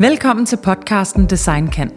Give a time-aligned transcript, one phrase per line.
[0.00, 1.90] Velkommen til podcasten Design Kan.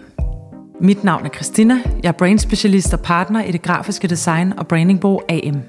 [0.82, 1.82] Mit navn er Christina.
[2.04, 5.62] Jeg er brandspecialist og partner i det grafiske design og brandingbureau AM.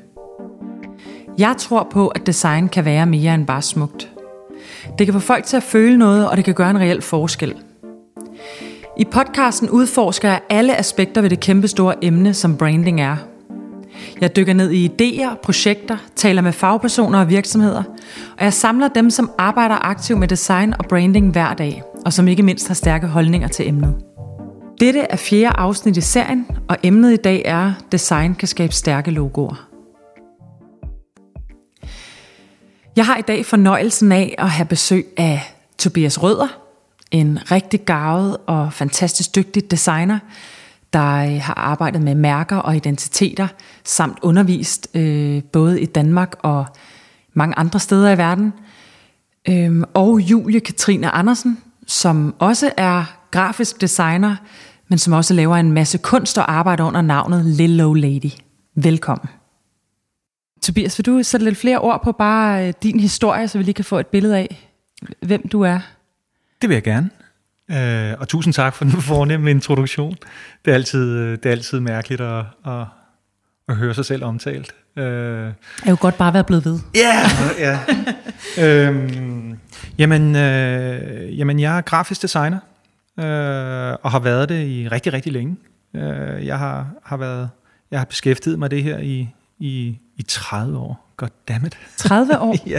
[1.38, 4.08] Jeg tror på, at design kan være mere end bare smukt.
[4.98, 7.54] Det kan få folk til at føle noget, og det kan gøre en reel forskel.
[8.98, 13.16] I podcasten udforsker jeg alle aspekter ved det kæmpestore emne, som branding er.
[14.20, 17.82] Jeg dykker ned i idéer, projekter, taler med fagpersoner og virksomheder,
[18.38, 22.28] og jeg samler dem, som arbejder aktivt med design og branding hver dag, og som
[22.28, 23.94] ikke mindst har stærke holdninger til emnet.
[24.80, 29.10] Dette er fjerde afsnit i serien, og emnet i dag er Design kan skabe stærke
[29.10, 29.68] logoer.
[32.96, 36.48] Jeg har i dag fornøjelsen af at have besøg af Tobias Røder,
[37.10, 40.18] en rigtig gavet og fantastisk dygtig designer,
[40.92, 43.48] der øh, har arbejdet med mærker og identiteter,
[43.84, 46.66] samt undervist øh, både i Danmark og
[47.32, 48.52] mange andre steder i verden.
[49.48, 51.58] Øhm, og Julie Katrine Andersen,
[51.88, 54.36] som også er grafisk designer,
[54.88, 58.30] men som også laver en masse kunst og arbejder under navnet Lil Low Lady.
[58.74, 59.28] Velkommen.
[60.62, 63.74] Tobias, vil du sætte lidt flere ord på bare øh, din historie, så vi lige
[63.74, 64.70] kan få et billede af,
[65.22, 65.80] hvem du er?
[66.62, 67.10] Det vil jeg gerne.
[67.70, 70.16] Øh, og tusind tak for den fornemme introduktion.
[70.64, 72.84] Det er altid, øh, det er altid mærkeligt at, at,
[73.68, 74.74] at høre sig selv omtalt.
[74.98, 75.52] Øh,
[75.84, 76.78] jeg jo godt bare være blevet ved.
[76.94, 77.20] Ja,
[77.60, 77.78] yeah,
[78.58, 78.86] ja.
[78.88, 79.58] øhm,
[79.98, 82.58] jamen, øh, jamen, jeg er grafisk designer,
[83.18, 85.56] øh, og har været det i rigtig, rigtig længe.
[85.94, 87.50] Øh, jeg har, har været,
[87.90, 91.04] jeg har beskæftiget mig det her i, i, i 30 år.
[91.16, 91.78] Goddammit.
[91.96, 92.56] 30 år?
[92.70, 92.78] ja.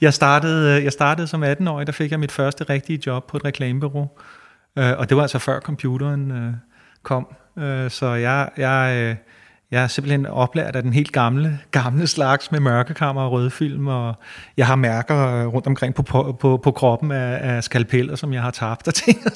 [0.00, 3.44] Jeg startede, jeg startede som 18-årig, der fik jeg mit første rigtige job på et
[3.44, 4.08] reklamebureau.
[4.78, 6.52] Øh, og det var altså før computeren øh,
[7.02, 7.34] kom.
[7.58, 9.16] Øh, så jeg, jeg,
[9.70, 14.14] jeg er simpelthen oplært af den helt gamle, gamle slags med mørkekammer og rødfilm, og
[14.56, 18.42] jeg har mærker rundt omkring på, på, på, på kroppen af, af skalpeller, som jeg
[18.42, 19.32] har tabt og ting og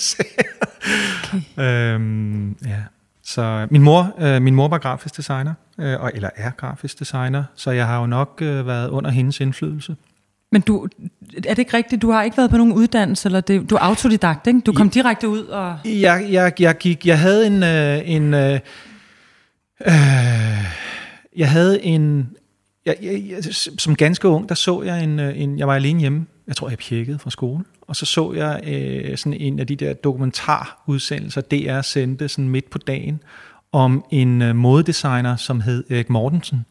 [1.57, 1.95] okay.
[1.95, 2.77] øhm, ja.
[3.25, 7.71] Så min mor, øh, min mor var grafisk designer, øh, eller er grafisk designer, så
[7.71, 9.97] jeg har jo nok øh, været under hendes indflydelse.
[10.53, 10.89] Men du,
[11.37, 13.81] er det ikke rigtigt, du har ikke været på nogen uddannelse, eller det, du er
[13.81, 14.61] autodidakt, ikke?
[14.61, 15.77] Du kom I, direkte ud og...
[15.85, 17.63] Jeg, jeg, jeg, gik, jeg havde en...
[17.63, 18.61] Øh, en øh,
[19.87, 20.65] øh,
[21.37, 22.31] jeg havde en...
[22.87, 25.59] Jeg, jeg, jeg, som ganske ung, der så jeg en, øh, en...
[25.59, 26.27] Jeg var alene hjemme.
[26.47, 29.77] Jeg tror, jeg pjekkede fra skole og så så jeg øh, sådan en af de
[29.77, 33.23] der dokumentarudsendelser, DR sendte sådan midt på dagen,
[33.73, 36.67] om en øh, modedesigner, som hed Erik Mortensen,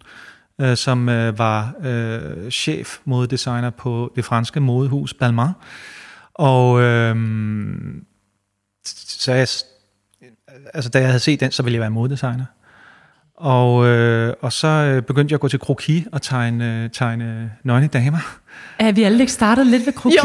[0.61, 5.51] øh, som øh, var øh, chef modedesigner på det franske modehus Balmain.
[6.33, 7.16] Og øh,
[8.85, 9.47] så jeg,
[10.73, 12.45] altså, da jeg havde set den, så ville jeg være modedesigner.
[13.41, 17.88] Og, øh, og så øh, begyndte jeg at gå til kroki og tegne, tegne nøgne
[17.88, 18.38] damer.
[18.79, 20.16] Er vi alle ikke startet lidt ved kroki?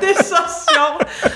[0.00, 0.42] det er så
[0.74, 1.34] sjovt.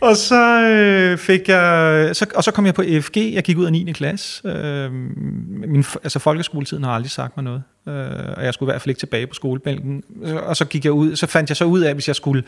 [0.00, 3.64] Og så øh, fik jeg, så, og så kom jeg på EFG, jeg gik ud
[3.64, 3.92] af 9.
[3.92, 4.48] klasse.
[4.48, 8.82] Øh, min, altså folkeskoletiden har aldrig sagt mig noget, øh, og jeg skulle i hvert
[8.82, 10.02] fald ikke tilbage på skolebænken.
[10.42, 12.42] Og så gik jeg ud, så fandt jeg så ud af, at hvis jeg skulle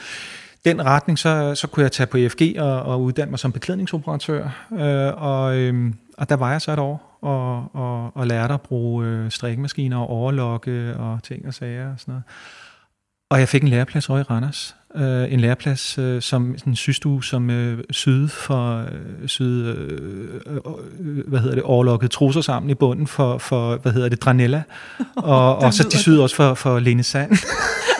[0.64, 4.66] den retning, så, så kunne jeg tage på EFG og, og uddanne mig som beklædningsoperatør.
[4.72, 8.60] Øh, og, øh, og der var jeg så et år og, og, og lærte at
[8.60, 12.24] bruge øh, strikkemaskiner og overlokke og ting og sager og sådan noget.
[13.30, 14.76] Og jeg fik en læreplads over i Randers.
[14.94, 20.56] Øh, en læreplads øh, som en systue, som øh, syede for øh, syede, øh,
[21.00, 24.62] øh, hvad hedder det, overlokket trusser sammen i bunden for, for hvad hedder det, Dranella.
[25.16, 27.30] Og, og så de syede også for, for Lene Sand.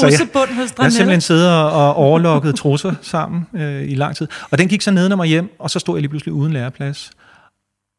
[0.00, 0.74] Trussebund hos.
[0.78, 4.28] Jeg har simpelthen siddet og overlokket trusser sammen øh, i lang tid.
[4.50, 7.10] Og den gik så ned mig hjem, og så stod jeg lige pludselig uden læreplads.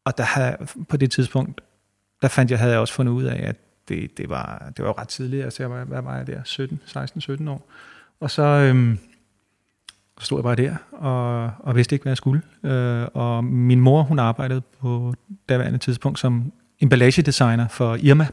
[0.04, 0.56] Og der havde,
[0.88, 1.60] på det tidspunkt,
[2.22, 3.56] der fandt jeg, havde jeg også fundet ud af, at
[3.88, 5.44] det, det, var, det var ret tidligt.
[5.44, 6.40] Altså, jeg var, hvad var jeg der?
[6.44, 7.68] 17, 16-17 år.
[8.20, 8.98] Og så øhm,
[10.20, 12.42] stod jeg bare der og, og vidste ikke, hvad jeg skulle.
[12.64, 15.14] Øh, og min mor, hun arbejdede på
[15.48, 18.26] daværende tidspunkt som emballagedesigner for Irma.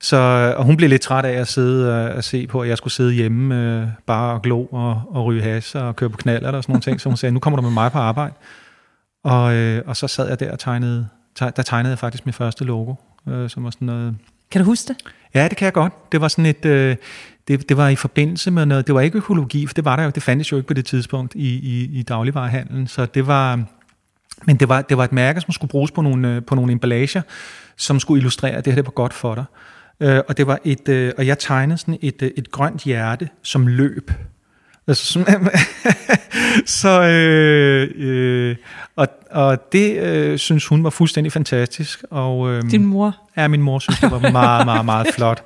[0.00, 2.78] Så, og hun blev lidt træt af at sidde og at se på, at jeg
[2.78, 6.52] skulle sidde hjemme øh, bare og glo og, og ryge has og køre på knaller
[6.52, 7.00] og sådan nogle ting.
[7.00, 8.34] Så hun sagde, nu kommer du med mig på arbejde.
[9.24, 11.08] Og, øh, og så sad jeg der og tegnede,
[11.38, 12.94] der tegnede jeg faktisk mit første logo,
[13.28, 14.16] øh, som var sådan noget
[14.50, 14.96] kan du huske det?
[15.34, 16.12] Ja, det kan jeg godt.
[16.12, 16.64] Det var sådan et...
[16.64, 16.96] Øh,
[17.48, 18.86] det, det var i forbindelse med noget...
[18.86, 20.10] Det var ikke økologi, for det var der jo.
[20.10, 22.86] Det fandtes jo ikke på det tidspunkt i, i, i dagligvarehandlen.
[22.86, 23.64] Så det var...
[24.44, 26.72] Men det var, det var et mærke, som skulle bruges på nogle, øh, på nogle
[26.72, 27.22] emballager,
[27.76, 29.44] som skulle illustrere, at det her det var godt for dig.
[30.00, 33.28] Øh, og det var et, øh, og jeg tegnede sådan et, øh, et grønt hjerte
[33.42, 34.10] som løb.
[34.88, 35.24] Altså,
[36.80, 38.56] så, øh, øh,
[38.96, 42.04] og, og det øh, synes hun var fuldstændig fantastisk.
[42.10, 43.16] Og, øh, Din mor?
[43.36, 45.44] Ja, min mor synes, det var meget, meget, meget flot.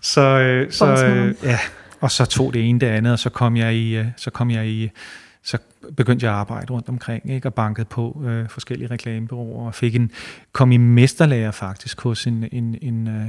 [0.00, 1.58] Så, øh, så øh, ja.
[2.00, 4.50] og så tog det ene det andet, og så kom jeg i, øh, så kom
[4.50, 4.90] jeg i,
[5.42, 5.58] så
[5.96, 9.94] begyndte jeg at arbejde rundt omkring, ikke, og bankede på øh, forskellige reklamebureauer, og fik
[9.94, 10.10] en,
[10.52, 13.26] kom i mesterlærer faktisk hos en, en, en øh,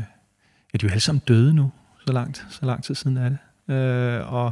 [0.74, 1.72] ja, de er jo alle sammen døde nu,
[2.08, 3.38] så langt, så lang tid siden er det.
[3.76, 4.52] Øh, og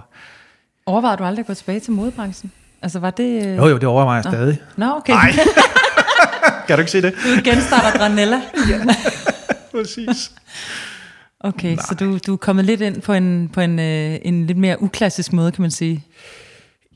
[0.86, 2.52] Overvejede du aldrig at gå tilbage til modebranchen?
[2.82, 3.48] Altså var det...
[3.48, 3.58] Øh...
[3.58, 4.62] Jo, jo, det overvejer jeg stadig.
[4.78, 5.14] Nå, okay.
[5.14, 5.32] Nej.
[6.68, 7.14] kan du ikke se det?
[7.14, 8.42] Du genstarter Granella.
[9.72, 10.32] Præcis.
[11.40, 11.86] Okay, Nej.
[11.90, 14.82] så du, du er kommet lidt ind på en, på en, øh, en lidt mere
[14.82, 16.06] uklassisk måde, kan man sige.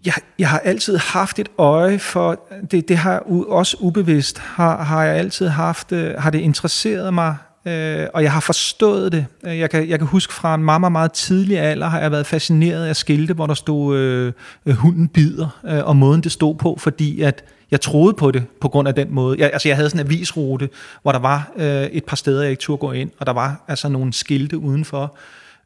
[0.06, 2.40] Jeg, jeg har altid haft et øje for,
[2.72, 7.14] det, det har u, også ubevidst, har, har jeg altid haft, øh, har det interesseret
[7.14, 9.26] mig, øh, og jeg har forstået det.
[9.46, 12.12] Øh, jeg kan, jeg kan huske fra en meget, meget, meget tidlig alder, har jeg
[12.12, 14.34] været fascineret af skilte, hvor der stod, øh,
[14.66, 18.44] øh, hunden bider, øh, og måden det stod på, fordi at jeg troede på det
[18.62, 19.40] på grund af den måde.
[19.40, 20.70] Jeg, altså jeg havde sådan en avisrute,
[21.02, 23.64] hvor der var øh, et par steder, jeg ikke turde gå ind, og der var
[23.68, 25.18] altså nogle skilte udenfor,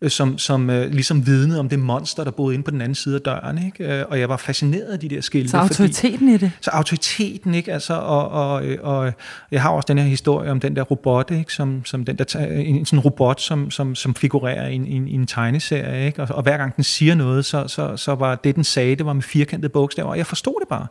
[0.07, 3.15] som, som øh, ligesom vidnede om det monster, der boede inde på den anden side
[3.15, 3.65] af døren.
[3.65, 3.99] Ikke?
[3.99, 5.49] Øh, og jeg var fascineret af de der skilte.
[5.49, 6.51] Så autoriteten fordi, i det?
[6.61, 7.73] Så autoriteten, ikke?
[7.73, 9.13] Altså, og, og, og
[9.51, 11.53] jeg har også den her historie om den der robot, ikke?
[11.53, 15.07] Som, som den der, en sådan robot, som, som, som figurerer i en, i en,
[15.07, 16.05] i en tegneserie.
[16.05, 16.21] Ikke?
[16.21, 19.05] Og, og hver gang den siger noget, så, så, så var det, den sagde, det
[19.05, 20.87] var med firkantede bogstaver, og jeg forstod det bare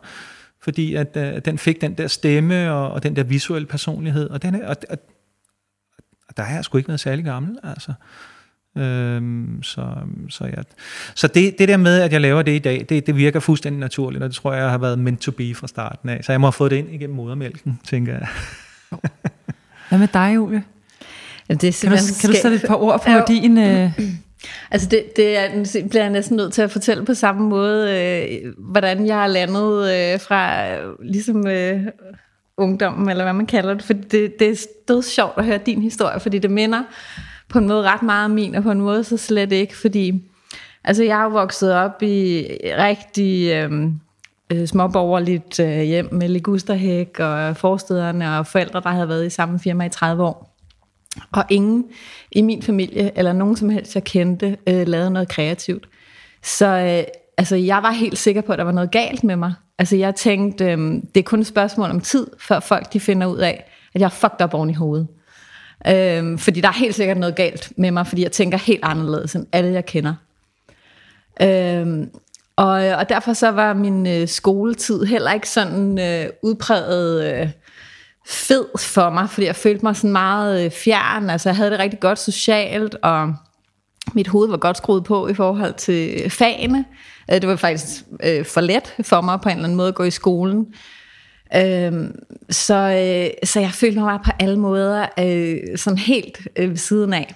[0.61, 4.41] fordi at, uh, den fik den der stemme og, og den der visuelle personlighed, og,
[4.41, 4.97] den og, og,
[6.29, 7.93] og der er jeg sgu ikke været særlig gammel, altså.
[8.79, 9.87] Øhm, så
[10.29, 10.61] så, ja.
[11.15, 13.79] så det, det der med, at jeg laver det i dag, det, det virker fuldstændig
[13.79, 16.23] naturligt, og det tror jeg, har været meant to be fra starten af.
[16.23, 18.27] Så jeg må have fået det ind igennem modermælken, tænker jeg.
[19.89, 20.63] Hvad med dig, Julie?
[21.49, 23.57] Ja, det er kan, du, kan du sætte et par ord på din...
[23.57, 23.91] Øh...
[24.71, 25.49] Altså det, det er,
[25.89, 29.91] bliver jeg næsten nødt til at fortælle på samme måde, øh, hvordan jeg har landet
[29.91, 31.79] øh, fra øh, ligesom øh,
[32.57, 33.83] ungdommen, eller hvad man kalder det.
[33.83, 36.83] For det, det er død sjovt at høre din historie, fordi det minder
[37.49, 40.23] på en måde ret meget min, og på en måde så slet ikke, fordi
[40.83, 42.47] altså jeg er vokset op i
[42.77, 43.99] rigtig øhm,
[44.49, 49.59] øh, småborgerligt øh, hjem med ligusterhæk og forstederne og forældre, der havde været i samme
[49.59, 50.55] firma i 30 år.
[51.31, 51.85] Og ingen
[52.31, 55.89] i min familie, eller nogen som helst, jeg kendte, øh, lavede noget kreativt.
[56.43, 57.03] Så øh,
[57.37, 59.53] altså, jeg var helt sikker på, at der var noget galt med mig.
[59.79, 60.77] Altså, jeg tænkte, øh,
[61.15, 63.63] det er kun et spørgsmål om tid, før folk de finder ud af,
[63.93, 65.07] at jeg er fucked up oven i hovedet.
[65.87, 69.35] Øhm, fordi der er helt sikkert noget galt med mig, fordi jeg tænker helt anderledes
[69.35, 70.13] end alle, jeg kender.
[71.41, 72.09] Øhm,
[72.55, 77.33] og, og derfor så var min øh, skoletid heller ikke sådan øh, udpræget...
[77.33, 77.49] Øh,
[78.29, 81.29] fed for mig, fordi jeg følte mig sådan meget øh, fjern.
[81.29, 83.33] Altså jeg havde det rigtig godt socialt, og
[84.13, 86.85] mit hoved var godt skruet på i forhold til fagene.
[87.31, 89.95] Øh, det var faktisk øh, for let for mig på en eller anden måde at
[89.95, 90.67] gå i skolen.
[91.55, 92.19] Øhm,
[92.49, 96.77] så, øh, så jeg følte mig bare på alle måder øh, sådan helt øh, ved
[96.77, 97.35] siden af.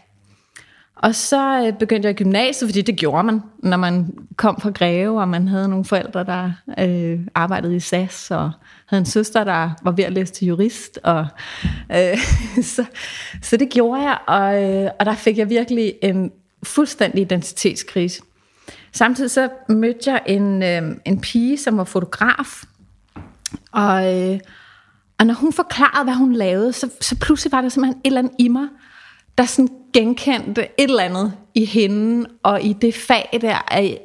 [0.95, 5.21] Og så begyndte jeg i gymnasiet, fordi det gjorde man, når man kom fra Greve,
[5.21, 8.51] og man havde nogle forældre, der øh, arbejdede i SAS, og
[8.86, 11.27] havde en søster, der var ved at læse til jurist, og
[11.92, 12.18] øh,
[12.75, 12.86] så,
[13.42, 16.31] så det gjorde jeg, og, øh, og der fik jeg virkelig en
[16.63, 18.21] fuldstændig identitetskrise.
[18.92, 22.63] Samtidig så mødte jeg en, øh, en pige, som var fotograf,
[23.72, 24.39] og, øh,
[25.19, 28.19] og når hun forklarede, hvad hun lavede, så, så pludselig var der simpelthen et eller
[28.19, 28.67] andet i mig,
[29.38, 33.57] der sådan genkendte et eller andet i hende, og i det fag der,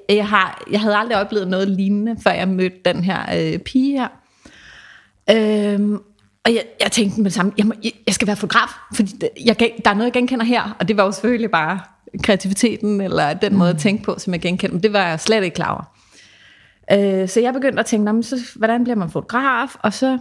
[0.08, 3.98] jeg, har, jeg havde aldrig oplevet noget lignende, før jeg mødte den her øh, pige
[3.98, 4.08] her.
[5.30, 5.98] Øhm,
[6.44, 7.74] og jeg, jeg tænkte med det samme, jeg, må,
[8.06, 9.12] jeg skal være fotograf, fordi
[9.44, 11.80] jeg, der er noget, jeg genkender her, og det var jo selvfølgelig bare
[12.22, 13.80] kreativiteten, eller den måde at mm.
[13.80, 15.97] tænke på, som jeg genkendte, men det var jeg slet ikke klar over.
[16.92, 20.18] Øh, så jeg begyndte at tænke, så, hvordan bliver man fotograf, og så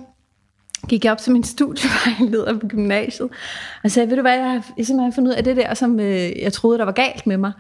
[0.90, 3.30] gik jeg op til min studievejleder på gymnasiet,
[3.84, 6.42] og sagde, ved du hvad, jeg har simpelthen fundet ud af det der, som øh,
[6.42, 7.52] jeg troede, der var galt med mig.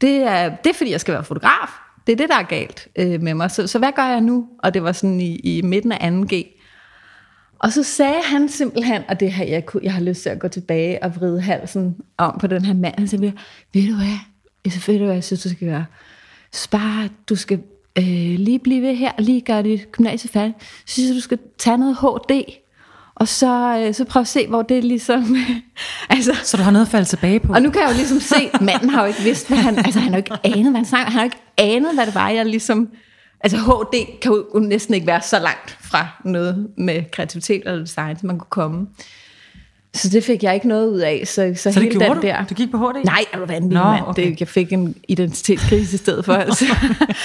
[0.00, 1.68] Det er, det er fordi, jeg skal være fotograf.
[2.06, 3.50] Det er det, der er galt øh, med mig.
[3.50, 4.48] Så, så hvad gør jeg nu?
[4.58, 6.56] Og det var sådan i, i midten af 2G.
[7.58, 10.38] Og så sagde han simpelthen, og det her, jeg, kunne, jeg har lyst til at
[10.38, 12.94] gå tilbage og vride halsen om på den her mand.
[12.98, 13.32] Han sagde,
[13.74, 14.18] ved du hvad,
[14.86, 15.84] ved du hvad, jeg synes, du skal gøre?
[16.52, 17.62] Spar, du skal
[17.98, 20.56] øh, lige blive ved her, lige gøre dit gymnasie færdigt.
[20.86, 22.42] Så synes jeg, du skal tage noget HD,
[23.14, 25.36] og så, øh, så prøv at se, hvor det ligesom...
[26.10, 27.52] altså, så du har noget at falde tilbage på?
[27.52, 29.78] Og nu kan jeg jo ligesom se, manden har jo ikke vidst, hvad han...
[29.78, 31.10] Altså, han har jo ikke anet, hvad han snakker.
[31.10, 32.88] Han har jo ikke anet, hvad det var, jeg ligesom
[33.40, 38.18] Altså HD kan jo næsten ikke være så langt fra noget med kreativitet eller design,
[38.18, 38.86] som man kunne komme.
[39.96, 41.22] Så det fik jeg ikke noget ud af.
[41.24, 42.26] Så, så, så hele det gjorde den du?
[42.26, 43.04] Der, du gik på HD?
[43.04, 44.04] Nej, jeg var vanvittig mand.
[44.06, 44.30] Okay.
[44.30, 46.32] Det, jeg fik en identitetskrise i stedet for.
[46.32, 46.64] altså.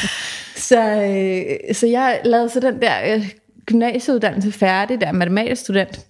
[0.70, 3.30] så, øh, så jeg lavede så den der øh,
[3.66, 6.06] gymnasieuddannelse færdig, der matematisk student,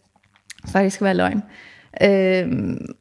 [0.72, 1.44] faktisk skal være løgn.
[2.04, 2.48] Øh,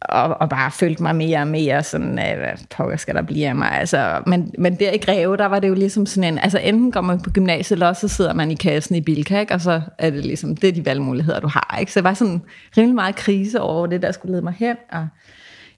[0.01, 3.47] og, og bare følte mig mere og mere sådan, øh, hvad pokker skal der blive
[3.47, 3.73] af mig.
[3.73, 6.93] Altså, men, men der i Greve, der var det jo ligesom sådan en, altså enten
[6.93, 9.55] går man på gymnasiet, eller også så sidder man i kassen i Bilka, ikke?
[9.55, 11.77] og så er det ligesom, det er de valgmuligheder, du har.
[11.81, 11.93] Ikke?
[11.93, 12.43] Så det var sådan
[12.77, 14.77] rimelig meget krise over det, der skulle lede mig hen.
[14.93, 15.07] Og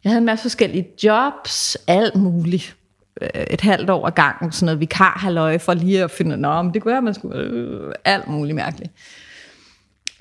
[0.04, 2.76] jeg havde en masse forskellige jobs, alt muligt
[3.20, 6.74] øh, et halvt år ad gangen, sådan noget vikar for lige at finde, nå, men
[6.74, 8.92] det kunne være, man skulle øh, alt muligt mærkeligt.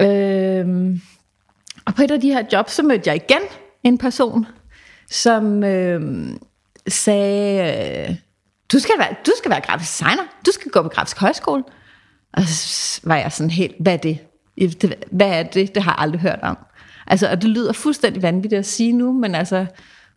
[0.02, 0.98] Øh,
[1.92, 3.48] og på et af de her jobs, så mødte jeg igen
[3.84, 4.46] en person,
[5.10, 6.02] som øh,
[6.88, 8.16] sagde, øh,
[8.72, 11.64] du skal, være, du skal være grafisk designer, du skal gå på grafisk højskole.
[12.34, 14.20] Og så var jeg sådan helt, hvad er det?
[15.12, 15.76] Hvad er det?
[15.76, 16.58] Det har jeg aldrig hørt om.
[17.08, 19.66] Altså, og det lyder fuldstændig vanvittigt at sige nu, men altså,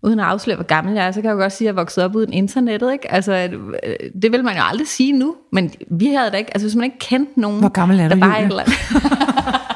[0.02, 1.76] uden at afsløre, hvor gammel jeg er, så kan jeg jo godt sige, at jeg
[1.76, 2.92] vokset op uden internettet.
[2.92, 3.12] Ikke?
[3.12, 3.32] Altså,
[3.82, 6.54] øh, det vil man jo aldrig sige nu, men vi havde det ikke.
[6.54, 8.74] Altså, hvis man ikke kendte nogen, hvor gammel er du, der bare et eller andet.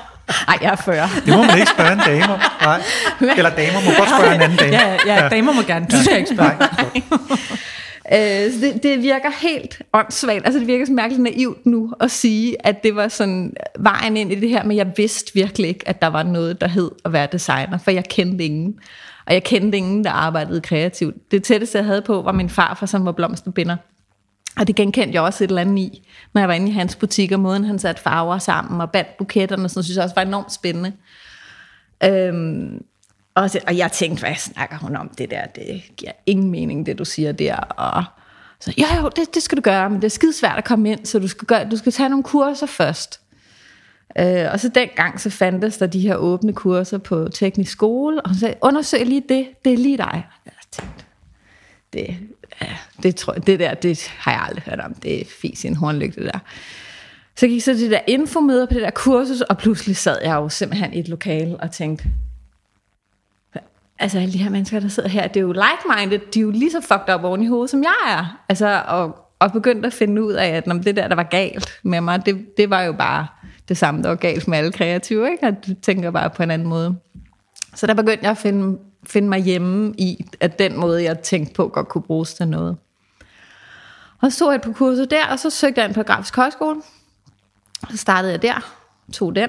[0.49, 1.09] Ej, jeg er 40.
[1.27, 2.41] Det må man ikke spørge en dame om.
[2.63, 2.81] Nej.
[3.37, 4.73] Eller damer må godt spørge en anden dame.
[4.73, 5.29] Ja, ja, ja.
[5.29, 5.87] damer må gerne.
[5.91, 6.57] Du skal ikke spørge.
[8.13, 10.45] Øh, så det, det virker helt åndssvagt.
[10.45, 14.33] Altså det virker så mærkeligt naivt nu at sige, at det var sådan vejen ind
[14.33, 17.13] i det her, men jeg vidste virkelig ikke, at der var noget, der hed at
[17.13, 18.75] være designer, for jeg kendte ingen.
[19.27, 21.31] Og jeg kendte ingen, der arbejdede kreativt.
[21.31, 23.77] Det tætteste, jeg havde på, var min far, for som var blomsterbinder.
[24.59, 26.97] Og det genkendte jeg også et eller andet i, når jeg var inde i hans
[26.97, 30.15] butik, og måden han satte farver sammen og bandt buketterne, og sådan, synes jeg også
[30.15, 30.93] var enormt spændende.
[32.05, 32.85] Øhm,
[33.35, 35.47] og, og jeg tænkte, hvad snakker hun om det der?
[35.47, 37.57] Det giver ingen mening, det du siger der.
[37.57, 38.05] Og
[38.61, 40.91] så, jo, jo, det, det skal du gøre, men det er skide svært at komme
[40.91, 43.21] ind, så du skal, gøre, du skal tage nogle kurser først.
[44.19, 48.35] Øh, og så dengang så fandtes der de her åbne kurser på teknisk skole, og
[48.35, 50.27] så sagde, undersøg lige det, det er lige dig.
[50.45, 51.05] Jeg tænkte,
[51.93, 52.19] det,
[52.63, 55.67] ja, det, tror, det der, det har jeg aldrig hørt om, det er fis i
[55.67, 56.39] en hornlygte der.
[57.37, 60.49] Så gik så det der infomøder på det der kursus, og pludselig sad jeg jo
[60.49, 62.05] simpelthen i et lokale og tænkte,
[63.99, 66.51] altså alle de her mennesker, der sidder her, det er jo like-minded, de er jo
[66.51, 68.45] lige så fucked up oven i hovedet, som jeg er.
[68.49, 71.81] Altså, og, og begyndte at finde ud af, at når det der, der var galt
[71.83, 73.27] med mig, det, det var jo bare
[73.69, 75.47] det samme, der var galt med alle kreative, ikke?
[75.47, 76.97] Og du tænker bare på en anden måde.
[77.75, 78.79] Så der begyndte jeg at finde,
[79.09, 82.77] finde mig hjemme i, at den måde, jeg tænkte på, godt kunne bruges til noget.
[84.21, 86.83] Og så jeg på kurset der, og så søgte jeg ind på grafisk højskole.
[87.91, 88.73] Så startede jeg der,
[89.13, 89.49] tog den,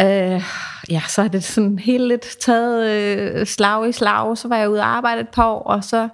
[0.00, 0.42] Øh,
[0.90, 4.38] ja, så er det sådan helt lidt taget øh, slag i slag.
[4.38, 6.08] Så var jeg ude og arbejde et par år, og så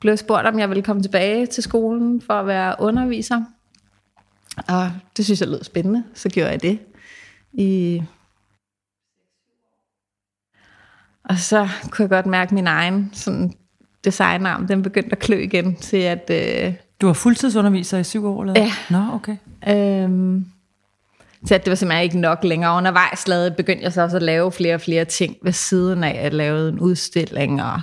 [0.00, 3.42] blev jeg spurgt, om jeg ville komme tilbage til skolen for at være underviser.
[4.68, 6.78] Og det synes jeg lød spændende, så gjorde jeg det.
[7.52, 8.02] I
[11.28, 13.52] og så kunne jeg godt mærke, at min egen sådan,
[14.04, 16.30] designarm, den begyndte at klø igen til, at...
[16.30, 18.42] Øh, du var fuldtidsunderviser i syv år?
[18.42, 18.54] Eller?
[18.56, 18.72] Ja.
[18.90, 19.36] Nå, okay.
[19.68, 20.46] Øhm,
[21.46, 22.76] så det var simpelthen ikke nok længere.
[22.76, 26.18] Undervejs lavede, begyndte jeg så også at lave flere og flere ting ved siden af.
[26.22, 27.80] at lave en udstilling og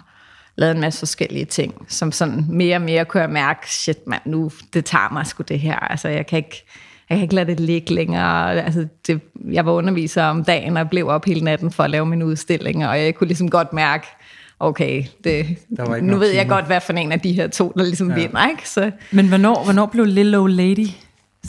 [0.56, 4.22] lavede en masse forskellige ting, som sådan mere og mere kunne jeg mærke, shit mand,
[4.26, 5.80] nu det tager mig sgu det her.
[5.80, 6.66] Altså jeg kan ikke,
[7.14, 8.62] jeg kan ikke lade det ligge længere.
[8.62, 12.06] Altså, det, jeg var underviser om dagen og blev op hele natten for at lave
[12.06, 14.08] min udstilling, og jeg kunne ligesom godt mærke,
[14.60, 15.46] okay, det,
[16.02, 18.16] nu ved jeg godt, hvad for en af de her to, der ligesom ja.
[18.16, 18.50] vinder.
[18.50, 18.70] Ikke?
[18.70, 18.92] Så.
[19.12, 20.88] Men hvornår, hvornår blev Little Old Lady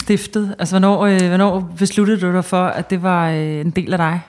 [0.02, 0.54] stiftet?
[0.58, 3.98] Altså, hvornår, øh, hvornår besluttede du dig for, at det var øh, en del af
[3.98, 4.20] dig?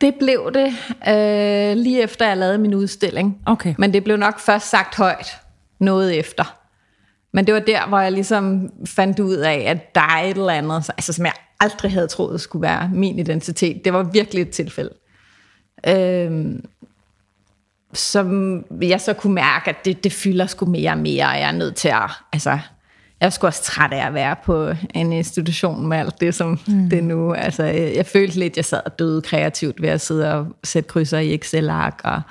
[0.00, 0.66] Det blev det
[1.08, 3.38] øh, lige efter, jeg lavede min udstilling.
[3.46, 3.74] Okay.
[3.78, 5.36] Men det blev nok først sagt højt
[5.78, 6.55] noget efter.
[7.36, 10.52] Men det var der, hvor jeg ligesom fandt ud af, at der er et eller
[10.52, 13.84] andet, altså, som jeg aldrig havde troet skulle være min identitet.
[13.84, 14.90] Det var virkelig et tilfælde.
[15.86, 16.58] Øh,
[17.92, 21.48] som jeg så kunne mærke, at det, det fylder sgu mere og mere, og jeg
[21.48, 22.58] er nødt til at, altså,
[23.20, 26.90] jeg sgu også træt af at være på en institution med alt det, som mm.
[26.90, 27.32] det nu.
[27.32, 30.46] Altså, jeg, jeg følte lidt, at jeg sad og døde kreativt ved at sidde og
[30.64, 32.22] sætte krydser i Excel-ark og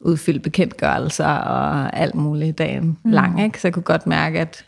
[0.00, 3.10] udfylde bekendtgørelser og alt muligt dagen mm.
[3.10, 3.44] lang.
[3.44, 3.60] Ikke?
[3.60, 4.64] Så jeg kunne godt mærke, at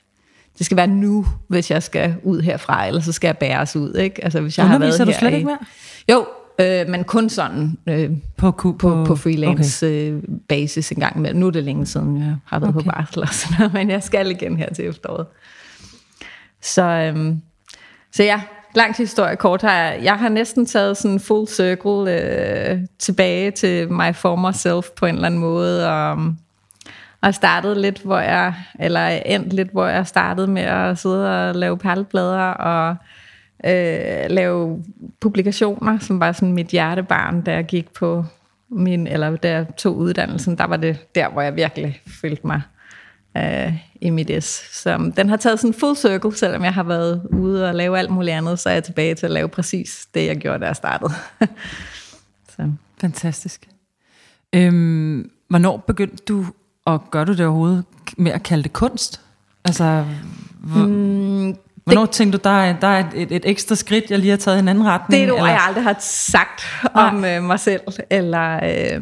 [0.58, 3.94] det skal være nu, hvis jeg skal ud herfra, eller så skal jeg bæres ud.
[3.94, 4.24] Ikke?
[4.24, 5.58] Altså, hvis jeg har været du slet i, ikke mere?
[6.08, 6.26] Jo,
[6.60, 10.12] øh, men kun sådan øh, på, på, på, på freelance okay.
[10.12, 11.40] øh, basis en gang imellem.
[11.40, 12.84] Nu er det længe siden, jeg har været okay.
[12.84, 15.26] på barsel og sådan noget, men jeg skal igen her til efteråret.
[16.62, 17.42] Så, øhm,
[18.12, 18.40] så ja,
[18.74, 20.00] langt historie kort har jeg.
[20.02, 25.14] Jeg har næsten taget sådan full circle øh, tilbage til my former self på en
[25.14, 25.90] eller anden måde.
[25.92, 26.34] Og,
[27.20, 31.54] og startet lidt, hvor jeg, eller endt lidt, hvor jeg startede med at sidde og
[31.54, 32.96] lave perleblader og
[33.64, 34.84] øh, lave
[35.20, 38.24] publikationer, som var sådan mit hjertebarn, da jeg gik på
[38.68, 42.62] min, eller da jeg tog uddannelsen, der var det der, hvor jeg virkelig følte mig
[43.36, 44.80] øh, i mit S.
[44.82, 48.10] Så den har taget sådan full circle, selvom jeg har været ude og lave alt
[48.10, 50.76] muligt andet, så er jeg tilbage til at lave præcis det, jeg gjorde, da jeg
[50.76, 51.12] startede.
[52.56, 52.72] så.
[53.00, 53.68] Fantastisk.
[54.52, 56.46] Øhm, hvornår begyndte du,
[56.84, 57.84] og gør du det overhovedet,
[58.16, 59.20] med at kalde det kunst?
[59.64, 60.04] Altså,
[60.60, 64.10] hvor, mm, hvornår det, tænkte du, der er, der er et, et, et ekstra skridt,
[64.10, 65.20] jeg lige har taget i en anden retning?
[65.20, 67.80] Det er et ord, jeg aldrig har sagt om øh, mig selv.
[68.10, 69.00] Eller, øh,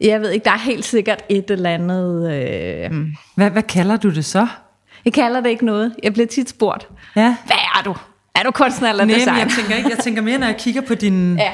[0.00, 2.32] jeg ved ikke, der er helt sikkert et eller andet...
[2.32, 2.90] Øh,
[3.34, 4.46] hvad, hvad kalder du det så?
[5.04, 5.94] Jeg kalder det ikke noget.
[6.02, 6.88] Jeg bliver tit spurgt.
[7.16, 7.36] Ja.
[7.46, 7.94] Hvad er du?
[8.34, 9.32] Er du kunstner eller designer?
[9.32, 9.90] Nej, jeg tænker ikke.
[9.90, 11.36] Jeg tænker mere, når jeg kigger på din...
[11.38, 11.50] Ja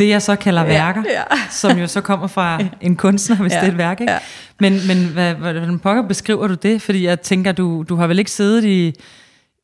[0.00, 1.40] det jeg så kalder værker, ja, ja.
[1.60, 4.00] som jo så kommer fra en kunstner, hvis ja, det er et værk.
[4.00, 4.12] Ikke?
[4.12, 4.18] Ja.
[4.60, 6.82] Men, men hvad, hvordan pokker beskriver du det?
[6.82, 8.92] Fordi jeg tænker, du, du har vel ikke siddet i,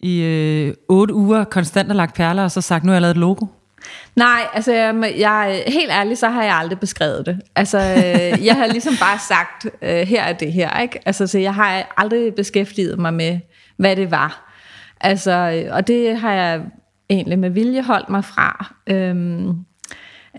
[0.00, 3.14] i øh, otte uger konstant og lagt perler, og så sagt, nu har jeg lavet
[3.14, 3.46] et logo?
[4.16, 7.40] Nej, altså jeg, jeg, helt ærligt, så har jeg aldrig beskrevet det.
[7.56, 11.00] Altså, øh, jeg har ligesom bare sagt, øh, her er det her, ikke?
[11.06, 13.38] Altså, så jeg har aldrig beskæftiget mig med,
[13.76, 14.52] hvad det var.
[15.00, 16.60] Altså, øh, og det har jeg
[17.10, 18.74] egentlig med vilje holdt mig fra.
[18.86, 19.66] Øhm,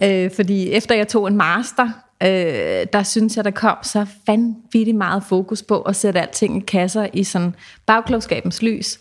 [0.04, 1.90] Øh, fordi efter jeg tog en master,
[2.24, 6.66] øh, der synes jeg, der kom så vanvittigt meget fokus på at sætte alting i
[6.66, 9.00] kasser i sådan bagklogskabens lys.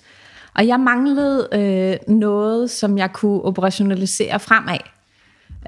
[0.56, 4.78] Og jeg manglede øh, noget, som jeg kunne operationalisere fremad.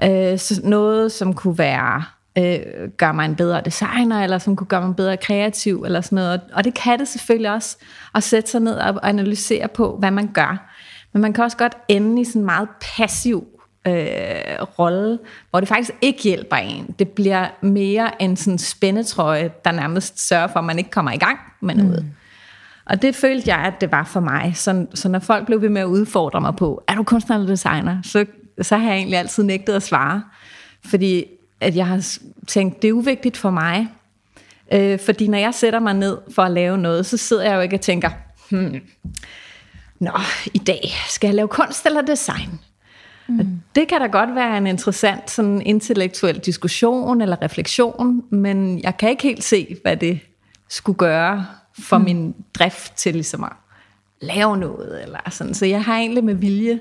[0.03, 2.03] Øh, så noget, som kunne være
[2.37, 6.15] øh, gøre mig en bedre designer, eller som kunne gøre mig bedre kreativ, eller sådan
[6.15, 6.41] noget.
[6.53, 7.77] Og det kan det selvfølgelig også,
[8.15, 10.71] at sætte sig ned og analysere på, hvad man gør.
[11.13, 12.67] Men man kan også godt ende i sådan en meget
[12.97, 13.47] passiv
[13.87, 13.93] øh,
[14.79, 15.19] rolle,
[15.49, 16.95] hvor det faktisk ikke hjælper en.
[16.99, 21.17] Det bliver mere en sådan spændetrøje, der nærmest sørger for, at man ikke kommer i
[21.17, 22.03] gang med noget.
[22.03, 22.11] Mm.
[22.89, 24.51] Og det følte jeg, at det var for mig.
[24.55, 27.47] Så, så når folk blev ved med at udfordre mig på, er du kunstner eller
[27.47, 28.01] designer?
[28.03, 28.25] Så,
[28.61, 30.23] så har jeg egentlig altid nægtet at svare.
[30.85, 31.25] Fordi
[31.61, 32.17] at jeg har
[32.47, 33.87] tænkt, det er uvigtigt for mig.
[34.73, 37.61] Øh, fordi når jeg sætter mig ned for at lave noget, så sidder jeg jo
[37.61, 38.09] ikke og tænker,
[38.49, 38.81] hmm,
[39.99, 40.11] Nå,
[40.53, 42.59] i dag skal jeg lave kunst eller design?
[43.27, 43.61] Mm.
[43.75, 49.09] Det kan da godt være en interessant sådan intellektuel diskussion eller refleksion, men jeg kan
[49.09, 50.19] ikke helt se, hvad det
[50.69, 51.45] skulle gøre
[51.81, 52.03] for mm.
[52.03, 53.51] min drift til ligesom at
[54.21, 55.03] lave noget.
[55.03, 55.53] Eller sådan.
[55.53, 56.79] Så jeg har egentlig med vilje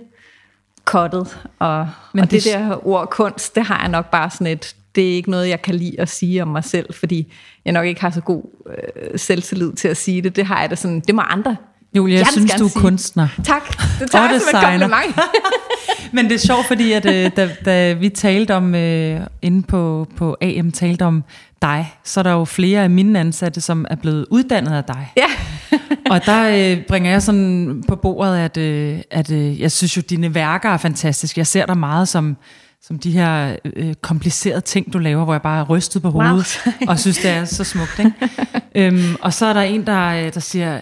[0.85, 4.47] kottet, og, men og det, det der ord kunst, det har jeg nok bare sådan
[4.47, 7.33] et, det er ikke noget, jeg kan lide at sige om mig selv, fordi
[7.65, 10.37] jeg nok ikke har så god øh, selvtillid til at sige det.
[10.37, 11.57] Det har jeg da sådan, det må andre
[11.97, 12.81] Julia, jeg synes, du er sige.
[12.81, 13.29] kunstner.
[13.45, 13.69] Tak,
[14.01, 15.17] det tager jeg som et kompliment.
[16.13, 20.07] Men det er sjovt, fordi at, øh, da, da vi talte om, uh, inde på,
[20.17, 21.25] på AM, talte om
[21.63, 25.13] dig, så er der jo flere af mine ansatte, som er blevet uddannet af dig.
[25.17, 25.29] Ja.
[26.13, 30.03] og der uh, bringer jeg sådan på bordet, at, uh, at uh, jeg synes jo,
[30.11, 31.39] dine værker er fantastiske.
[31.39, 32.37] Jeg ser dig meget som,
[32.83, 36.63] som de her uh, komplicerede ting, du laver, hvor jeg bare er rystet på hovedet,
[36.67, 36.75] wow.
[36.89, 37.99] og synes, det er så smukt.
[37.99, 38.89] Ikke?
[38.93, 40.81] um, og så er der en, der, der siger,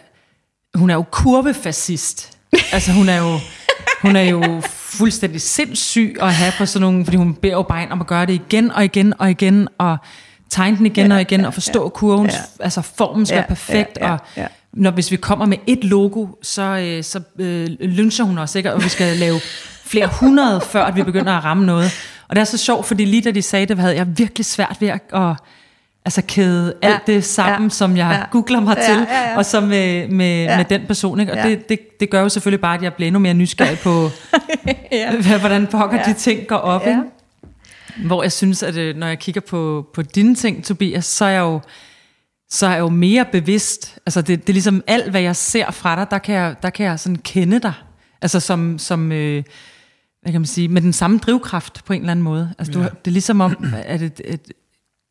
[0.74, 2.38] hun er jo kurvefascist.
[2.72, 3.38] altså hun er jo,
[4.02, 4.60] hun er jo
[4.98, 8.26] fuldstændig sindssyg at have på sådan nogle, fordi hun beder jo bare om at gøre
[8.26, 9.98] det igen og igen og igen, og
[10.50, 12.38] tegne den igen ja, og igen, ja, og forstå ja, kurven, ja.
[12.60, 14.44] altså formen skal ja, være perfekt, ja, ja, ja.
[14.44, 18.54] og når hvis vi kommer med et logo, så, øh, så øh, lyncher hun os,
[18.54, 18.72] ikke?
[18.72, 19.40] og vi skal lave
[19.84, 21.90] flere hundrede, før at vi begynder at ramme noget.
[22.28, 24.76] Og det er så sjovt, fordi lige da de sagde det, havde jeg virkelig svært
[24.80, 25.36] ved at, at
[26.04, 29.30] altså kæde ja, alt det sammen, ja, som jeg ja, googler mig ja, til, ja,
[29.30, 29.36] ja.
[29.36, 31.20] og så med, med, ja, med den person.
[31.20, 31.32] Ikke?
[31.32, 31.48] Og ja.
[31.48, 34.10] det, det, det gør jo selvfølgelig bare, at jeg bliver endnu mere nysgerrig på,
[34.92, 35.38] ja.
[35.40, 36.12] hvordan pokker ja.
[36.12, 36.82] de ting går op.
[36.82, 36.88] Ja.
[36.88, 37.02] Ikke?
[38.04, 41.28] Hvor jeg synes, at øh, når jeg kigger på, på dine ting, Tobias, så er
[41.28, 41.60] jeg jo,
[42.50, 43.98] så er jeg jo mere bevidst.
[44.06, 46.70] Altså det, det er ligesom alt, hvad jeg ser fra dig, der kan jeg, der
[46.70, 47.72] kan jeg sådan kende dig.
[48.22, 49.44] Altså som, som øh,
[50.22, 52.54] hvad kan man sige, med den samme drivkraft på en eller anden måde.
[52.58, 52.88] Altså du, ja.
[52.88, 54.52] det er ligesom om, at et, et,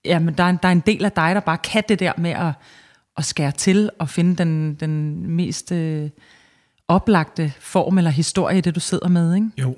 [0.05, 2.11] jamen, der, er en, der er en del af dig, der bare kan det der
[2.17, 2.53] med at,
[3.17, 6.09] at skære til og finde den, den mest øh,
[6.87, 9.47] oplagte form eller historie i det, du sidder med, ikke?
[9.57, 9.75] Jo.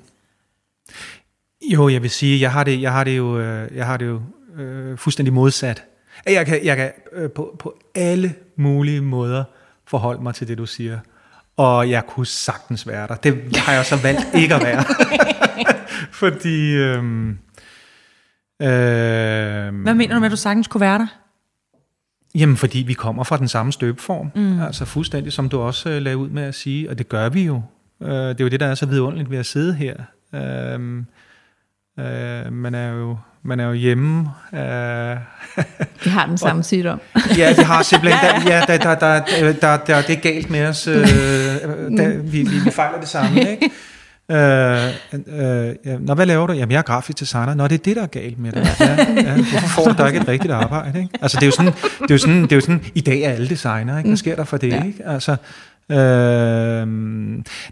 [1.62, 4.06] Jo, jeg vil sige, jeg har det, jeg har det jo, øh, jeg har det
[4.06, 4.22] jo
[4.56, 5.84] øh, fuldstændig modsat.
[6.26, 9.44] Jeg kan, jeg kan øh, på, på alle mulige måder
[9.86, 10.98] forholde mig til det, du siger.
[11.56, 13.14] Og jeg kunne sagtens være der.
[13.14, 14.84] Det har jeg så valgt ikke at være.
[16.22, 16.72] Fordi...
[16.74, 17.02] Øh,
[18.62, 18.68] Øh,
[19.82, 21.06] Hvad mener du med, at du sagtens kunne være der?
[22.34, 24.30] Jamen, fordi vi kommer fra den samme støbeform.
[24.34, 24.60] Mm.
[24.60, 27.42] Altså fuldstændig, som du også uh, lagde ud med at sige, og det gør vi
[27.42, 27.62] jo.
[28.00, 29.94] Uh, det er jo det, der er så vidunderligt ved at sidde her.
[30.32, 31.02] Uh,
[31.98, 34.28] uh, man er jo man er jo hjemme.
[34.52, 35.64] Uh,
[36.04, 37.00] vi har den samme sygdom.
[37.36, 40.50] ja, vi har simpelthen, der, ja, der, der, der, der, der, der, det er galt
[40.50, 40.88] med os.
[40.88, 40.94] Uh,
[41.98, 43.70] der, vi, vi, vi fejler det samme, ikke?
[44.30, 46.52] Øh, øh, ja, Nå, hvad laver du?
[46.52, 47.54] Jamen, jeg er grafisk designer.
[47.54, 48.66] Nå, det er det, der er galt med dig.
[48.80, 48.86] Ja,
[49.22, 50.98] ja, hvorfor får du ikke et rigtigt arbejde?
[50.98, 51.10] Ikke?
[51.22, 53.20] Altså, det er jo sådan, det er jo sådan, det er jo sådan, i dag
[53.20, 54.08] er alle designer, ikke?
[54.08, 55.02] Hvad sker der for det, ikke?
[55.06, 55.36] Altså,
[55.90, 56.86] øh,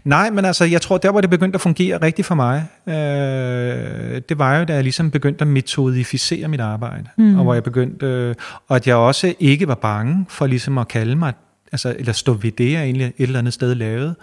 [0.03, 4.21] Nej, men altså, jeg tror, der hvor det begyndte at fungere rigtigt for mig, øh,
[4.29, 7.05] det var jo, da jeg ligesom begyndte at metodificere mit arbejde.
[7.17, 7.37] Mm.
[7.37, 8.35] Og hvor jeg begyndte, øh,
[8.67, 11.33] og at jeg også ikke var bange for ligesom at kalde mig,
[11.71, 14.15] altså, eller stå ved det, jeg egentlig et eller andet sted lavede.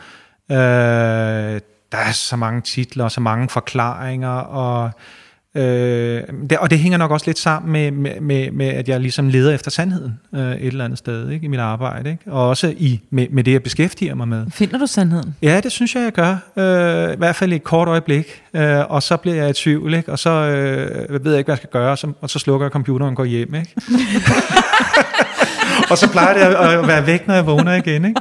[0.50, 1.60] Øh,
[1.92, 4.90] der er så mange titler, og så mange forklaringer, og
[5.56, 9.00] Øh, det, og det hænger nok også lidt sammen med, med, med, med at jeg
[9.00, 12.10] ligesom leder efter sandheden øh, et eller andet sted ikke, i mit arbejde.
[12.10, 12.32] Ikke?
[12.32, 14.46] Og også i, med, med det, jeg beskæftiger mig med.
[14.50, 15.36] Finder du sandheden?
[15.42, 16.36] Ja, det synes jeg, jeg gør.
[16.56, 18.42] Øh, I hvert fald i et kort øjeblik.
[18.54, 20.12] Øh, og så bliver jeg i tvivl, ikke?
[20.12, 22.66] og så øh, ved jeg ikke, hvad jeg skal gøre, og så, og så slukker
[22.66, 23.54] jeg computeren og går hjem.
[23.54, 23.74] Ikke?
[25.90, 28.04] og så plejer det at være væk, når jeg vågner igen.
[28.04, 28.20] Ikke?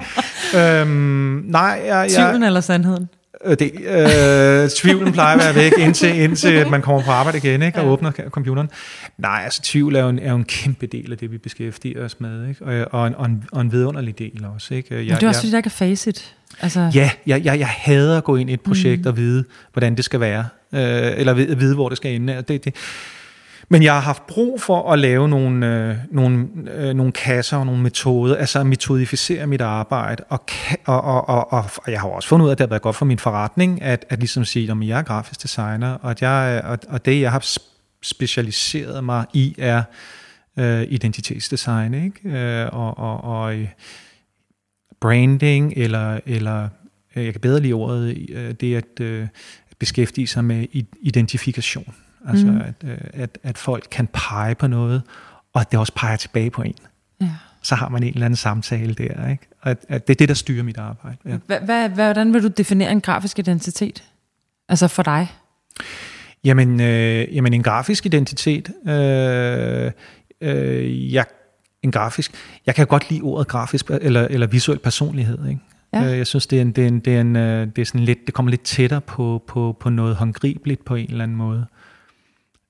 [0.58, 3.10] Øhm, nej, jeg, jeg, Tvivlen eller sandheden?
[3.46, 7.62] Øh, det, øh, tvivlen plejer at være væk, indtil, indtil man kommer på arbejde igen
[7.62, 7.92] ikke, og ja.
[7.92, 8.70] åbner computeren.
[9.18, 12.06] Nej, altså tvivl er jo, en, er jo en kæmpe del af det, vi beskæftiger
[12.06, 12.66] os med, ikke?
[12.66, 14.74] Og, og, en, og, en, og en vidunderlig del også.
[14.74, 14.96] Ikke?
[14.96, 16.36] Jeg, Men det er også, fordi der ikke er facit.
[16.62, 16.92] Altså...
[16.96, 19.08] Ja, jeg, jeg, jeg hader at gå ind i et projekt mm.
[19.08, 22.44] og vide, hvordan det skal være, øh, eller vide, vide, hvor det skal ende.
[22.48, 22.76] Det, det,
[23.70, 27.66] men jeg har haft brug for at lave nogle, øh, nogle, øh, nogle kasser og
[27.66, 30.42] nogle metoder, altså at metodificere mit arbejde, og,
[30.86, 32.96] og, og, og, og jeg har også fundet ud af, at det har været godt
[32.96, 36.62] for min forretning, at, at ligesom sige, at jeg er grafisk designer, og, at jeg,
[36.66, 37.48] og, og det, jeg har
[38.02, 39.84] specialiseret mig i, er
[40.60, 42.30] øh, identitetsdesign, ikke?
[42.30, 43.68] Øh, og, og, og øh,
[45.02, 46.70] branding, eller, eller
[47.16, 49.28] øh, jeg kan bedre lide ordet, øh, det at øh,
[49.80, 50.68] beskæftige sig med
[51.02, 51.96] identifikation.
[52.28, 52.62] Altså mm.
[52.62, 55.02] at, øh, at, at folk kan pege på noget,
[55.54, 56.76] og at det også peger tilbage på en.
[57.22, 57.30] Ja.
[57.62, 59.30] Så har man en eller anden samtale der.
[59.30, 59.48] Ikke?
[59.62, 61.18] Og at, at det er det, der styrer mit arbejde.
[61.26, 61.58] Ja.
[61.60, 64.04] Hvad, hvordan vil du definere en grafisk identitet?
[64.70, 65.32] Altså for dig?
[66.44, 69.92] Jamen, øh, jamen en grafisk identitet, øh,
[70.42, 71.26] øh, jeg,
[71.82, 72.32] en grafisk,
[72.66, 75.48] jeg kan godt lide ordet grafisk eller, eller visuel personlighed.
[75.48, 75.62] Ikke?
[75.94, 76.12] Ja.
[76.12, 77.86] Øh, jeg synes, det er, en, det, er en, det, er en, øh, det, er
[77.86, 81.38] sådan lidt, det kommer lidt tættere på, på, på noget håndgribeligt på en eller anden
[81.38, 81.66] måde.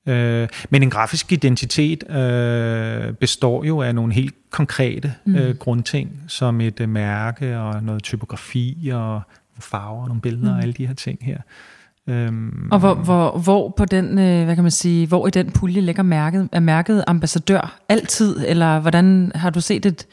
[0.08, 5.36] Øh, men en grafisk identitet øh, består jo af nogle helt konkrete mm.
[5.36, 9.22] øh, grundting, som et øh, mærke og noget typografi og
[9.60, 10.58] farver og nogle billeder mm.
[10.58, 11.38] og alle de her ting her.
[12.08, 15.52] Øhm, og hvor, hvor, hvor på den, øh, hvad kan man sige, hvor i den
[15.52, 16.50] pulje ligger mærket?
[16.52, 20.08] Er mærket ambassadør altid, eller hvordan har du set et,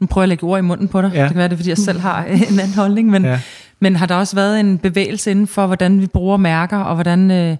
[0.00, 1.22] nu prøver jeg at lægge ord i munden på dig, ja.
[1.22, 3.40] det kan være det, fordi jeg selv har en anden holdning, men, ja.
[3.80, 7.30] men har der også været en bevægelse inden for, hvordan vi bruger mærker, og hvordan...
[7.30, 7.56] Øh,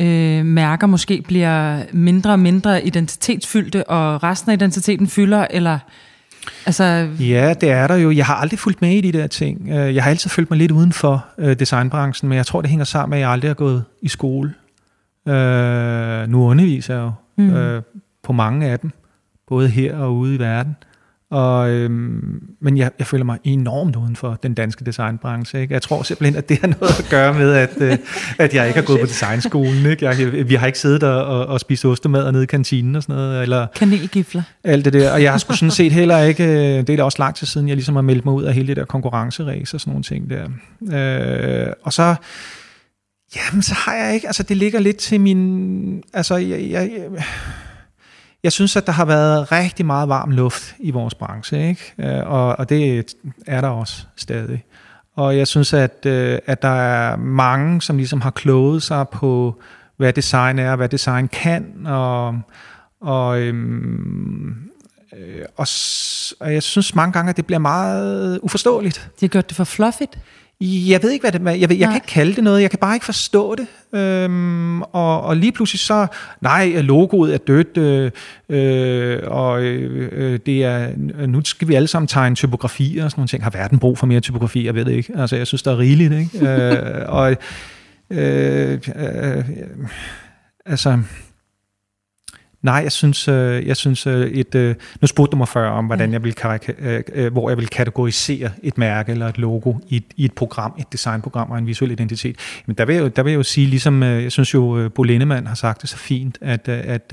[0.00, 5.78] øh, mærker måske bliver mindre og mindre identitetsfyldte, og resten af identiteten fylder, eller...
[6.66, 7.08] Altså...
[7.20, 8.10] Ja, det er der jo.
[8.10, 9.68] Jeg har aldrig fulgt med i de der ting.
[9.68, 12.70] Øh, jeg har altid følt mig lidt uden for øh, designbranchen, men jeg tror, det
[12.70, 14.54] hænger sammen med, at jeg aldrig har gået i skole.
[15.28, 17.54] Øh, nu underviser jeg jo mm.
[17.54, 17.82] øh,
[18.22, 18.90] på mange af dem,
[19.48, 20.76] både her og ude i verden.
[21.32, 25.60] Og, øhm, men jeg, jeg føler mig enormt uden for den danske designbranche.
[25.60, 25.74] Ikke?
[25.74, 27.98] Jeg tror simpelthen, at det har noget at gøre med, at, øh,
[28.38, 29.86] at jeg ikke har gået på designskolen.
[29.86, 30.04] Ikke?
[30.04, 33.16] Jeg, vi har ikke siddet og, og, og spist ostemad nede i kantinen og sådan
[33.16, 33.42] noget.
[33.42, 34.42] Eller Kanelgifler.
[34.64, 35.12] Alt det der.
[35.12, 37.46] Og jeg har sgu sådan set heller ikke, øh, det er da også lang tid
[37.46, 40.04] siden, jeg ligesom har meldt mig ud af hele det der konkurrenceræs og sådan nogle
[40.04, 40.44] ting der.
[41.66, 42.14] Øh, og så,
[43.36, 47.24] jamen så har jeg ikke, altså det ligger lidt til min, altså jeg, jeg, jeg
[48.42, 51.94] jeg synes, at der har været rigtig meget varm luft i vores branche, ikke?
[51.98, 53.14] Øh, og, og det
[53.46, 54.64] er der også stadig.
[55.16, 59.60] Og jeg synes, at, øh, at der er mange, som ligesom har kloget sig på,
[59.96, 62.40] hvad design er, hvad design kan, og,
[63.00, 64.54] og, øhm,
[65.16, 65.66] øh, og,
[66.40, 69.10] og jeg synes mange gange, at det bliver meget uforståeligt.
[69.20, 70.18] De har gjort det for fluffigt?
[70.64, 71.50] Jeg ved ikke, hvad det er.
[71.50, 72.62] Jeg, ved, jeg kan ikke kalde det noget.
[72.62, 73.98] Jeg kan bare ikke forstå det.
[73.98, 76.06] Øhm, og, og lige pludselig så,
[76.40, 78.10] nej, logoet er dødt, øh,
[78.48, 80.90] øh, og øh, det er,
[81.26, 83.42] nu skal vi alle sammen tegne typografier og sådan nogle ting.
[83.42, 84.66] Har verden brug for mere typografi?
[84.66, 85.12] Jeg ved det ikke.
[85.16, 86.48] Altså, jeg synes, der er rigeligt, ikke?
[86.48, 87.36] øh, og,
[88.10, 89.44] øh, øh,
[90.66, 90.98] altså,
[92.62, 95.86] Nej, jeg synes, øh, jeg synes øh, et, øh, nu spurgte du mig før om,
[95.86, 96.36] hvordan jeg vil
[97.12, 100.74] øh, hvor jeg vil kategorisere et mærke eller et logo i et, i et program,
[100.78, 102.36] et designprogram og en visuel identitet.
[102.66, 105.46] Men der vil jeg, der vil jeg jo sige, ligesom jeg synes jo, Bo Lindemann
[105.46, 107.12] har sagt det så fint, at, at,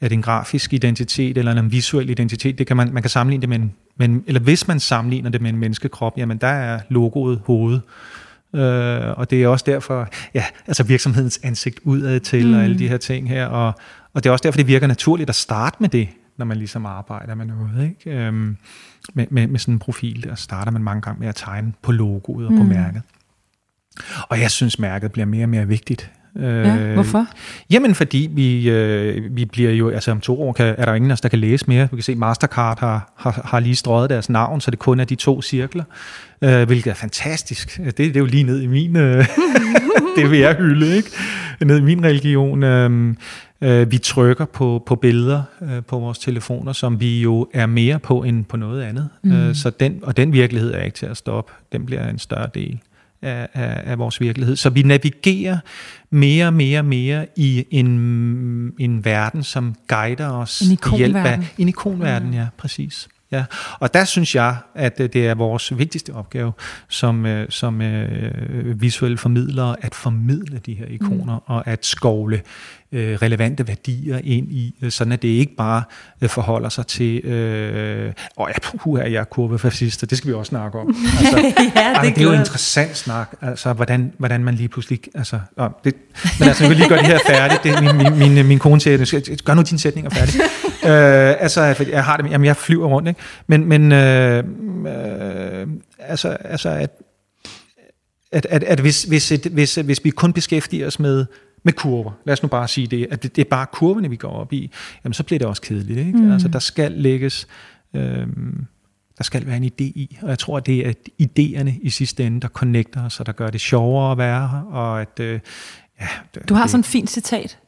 [0.00, 3.48] at en grafisk identitet eller en visuel identitet, det kan man, man kan sammenligne det
[3.48, 7.40] med en, men, eller hvis man sammenligner det med en menneskekrop, jamen der er logoet
[7.44, 7.82] hovedet.
[8.54, 12.54] Øh, og det er også derfor, ja, altså virksomhedens ansigt udad til mm.
[12.54, 13.72] og alle de her ting her, og,
[14.14, 16.86] og det er også derfor, det virker naturligt at starte med det, når man ligesom
[16.86, 17.88] arbejder med noget.
[17.88, 18.18] Ikke?
[18.18, 18.56] Øhm,
[19.14, 21.92] med, med, med sådan en profil, der starter man mange gange med at tegne på
[21.92, 22.58] logoet og mm.
[22.58, 23.02] på mærket.
[24.28, 27.26] Og jeg synes, mærket bliver mere og mere vigtigt Ja, hvorfor?
[27.70, 31.10] Jamen, fordi vi, øh, vi bliver jo, altså om to år kan, er der ingen
[31.10, 31.88] af os, der kan læse mere.
[31.90, 35.04] Vi kan se, Mastercard har, har, har lige strøget deres navn, så det kun er
[35.04, 35.84] de to cirkler,
[36.42, 37.76] øh, hvilket er fantastisk.
[37.76, 39.26] Det, det er jo lige ned i min, øh,
[40.16, 41.10] det vil jeg hylde, ikke?
[41.60, 42.62] Ned i min religion.
[42.62, 43.14] Øh,
[43.64, 47.98] øh, vi trykker på, på billeder øh, på vores telefoner, som vi jo er mere
[47.98, 49.08] på end på noget andet.
[49.22, 49.32] Mm.
[49.32, 51.52] Øh, så den, og den virkelighed er ikke til at stoppe.
[51.72, 52.78] Den bliver en større del
[53.22, 54.56] af, af, af vores virkelighed.
[54.56, 55.58] Så vi navigerer
[56.10, 57.86] mere og mere og mere i en,
[58.78, 62.34] en verden, som guider os en hjælp af en ikonverden, mm.
[62.34, 63.08] ja, præcis.
[63.32, 63.44] Ja,
[63.80, 66.52] og der synes jeg, at det er vores vigtigste opgave
[66.88, 71.54] som, øh, som øh, visuelle formidlere, at formidle de her ikoner, mm.
[71.54, 72.42] og at skovle
[72.92, 75.82] øh, relevante værdier ind i, øh, sådan at det ikke bare
[76.20, 80.48] øh, forholder sig til, øh, åh ja, puh, er jeg kurvefascist, det skal vi også
[80.48, 80.86] snakke om.
[81.20, 84.68] Altså, ja, det, altså, det er jo en interessant snak, altså hvordan, hvordan man lige
[84.68, 85.94] pludselig, altså, åh, det,
[86.38, 88.80] men altså, jeg vil lige gøre det her færdigt, det, min, min, min, min kone
[88.80, 90.42] siger, gør nu dine sætninger færdige.
[90.84, 93.20] Øh, altså, jeg har det, jamen jeg flyver rundt, ikke?
[93.46, 94.44] Men, men øh,
[94.86, 95.66] øh,
[95.98, 96.90] altså, altså at,
[98.32, 101.26] at, at, at hvis, hvis, et, hvis, hvis vi kun beskæftiger os med
[101.64, 102.12] med kurver.
[102.24, 104.52] Lad os nu bare sige det, at det, det er bare kurvene, vi går op
[104.52, 104.70] i.
[105.04, 105.98] Jamen, så bliver det også kedeligt.
[105.98, 106.18] Ikke?
[106.18, 106.32] Mm.
[106.32, 107.46] Altså, der skal lægges...
[107.94, 108.66] Øhm,
[109.18, 110.92] der skal være en idé i, og jeg tror, at det er
[111.22, 114.60] idéerne i sidste ende, der connecter os, og der gør det sjovere at være her,
[114.60, 115.40] og at, øh,
[116.00, 116.06] ja...
[116.34, 117.58] Det, du har det, sådan et fint citat,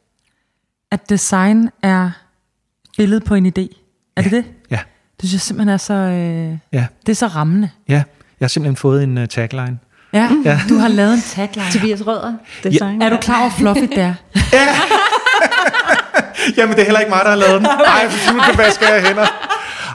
[0.91, 2.11] at design er
[2.97, 3.83] billedet på en idé.
[4.17, 4.45] Er ja, det det?
[4.71, 4.79] Ja.
[5.21, 5.95] Det synes jeg simpelthen er så...
[5.95, 6.87] Øh, ja.
[7.07, 7.71] Det er så rammende.
[7.89, 8.05] Ja, jeg
[8.41, 9.79] har simpelthen fået en uh, tagline.
[10.13, 11.73] Ja, ja, du har lavet en tagline.
[11.73, 13.03] Tobias Rødder, design.
[13.03, 13.07] Ja.
[13.07, 14.15] Er du klar over fluffy der?
[14.53, 14.67] ja.
[16.57, 17.63] Jamen, det er heller ikke mig, der har lavet den.
[17.63, 19.27] Nej, for nu kan vaske jeg hænder.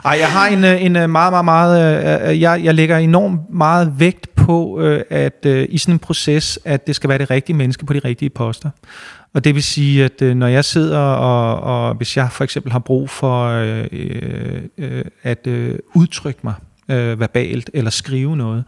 [0.04, 2.30] Ej, jeg har en, øh, en øh, meget, meget, meget...
[2.30, 4.74] Øh, jeg, jeg lægger enormt meget vægt på,
[5.10, 8.30] at i sådan en proces, at det skal være det rigtige menneske på de rigtige
[8.30, 8.70] poster.
[9.34, 12.72] Og det vil sige, at øh, når jeg sidder og, og hvis jeg for eksempel
[12.72, 13.86] har brug for øh,
[14.78, 16.54] øh, at øh, udtrykke mig
[16.88, 18.64] øh, verbalt eller skrive noget,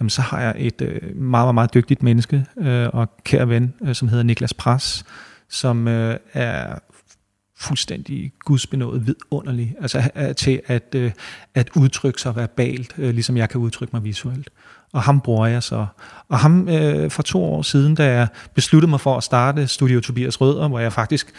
[0.00, 3.74] jamen så har jeg et øh, meget, meget, meget dygtigt menneske øh, og kær ven,
[3.82, 5.04] øh, som hedder Niklas Pras,
[5.48, 6.78] som øh, er
[7.56, 11.12] fuldstændig gudsbenået vidunderlig, altså øh, til at, øh,
[11.54, 14.50] at udtrykke sig verbalt, øh, ligesom jeg kan udtrykke mig visuelt.
[14.92, 15.86] Og ham bruger jeg så.
[16.28, 20.00] Og ham øh, for to år siden, da jeg besluttede mig for at starte Studio
[20.00, 21.32] Tobias Rødder, hvor jeg faktisk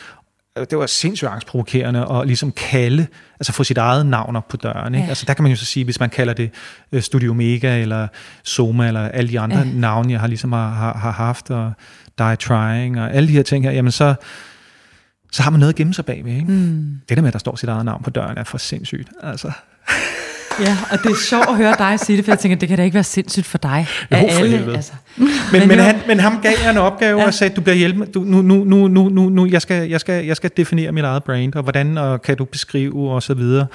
[0.57, 3.07] Øh, det var sindssygt angstprovokerende at ligesom kalde,
[3.39, 4.95] altså få sit eget navn op på døren.
[4.95, 5.03] Ikke?
[5.03, 5.09] Ja.
[5.09, 6.51] Altså der kan man jo så sige, hvis man kalder det
[6.91, 8.07] uh, Studio Omega, eller
[8.43, 9.65] Soma, eller alle de andre ja.
[9.73, 11.71] navne, jeg har ligesom har, har haft, og
[12.17, 14.15] Die Trying, og alle de her ting her, jamen så,
[15.31, 16.33] så har man noget at gemme sig bagved.
[16.33, 16.51] Ikke?
[16.51, 17.01] Mm.
[17.09, 19.09] Det der med, at der står sit eget navn på døren, er for sindssygt.
[19.23, 19.51] Altså.
[20.59, 22.77] Ja, og det er sjovt at høre dig sige det, for jeg tænker, det kan
[22.77, 23.87] da ikke være sindssygt for dig.
[24.11, 24.93] Jo, for alle, altså.
[25.17, 27.25] men, men, men, han, men ham gav jeg en opgave ja.
[27.25, 29.99] og sagde, du bliver hjælpe, du, nu, nu, nu, nu, nu, nu jeg, skal, jeg,
[29.99, 33.33] skal, jeg skal definere mit eget brand, og hvordan og kan du beskrive, og så
[33.33, 33.65] videre.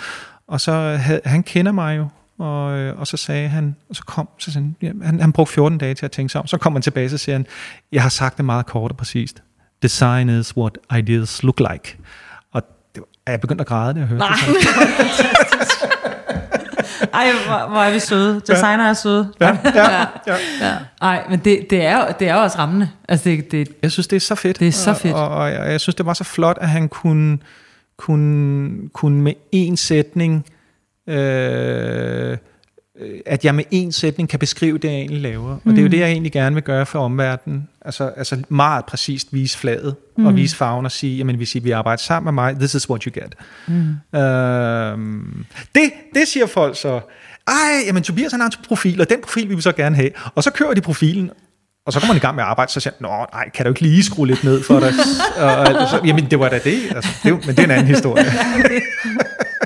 [0.49, 2.07] Og så havde, han kender mig jo,
[2.39, 2.65] og,
[2.97, 5.95] og så sagde han, og så kom, så sagde han, han, han brugte 14 dage
[5.95, 7.47] til at tænke sig om, så kom han tilbage, så siger han,
[7.93, 9.43] jeg har sagt det meget kort og præcist.
[9.83, 11.97] Design is what ideas look like.
[12.53, 12.63] Og
[12.95, 14.37] det, jeg begyndt at græde, da jeg hørte Nej.
[14.47, 15.69] det.
[17.15, 18.41] Ej, hvor, hvor er vi søde.
[18.47, 19.33] Designer er søde.
[19.41, 20.37] Ja, ja, ja.
[20.61, 20.77] ja.
[21.03, 22.91] Ej, men det, det, er det er også rammende.
[23.09, 24.61] Altså det, det, jeg synes, det er så fedt.
[24.61, 25.15] Det er så fedt.
[25.15, 27.39] Og, og, og jeg, jeg synes, det var så flot, at han kunne,
[27.99, 30.47] kunne, kunne med én sætning...
[31.09, 32.37] Øh,
[33.27, 35.51] at jeg med én sætning kan beskrive det, jeg egentlig laver.
[35.51, 35.71] Og mm.
[35.71, 35.91] det er jo mm.
[35.91, 37.69] det, jeg egentlig gerne vil gøre for omverdenen.
[37.85, 40.27] Altså, altså meget præcist vise fladet mm.
[40.27, 42.91] og vise farven og sige, jamen hvis I vil arbejde sammen med mig, this is
[42.91, 43.35] what you get.
[43.67, 44.19] Mm.
[44.19, 47.01] Øhm, det, det siger folk så,
[47.49, 47.55] ej,
[47.87, 50.11] jamen Tobias han har en profil, og den profil vil vi så gerne have.
[50.35, 51.31] Og så kører de profilen,
[51.87, 53.71] og så kommer man i gang med at arbejde, så siger nå, nej, kan du
[53.71, 54.93] ikke lige skrue lidt ned for dig?
[55.45, 56.81] og, og så, jamen, det var da det.
[56.95, 58.25] Altså, det men det er en anden historie.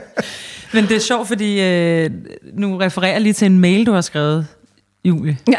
[0.75, 2.11] men det er sjovt, fordi øh,
[2.55, 4.47] nu refererer jeg lige til en mail, du har skrevet
[5.05, 5.39] Julie.
[5.49, 5.59] Ja.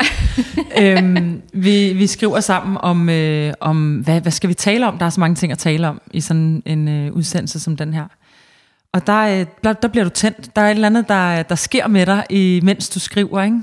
[0.98, 4.98] øhm, vi, vi skriver sammen om, øh, om hvad, hvad skal vi tale om?
[4.98, 7.94] Der er så mange ting at tale om i sådan en øh, udsendelse som den
[7.94, 8.06] her.
[8.94, 10.56] Og der, øh, der, der bliver du tændt.
[10.56, 12.26] Der er et eller andet, der, der sker med dig,
[12.64, 13.44] mens du skriver.
[13.44, 13.60] Ikke?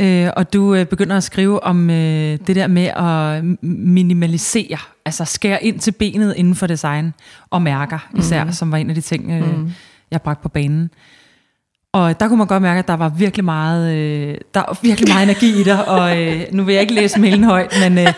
[0.00, 5.24] Øh, og du øh, begynder at skrive om øh, det der med at minimalisere, altså
[5.24, 7.14] skære ind til benet inden for design,
[7.50, 8.52] og mærker især, mm.
[8.52, 9.72] som var en af de ting, øh, mm.
[10.14, 10.90] Jeg bragte på banen.
[11.94, 15.08] Og der kunne man godt mærke, at der var virkelig meget, øh, der var virkelig
[15.08, 18.12] meget energi i dig, og øh, nu vil jeg ikke læse mailen højt, men, øh,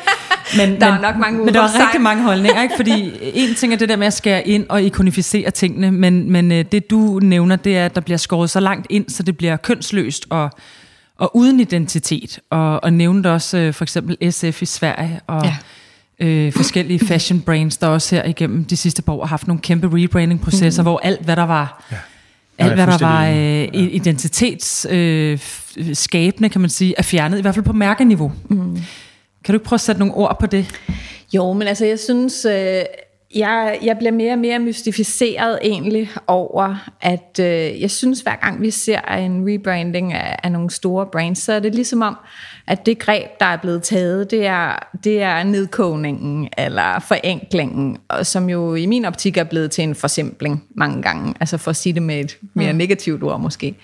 [0.56, 2.74] men, der men, nok mange men der var rigtig mange holdninger, ikke?
[2.76, 6.52] fordi en ting er det der med at skære ind og ikonificere tingene, men, men
[6.52, 9.36] øh, det du nævner, det er, at der bliver skåret så langt ind, så det
[9.36, 10.50] bliver kønsløst og,
[11.18, 15.42] og uden identitet, og, og nævnte også øh, for eksempel SF i Sverige, og
[16.20, 19.60] øh, forskellige fashion brands, der også her igennem de sidste par år har haft nogle
[19.60, 20.84] kæmpe rebranding-processer, mm.
[20.84, 21.84] hvor alt, hvad der var...
[21.92, 21.96] Ja.
[22.58, 27.64] Alt, hvad der var øh, identitetsskabende, øh, kan man sige, er fjernet, i hvert fald
[27.64, 28.32] på mærkeniveau.
[28.48, 28.74] Mm.
[29.44, 30.66] Kan du ikke prøve at sætte nogle ord på det?
[31.32, 32.82] Jo, men altså, jeg synes, øh,
[33.36, 38.62] jeg, jeg bliver mere og mere mystificeret egentlig over, at øh, jeg synes, hver gang
[38.62, 42.16] vi ser en rebranding af, af nogle store brands, så er det ligesom om,
[42.66, 48.50] at det greb, der er blevet taget, det er, det er nedkogningen eller forenklingen, som
[48.50, 51.92] jo i min optik er blevet til en forsimpling mange gange, altså for at sige
[51.92, 52.78] det med et mere mm.
[52.78, 53.74] negativt ord måske.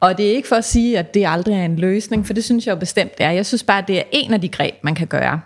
[0.00, 2.44] Og det er ikke for at sige, at det aldrig er en løsning, for det
[2.44, 3.30] synes jeg jo bestemt det er.
[3.30, 5.40] Jeg synes bare, at det er en af de greb, man kan gøre.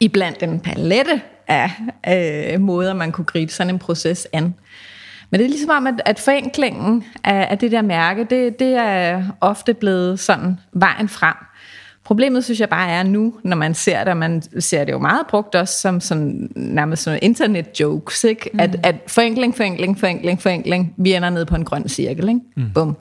[0.00, 1.70] I blandt den palette af
[2.54, 4.54] øh, måder, man kunne gribe sådan en proces an.
[5.30, 8.74] Men det er ligesom om, at, at forenklingen af, af det der mærke, det, det
[8.74, 11.34] er ofte blevet sådan vejen frem.
[12.04, 15.26] Problemet synes jeg bare er nu, når man ser det, man ser det jo meget
[15.30, 18.50] brugt også som sådan, nærmest sådan internet jokes, ikke?
[18.52, 18.60] Mm.
[18.60, 22.40] At, at forenkling, forenkling, forenkling, forenkling, vi ender ned på en grøn cirkel, ikke?
[22.56, 22.70] Mm.
[22.74, 22.96] Bum.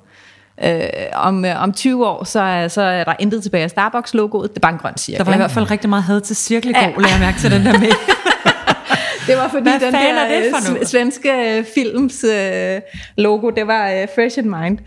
[0.64, 0.82] Øh,
[1.14, 4.56] om, øh, om 20 år, så er, så er der intet tilbage af Starbucks-logoet, det
[4.56, 5.18] er bare en grøn cirkel.
[5.18, 6.88] Der var i hvert fald rigtig meget had til cirkel i går, ja.
[6.88, 7.90] lader jeg mærke til den der med.
[9.28, 10.88] Det var fordi Hvad den der er det for noget?
[10.88, 12.82] svenske films uh,
[13.18, 14.80] logo, det var Fresh in Mind,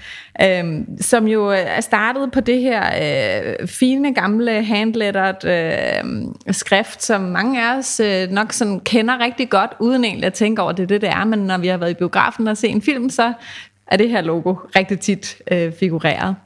[0.64, 7.66] um, som jo er startet på det her fine gamle handlettered uh, skrift, som mange
[7.66, 8.00] af os
[8.30, 11.38] nok sådan kender rigtig godt, uden egentlig at tænke over det, det det er, men
[11.38, 13.32] når vi har været i biografen og set en film, så
[13.86, 15.36] er det her logo rigtig tit
[15.80, 16.36] figureret.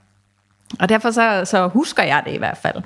[0.81, 2.83] Og derfor så, så husker jeg det i hvert fald.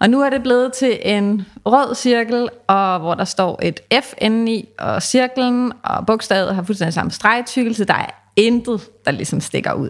[0.00, 4.14] Og nu er det blevet til en rød cirkel, og hvor der står et F
[4.22, 7.84] i, og cirklen og bogstavet har fuldstændig samme stregtykkelse.
[7.84, 9.88] Der er intet, der ligesom stikker ud.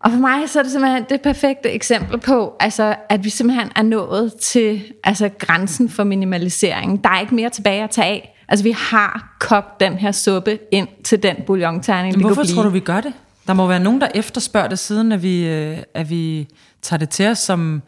[0.00, 3.70] Og for mig så er det simpelthen det perfekte eksempel på, altså, at vi simpelthen
[3.76, 7.04] er nået til altså, grænsen for minimalisering.
[7.04, 8.30] Der er ikke mere tilbage at tage af.
[8.48, 12.20] Altså vi har kogt den her suppe ind til den bouillonterning.
[12.20, 13.12] Hvorfor tror du, vi gør det?
[13.46, 16.48] Der må være nogen, der efterspørger det, siden at vi, øh, at vi
[16.82, 17.82] tager det til os som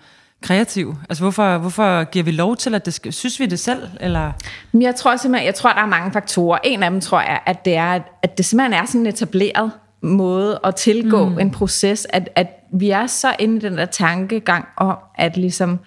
[0.47, 0.95] kreativ?
[1.09, 3.89] Altså hvorfor, hvorfor giver vi lov til, at det skal, synes vi det selv?
[4.01, 4.33] Eller?
[4.75, 6.59] Jeg tror simpelthen, jeg tror, der er mange faktorer.
[6.65, 9.71] En af dem tror jeg, at det er, at det simpelthen er sådan en etableret
[10.01, 11.39] måde at tilgå mm.
[11.39, 15.79] en proces, at, at vi er så inde i den der tankegang om, at ligesom,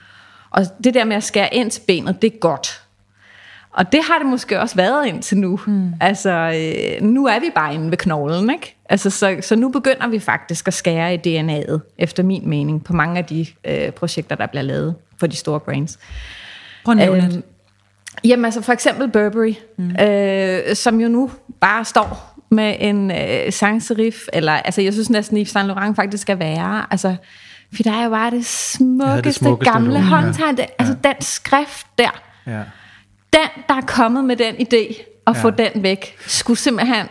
[0.50, 2.82] og det der med at skære ind til benet, det er godt.
[3.80, 5.60] Og det har det måske også været indtil nu.
[5.68, 5.94] Mm.
[6.02, 8.76] Altså, øh, nu er vi bare inde ved knoglen, ikke?
[8.90, 12.94] Altså, så, så nu begynder vi faktisk at skære i DNA'et, efter min mening, på
[12.94, 16.00] mange af de øh, projekter, der bliver lavet for de store brains.
[16.86, 17.42] Prøv at nævne øh,
[18.24, 19.96] Jamen altså for eksempel Burberry, mm.
[20.06, 25.10] øh, som jo nu bare står med en øh, sans serif, eller altså jeg synes
[25.10, 27.16] næsten Yves Saint Laurent faktisk skal være, altså
[27.76, 30.66] for der er jo bare det smukkeste, ja, det smukkeste gamle håndtegn, ja.
[30.80, 32.22] altså den skrift der.
[32.48, 32.62] Ja
[33.34, 35.42] den, der er kommet med den idé, at ja.
[35.42, 37.06] få den væk, skulle simpelthen...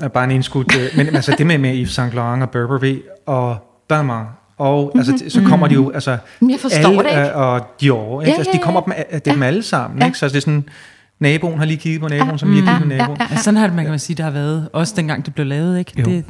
[0.00, 3.02] Er bare en indskudt, øh, men altså det med, med Yves Saint Laurent og Burberry
[3.26, 3.56] og
[3.88, 4.26] Balmain,
[4.58, 5.12] og mm-hmm.
[5.12, 6.18] altså, så kommer de jo, altså,
[6.50, 7.34] jeg forstår alle, det ikke.
[7.34, 8.32] og Dior, ikke?
[8.32, 9.32] Ja, altså, de kommer op med det ja.
[9.32, 10.06] dem alle sammen, ja.
[10.06, 10.18] ikke?
[10.18, 10.64] så altså, det er sådan,
[11.18, 12.36] naboen har lige kigget på naboen, ja.
[12.36, 13.18] som lige har kigget på naboen.
[13.18, 13.40] Ja, ja, ja.
[13.40, 15.92] Sådan har det, man kan sige, der har været, også dengang det blev lavet, ikke?
[16.00, 16.04] Jo.
[16.04, 16.24] Det,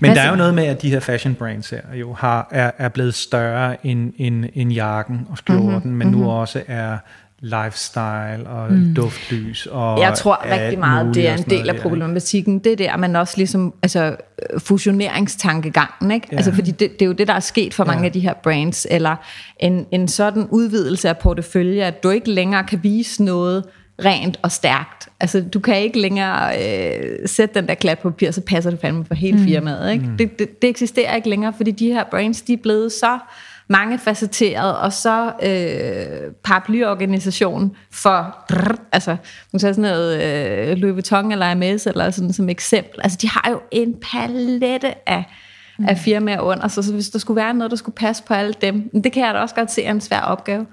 [0.00, 2.70] men der er jo noget med, at de her fashion brands her jo har, er,
[2.78, 5.92] er blevet større end, end, end jakken og skjorten, mm-hmm.
[5.92, 6.28] men nu mm-hmm.
[6.28, 6.98] også er
[7.40, 8.94] lifestyle og mm.
[8.94, 9.66] duftlys.
[9.66, 12.58] Og jeg tror rigtig meget, det er en del af problematikken.
[12.58, 14.16] Det er der, man også ligesom, altså
[14.58, 16.28] fusioneringstankegangen, ikke?
[16.32, 16.36] Ja.
[16.36, 18.06] Altså fordi det, det er jo det, der er sket for mange ja.
[18.06, 19.16] af de her brands, eller
[19.60, 23.64] en, en sådan udvidelse af portefølje, at du ikke længere kan vise noget
[24.04, 25.08] rent og stærkt.
[25.20, 28.80] Altså, du kan ikke længere øh, sætte den der klat på papir, så passer det
[28.80, 29.44] fandme for hele mm.
[29.44, 29.92] firmaet.
[29.92, 30.04] Ikke?
[30.04, 30.16] Mm.
[30.16, 33.18] Det, det, det eksisterer ikke længere, fordi de her brands, de er blevet så
[33.68, 39.16] mangefacetteret og så øh, paraplyorganisation for, drrr, altså,
[39.52, 43.00] nu tager sådan noget øh, Louis Vuitton eller Hermes eller sådan som eksempel.
[43.02, 45.24] Altså, de har jo en palette af,
[45.78, 45.88] mm.
[45.88, 48.54] af firmaer under, så, så hvis der skulle være noget, der skulle passe på alle
[48.60, 50.66] dem, det kan jeg da også godt se er en svær opgave.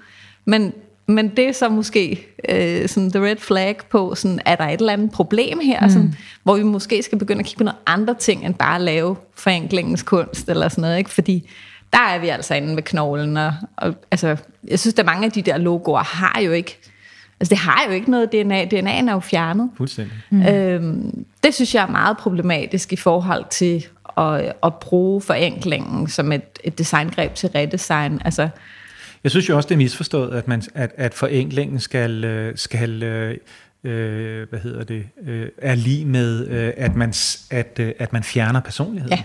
[0.44, 0.72] Men,
[1.08, 4.80] men det er så måske øh, sådan the red flag på, sådan, er der et
[4.80, 5.90] eller andet problem her, mm.
[5.90, 8.80] sådan, hvor vi måske skal begynde at kigge på noget andre ting, end bare at
[8.80, 11.10] lave forenklingens kunst, eller sådan noget, ikke?
[11.10, 11.50] fordi
[11.94, 13.36] der er vi altså inde med knoglen.
[13.36, 14.36] Og, og, altså,
[14.68, 16.78] jeg synes, at mange af de der logoer har jo ikke,
[17.40, 18.64] altså det har jo ikke noget DNA.
[18.64, 19.70] DNA'en er jo fjernet.
[19.76, 20.14] Fuldstændig.
[20.30, 20.42] Mm.
[20.42, 23.86] Øhm, det synes jeg er meget problematisk i forhold til
[24.18, 28.20] at, at bruge forenklingen som et, et designgreb til redesign.
[28.24, 28.48] Altså,
[29.24, 33.02] jeg synes jo også, det er misforstået, at, man, at, at forenklingen skal, øh, skal
[33.02, 37.14] øh, hvad hedder det, øh, er lige med, øh, at, man,
[37.50, 39.18] at, øh, at man fjerner personligheden.
[39.18, 39.22] Ja.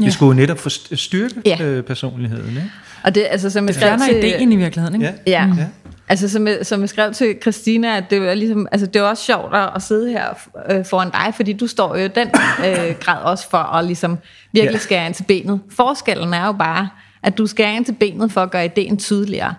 [0.00, 0.04] Ja.
[0.06, 0.58] Det skulle jo netop
[0.94, 1.58] styrke ja.
[1.62, 2.48] øh, personligheden.
[2.50, 2.70] Ikke?
[3.02, 5.02] Og det, altså, som det fjerner til, ideen i virkeligheden.
[5.02, 5.14] Ikke?
[5.26, 5.48] Ja.
[5.58, 5.66] ja.
[6.08, 9.08] Altså som jeg, som jeg skrev til Christina, at det var ligesom, altså det var
[9.08, 10.26] også sjovt at, at sidde her
[10.70, 12.28] øh, foran dig, fordi du står jo i den
[12.66, 14.18] øh, grad også for at ligesom
[14.52, 14.78] virkelig Ja.
[14.78, 15.60] skære ind til benet.
[15.70, 16.88] Forskellen er jo bare,
[17.22, 19.54] at du skærer ind til benet for at gøre ideen tydeligere.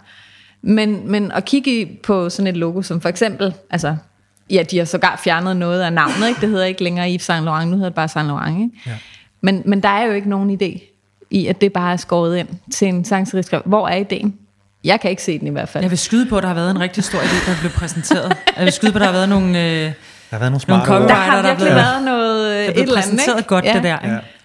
[0.61, 3.95] Men, men at kigge på sådan et logo som for eksempel, altså
[4.49, 6.41] ja, de har sågar fjernet noget af navnet, ikke?
[6.41, 8.57] det hedder ikke længere Yves Saint Laurent, nu hedder det bare Saint Laurent.
[8.63, 8.69] Ikke?
[8.87, 8.91] Ja.
[9.41, 10.81] Men, men der er jo ikke nogen idé
[11.29, 13.63] i, at det bare er skåret ind til en sangseristskrift.
[13.65, 14.35] Hvor er ideen?
[14.83, 15.83] Jeg kan ikke se den i hvert fald.
[15.83, 18.37] Jeg vil skyde på, at der har været en rigtig stor idé, der blev præsenteret.
[18.57, 19.47] Jeg vil skyde på, at der har været nogle...
[19.47, 19.89] Øh, Der
[20.29, 21.07] har været nogle Nogle smarte ord.
[21.09, 23.47] Der har der virkelig blevet- været noget øh, der et blev eller andet, præsenteret ikke?
[23.47, 23.89] godt, det der.
[23.89, 23.97] Ja.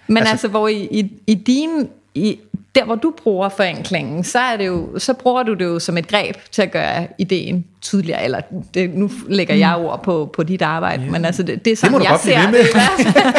[0.07, 2.39] Men Altså- altså, altså hvor i, i, i din, i,
[2.77, 5.97] der hvor du bruger forenklingen, så, er det jo, så bruger du det jo som
[5.97, 8.41] et greb til at gøre ideen tydeligere, eller
[8.73, 11.91] det, nu lægger jeg ord på, på dit arbejde, men altså det, det er sådan,
[11.91, 12.67] må du jeg ser det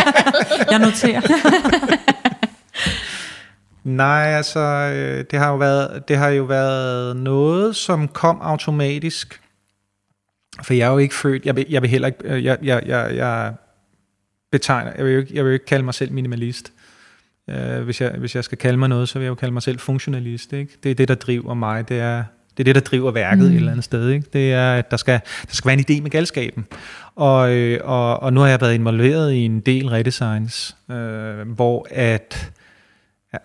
[0.72, 1.20] jeg noterer.
[3.84, 9.41] Nej, altså, øh, det har, jo været, det har jo været noget, som kom automatisk.
[10.62, 12.82] For jeg er jo ikke født, jeg vil, jeg vil heller ikke, øh, jeg, jeg,
[12.86, 13.55] jeg, jeg
[14.53, 16.72] betegner, jeg vil, jo ikke, jeg vil jo ikke kalde mig selv minimalist.
[17.49, 19.62] Uh, hvis, jeg, hvis jeg skal kalde mig noget, så vil jeg jo kalde mig
[19.62, 20.53] selv funktionalist.
[20.53, 20.72] Ikke?
[20.82, 21.88] Det er det, der driver mig.
[21.88, 22.24] Det er
[22.57, 23.51] det, er det der driver værket mm.
[23.51, 24.09] et eller andet sted.
[24.09, 24.26] Ikke?
[24.32, 26.66] Det er, at der skal, der skal være en idé med galskaben.
[27.14, 31.86] Og, øh, og, og nu har jeg været involveret i en del redesigns, øh, hvor
[31.90, 32.53] at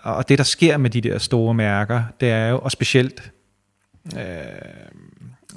[0.02, 3.32] og det, der sker med de der store mærker, det er jo, og specielt
[4.18, 4.22] øh,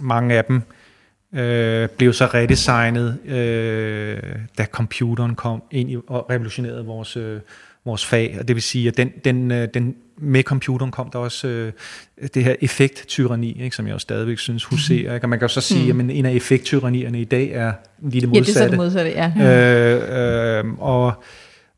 [0.01, 0.63] mange af dem,
[1.35, 4.19] øh, blev så redesignet, øh,
[4.59, 7.41] da computeren kom ind i, og revolutionerede vores, øh,
[7.87, 8.37] vores fag.
[8.41, 11.73] Og det vil sige, at den, den, øh, den, med computeren kom der også øh,
[12.35, 15.15] det her effekt-tyranni, ikke, som jeg jo stadigvæk synes huserer.
[15.15, 15.25] Ikke?
[15.25, 17.73] Og man kan jo så sige, at en af effekt-tyrannierne i dag er
[18.03, 18.71] lige det Ja, det er så modsatte.
[18.71, 19.33] det modsatte, ja.
[20.59, 21.13] Øh, øh, og,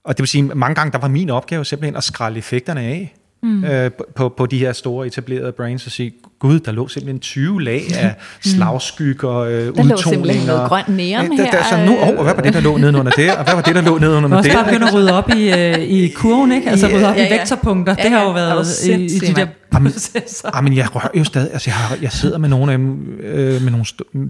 [0.04, 3.14] og det vil sige, mange gange der var min opgave simpelthen at skralde effekterne af
[3.42, 3.64] mm.
[3.64, 7.62] øh, på, på de her store etablerede brains og sige, gud, der lå simpelthen 20
[7.62, 8.14] lag af
[8.44, 10.46] slagskygger, øh, Der lå simpelthen udtoninger.
[10.46, 12.08] noget grøn neon der, der, her, så nu, øh.
[12.08, 14.28] oh, hvad var det, der lå nedenunder der, og hvad var det, der lå nedenunder
[14.28, 14.70] Man også bare der?
[14.70, 16.70] begynde at rydde op i, øh, i kurven, ikke?
[16.70, 17.38] Altså rydde op Ja, i ja.
[17.38, 17.94] vektorpunkter.
[17.98, 18.34] Ja, Det har jo ja.
[18.34, 20.56] været Det jo i, i de der Jamen, processer.
[20.56, 23.18] Ah, men jeg rører jo stadig, altså jeg, har, jeg sidder med nogle af dem,
[23.22, 23.84] øh, med nogle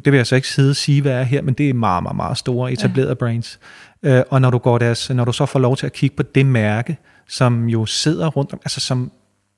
[0.05, 2.03] det vil jeg så ikke sidde og sige, hvad er her, men det er meget,
[2.03, 3.15] meget, meget store etablerede ja.
[3.15, 3.59] brains.
[4.03, 6.23] Øh, og når du, går deres, når du så får lov til at kigge på
[6.35, 6.97] det mærke,
[7.29, 9.11] som jo sidder rundt om, altså som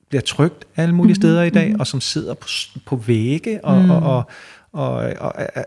[0.09, 2.49] bliver trygt alle mulige Mhm, steder i dag, og som sidder på,
[2.87, 3.91] på vægge, og, mm.
[3.91, 4.25] og, og,
[4.73, 5.65] og, og, og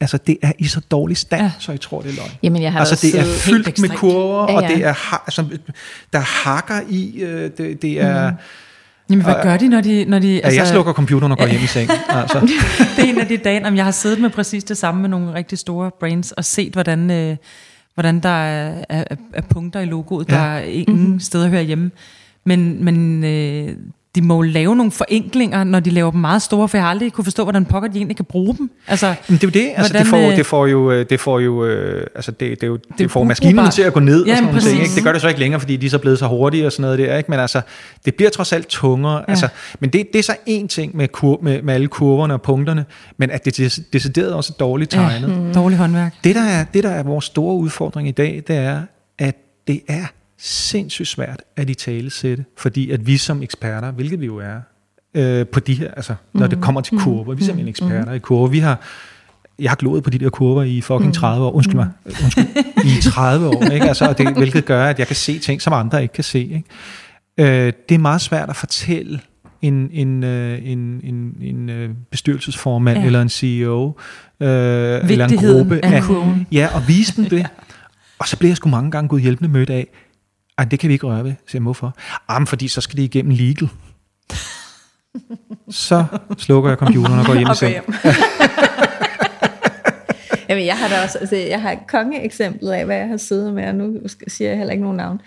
[0.00, 1.50] altså det er i så dårlig stand, ja.
[1.58, 2.30] Så jeg tror, det er løgn.
[2.42, 4.68] Jamen, jeg har Altså det er fyldt med kurver, Ja, og ja.
[4.68, 5.58] det er, altså,
[6.12, 8.30] der hakker i, øh, det, det er...
[8.30, 8.36] Mm.
[9.10, 10.04] Jamen, hvad gør de, når de...
[10.04, 11.90] Når de Ja, jeg slukker computeren og går hjem i seng.
[12.08, 12.40] Altså.
[12.96, 15.08] det er en af de dage, om jeg har siddet med præcis det samme med
[15.08, 17.36] nogle rigtig store brains, og set, hvordan, øh,
[17.98, 20.58] hvordan der er, er, er punkter i logoet, der ja.
[20.58, 21.20] ingen mm-hmm.
[21.20, 21.90] steder hører hjemme.
[22.44, 23.76] Men, men øh,
[24.14, 26.90] de må jo lave nogle forenklinger, når de laver dem meget store, for jeg har
[26.90, 28.70] aldrig kunne forstå, hvordan pokker de egentlig kan bruge dem.
[28.86, 31.06] Altså, Men det er jo det, altså Hvordan, det får, øh, det får jo, øh,
[31.10, 33.92] det får jo, øh, altså det, det, er jo, det, det får maskinerne til at
[33.92, 34.94] gå ned og Ja, sådan nogle ting, ikke?
[34.94, 36.82] Det gør det så ikke længere, fordi de er så blevet så hurtige og sådan
[36.82, 37.30] noget der, ikke?
[37.30, 37.60] Men altså,
[38.04, 39.14] det bliver trods alt tungere.
[39.16, 39.24] Ja.
[39.28, 39.48] Altså,
[39.80, 42.84] men det, det er så en ting med, kur, med, med alle kurverne og punkterne,
[43.16, 45.28] men at det er decideret også er dårligt tegnet.
[45.28, 45.54] ja, mm.
[45.54, 46.14] dårlig håndværk.
[46.24, 48.80] Det, der er, det, der er vores store udfordring i dag, det er,
[49.18, 49.36] at
[49.66, 50.04] det er
[50.38, 54.60] sindssygt svært at i tale sætte, fordi at vi som eksperter, hvilket vi jo er,
[55.14, 58.18] øh, på de her, altså når det kommer til kurver, vi er simpelthen eksperter i
[58.18, 58.80] kurver, vi har
[59.58, 62.44] jeg har gloet på de der kurver i fucking 30 år, undskyld mig, undskyld,
[62.84, 63.88] i 30 år, ikke?
[63.88, 66.38] Altså, det, hvilket gør, at jeg kan se ting, som andre ikke kan se.
[66.38, 66.64] Ikke?
[67.38, 69.20] Øh, det er meget svært at fortælle
[69.62, 73.00] en, en, øh, en, en, en øh, bestyrelsesformand ja.
[73.00, 73.06] Ja.
[73.06, 73.96] eller en CEO
[74.40, 74.48] øh,
[75.10, 76.46] eller en gruppe af kurven.
[76.52, 77.46] Ja, og vise dem det.
[78.18, 79.86] Og så bliver jeg sgu mange gange gået hjælpende mødt af,
[80.58, 81.32] ej, det kan vi ikke røre ved.
[81.46, 81.96] Så jeg, hvorfor?
[82.30, 83.68] Jamen, fordi så skal det igennem legal.
[85.70, 86.04] Så
[86.38, 87.72] slukker jeg computeren og går hjem Og seng.
[87.72, 87.84] hjem.
[90.48, 93.54] Jamen, jeg har da også, altså, jeg har et kongeeksempel af, hvad jeg har siddet
[93.54, 93.96] med, og nu
[94.28, 95.20] siger jeg heller ikke nogen navn.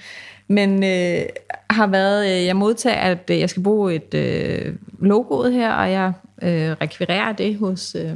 [0.47, 1.21] Men øh,
[1.69, 5.91] har været, øh, jeg modtager, at øh, jeg skal bruge et øh, logoet her, og
[5.91, 8.15] jeg øh, rekvirerer det hos, øh,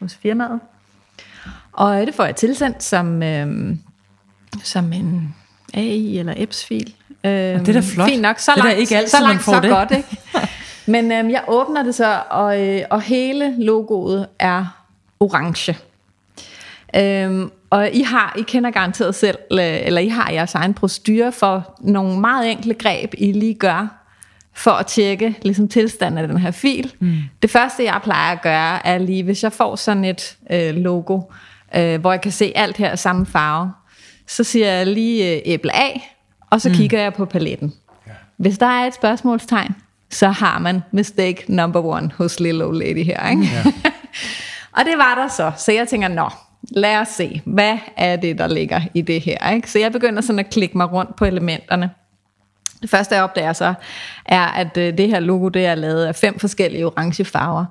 [0.00, 0.60] hos firmaet.
[1.72, 3.76] Og det får jeg tilsendt som, øh,
[4.62, 5.34] som en
[5.74, 6.94] AI eller EBS-fil.
[7.24, 8.08] Øh, det er da flot.
[8.08, 9.70] Fint nok, så Det er langt, ikke altid, så man langt, får så det.
[9.70, 10.08] godt, ikke?
[10.86, 14.66] Men øhm, jeg åbner det så, og, øh, og hele logoet er
[15.20, 15.76] orange.
[16.96, 21.32] Øhm, og I har, I kender garanteret selv, øh, eller I har jeres egen procedure
[21.32, 23.96] for nogle meget enkle greb, I lige gør,
[24.54, 26.92] for at tjekke ligesom, tilstanden af den her fil.
[26.98, 27.16] Mm.
[27.42, 31.20] Det første, jeg plejer at gøre, er lige, hvis jeg får sådan et øh, logo,
[31.76, 33.72] øh, hvor jeg kan se alt her i samme farve,
[34.30, 35.88] så siger jeg lige øh, æble A,
[36.50, 36.74] og så mm.
[36.74, 37.72] kigger jeg på paletten.
[38.06, 38.12] Ja.
[38.36, 39.74] Hvis der er et spørgsmålstegn,
[40.10, 43.30] så har man mistake number one hos Little Old Lady her.
[43.30, 43.42] Ikke?
[43.42, 43.64] Ja.
[44.78, 45.52] og det var der så.
[45.56, 46.30] Så jeg tænker, nå,
[46.70, 49.50] lad os se, hvad er det, der ligger i det her?
[49.50, 49.70] Ikke?
[49.70, 51.90] Så jeg begynder sådan at klikke mig rundt på elementerne.
[52.82, 53.74] Det første, jeg opdager så,
[54.26, 57.64] er, at øh, det her logo, det er lavet af fem forskellige orange farver,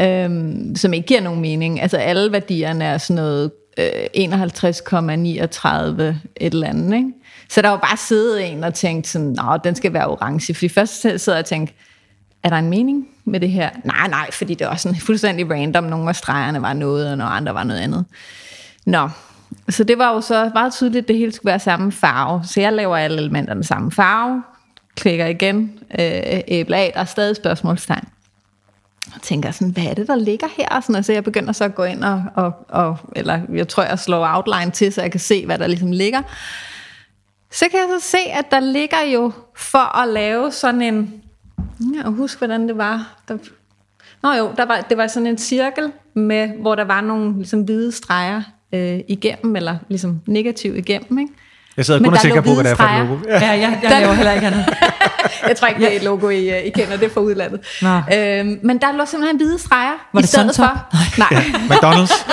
[0.00, 1.82] øhm, som ikke giver nogen mening.
[1.82, 4.18] Altså alle værdierne er sådan noget øh, 51,39
[6.36, 7.12] et eller andet, ikke?
[7.48, 10.54] Så der var bare siddet en og tænkt sådan, Nå, den skal være orange.
[10.54, 11.74] Fordi først sidder jeg og tænkte,
[12.42, 13.70] er der en mening med det her?
[13.84, 15.84] Nej, nej, fordi det var sådan fuldstændig random.
[15.84, 18.04] Nogle af stregerne var noget, og nogle andre var noget andet.
[18.86, 19.08] Nå,
[19.68, 22.44] så det var jo så meget tydeligt, at det hele skulle være samme farve.
[22.44, 24.42] Så jeg laver alle elementerne samme farve,
[24.96, 28.08] klikker igen, øh, æble af, der er stadig spørgsmålstegn.
[29.14, 30.68] Og tænker sådan, hvad er det, der ligger her?
[30.68, 33.82] Og sådan, altså jeg begynder så at gå ind og, og, og, eller jeg tror,
[33.82, 36.22] jeg slår outline til, så jeg kan se, hvad der ligesom ligger.
[37.50, 41.22] Så kan jeg så se, at der ligger jo for at lave sådan en,
[41.94, 43.14] jeg husker, hvordan det var.
[43.28, 43.36] Der,
[44.22, 47.62] nå jo, der var, det var sådan en cirkel, med, hvor der var nogle ligesom,
[47.62, 48.42] hvide streger
[48.72, 51.32] øh, igennem, eller ligesom negativ igennem, ikke?
[51.76, 53.18] Jeg sidder kun og tænker på, hvad det er for et logo.
[53.28, 54.64] Ja, ja jeg, jeg laver heller ikke andet.
[55.48, 57.60] jeg tror ikke, det er et logo, I, I kender det fra udlandet.
[57.82, 57.88] Nå.
[57.88, 60.86] Øhm, men der lå simpelthen hvide streger Var i det stedet for.
[61.18, 61.40] Nej, Ja,
[61.74, 62.24] McDonald's.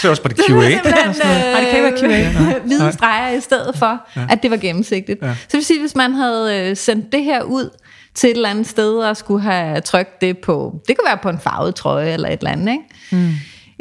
[0.00, 0.70] Så også på det det Q&A.
[0.70, 1.14] simpelthen
[1.52, 5.22] Nej, det kan ikke være øh, hvide streger i stedet for, at det var gennemsigtigt.
[5.22, 5.28] Ja.
[5.28, 7.70] Så det vil sige, hvis man havde øh, sendt det her ud
[8.14, 11.28] til et eller andet sted og skulle have trykt det på, det kunne være på
[11.28, 12.84] en farvet trøje eller et eller andet, ikke?
[13.10, 13.32] Mm.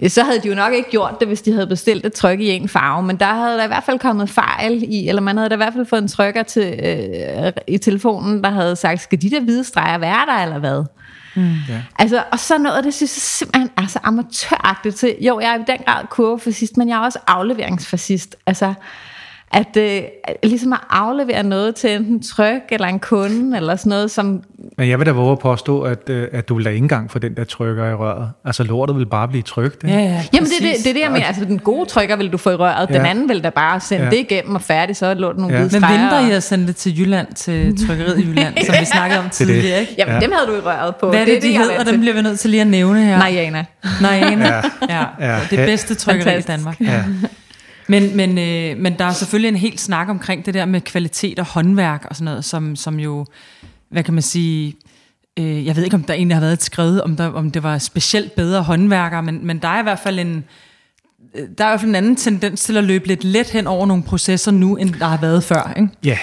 [0.07, 2.49] Så havde de jo nok ikke gjort det, hvis de havde bestilt et tryk i
[2.49, 5.49] en farve, men der havde der i hvert fald kommet fejl i, eller man havde
[5.49, 9.21] da i hvert fald fået en trykker til, øh, i telefonen, der havde sagt, skal
[9.21, 10.83] de der hvide streger være der, eller hvad?
[11.69, 11.81] Ja.
[11.99, 15.15] Altså, og så noget af det, synes jeg simpelthen er så amatøragtigt til.
[15.21, 18.35] Jo, jeg er i den grad kurvefascist, men jeg er også afleveringsfascist.
[18.45, 18.73] Altså,
[19.51, 20.01] at øh,
[20.43, 24.43] ligesom at aflevere noget til enten tryk eller en kunde, eller sådan noget, som...
[24.77, 27.11] Men jeg vil da våge at påstå, at, øh, at du vil da ikke engang
[27.11, 28.29] få den der trykker i røret.
[28.45, 29.83] Altså lortet vil bare blive trykt.
[29.83, 29.95] Ikke?
[29.95, 31.25] Ja, ja, Jamen, det, er det, det er det, jeg mener.
[31.25, 33.07] Altså, den gode trykker vil du få i røret, den Ja.
[33.07, 34.09] anden vil da bare sende Ja.
[34.09, 35.61] det igennem og færdig, så lå der nogle Ja.
[35.63, 38.85] hvide Men venter I at sende det til Jylland, til trykkeriet i Jylland, som vi
[38.85, 39.31] snakkede om det.
[39.33, 39.95] tidligere, ikke?
[39.97, 40.19] Jamen, Ja.
[40.19, 41.09] dem havde du i røret på.
[41.09, 41.83] Hvad er det, de jeg er hedder?
[41.91, 43.17] Dem bliver vi nødt til lige at nævne her.
[43.17, 43.65] Mariana.
[44.01, 44.45] Mariana.
[44.45, 44.61] Ja.
[44.89, 45.03] Ja.
[45.33, 45.39] Ja.
[45.49, 46.41] Det bedste trykkeri i.
[46.41, 46.81] Danmark.
[46.81, 47.03] Ja.
[47.89, 51.39] Men, men, øh, men der er selvfølgelig en helt snak omkring det der med kvalitet
[51.39, 53.25] og håndværk og sådan noget, som, som jo,
[53.89, 54.75] hvad kan man sige,
[55.39, 57.63] øh, jeg ved ikke, om der egentlig har været et skrevet, om, der, om det
[57.63, 60.43] var specielt bedre håndværkere, men, men der er i hvert fald en,
[61.35, 63.67] øh, der er i hvert fald en anden tendens til at løbe lidt let hen
[63.67, 65.73] over nogle processer nu, end der har været før.
[65.77, 65.89] Ikke?
[66.03, 66.17] ja.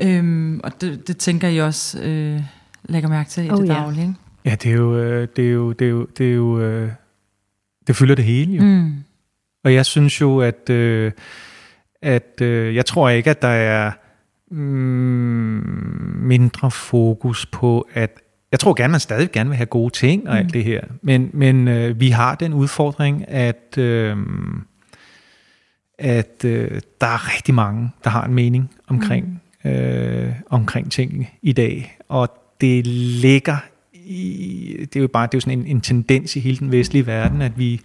[0.00, 2.40] Øhm, og det, det tænker I også øh,
[2.88, 3.74] lægger mærke til i Oh, det ja.
[3.74, 4.02] daglige.
[4.02, 4.14] Ikke?
[4.44, 6.90] Ja, det er jo, øh, det er jo, det er jo, det er jo, øh,
[7.86, 8.62] det fylder det hele jo.
[8.62, 8.94] Mm.
[9.64, 11.12] Og jeg synes jo, at, øh,
[12.02, 13.92] at øh, jeg tror ikke, at der er
[14.50, 14.60] mm,
[16.22, 18.20] mindre fokus på, at
[18.52, 20.80] jeg tror gerne, man stadig gerne vil have gode ting og alt det her.
[21.02, 24.16] Men, men øh, vi har den udfordring, at, øh,
[25.98, 31.52] at øh, der er rigtig mange, der har en mening omkring, øh, omkring ting i
[31.52, 31.98] dag.
[32.08, 32.28] Og
[32.60, 33.56] det ligger
[33.92, 36.72] i, det er jo bare det er jo sådan en, en tendens i hele den
[36.72, 37.80] vestlige verden, at vi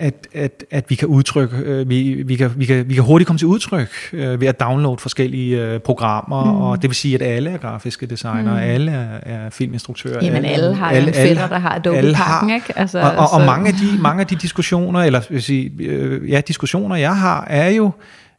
[0.00, 3.26] at, at, at vi kan udtrykke, øh, vi, vi, kan, vi, kan, vi kan hurtigt
[3.26, 6.60] komme til udtryk øh, ved at downloade forskellige øh, programmer, mm.
[6.60, 8.58] og det vil sige, at alle er grafiske designer, mm.
[8.58, 10.24] alle er, er filminstruktører.
[10.24, 12.78] Jamen, alle har jo en fætter, der har Adobe-pakken, ikke?
[12.78, 15.72] Altså, og, og, og så- mange, af de, mange af de diskussioner, eller vil sige,
[15.80, 17.90] øh, ja, diskussioner, jeg har, er jo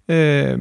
[0.09, 0.59] øh,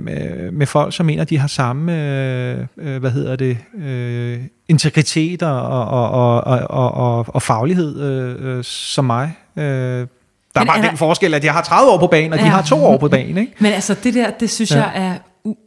[0.53, 4.39] med, folk, som mener, de har samme, øh, øh, hvad hedder det, øh,
[4.69, 9.33] integritet og, og, og, og, og, og, og faglighed øh, øh, som mig.
[9.59, 10.07] Øh,
[10.55, 12.39] der er Men bare er den forskel, at jeg har 30 år på banen, og
[12.39, 12.51] de Ja.
[12.51, 13.39] har to år på banen.
[13.39, 13.53] Ikke?
[13.59, 14.77] Men altså det der, det synes Ja.
[14.83, 15.15] jeg er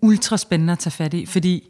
[0.02, 1.64] ultra spændende at tage fat i, fordi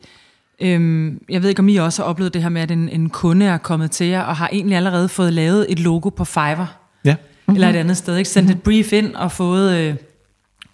[0.62, 3.10] øhm, jeg ved ikke, om I også har oplevet det her med, at en, en
[3.10, 6.76] kunde er kommet til jer, og har egentlig allerede fået lavet et logo på Fiverr,
[7.06, 7.16] Ja.
[7.16, 7.56] mm-hmm.
[7.56, 8.30] eller et andet sted, ikke?
[8.30, 9.96] sendt et brief ind og fået øh,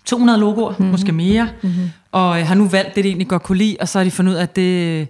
[0.05, 0.85] 200 logoer, mm-hmm.
[0.87, 1.89] måske mere, mm-hmm.
[2.11, 4.11] og øh, har nu valgt det, de egentlig godt kunne lide, og så har de
[4.11, 5.01] fundet ud af, at det...
[5.01, 5.05] øh,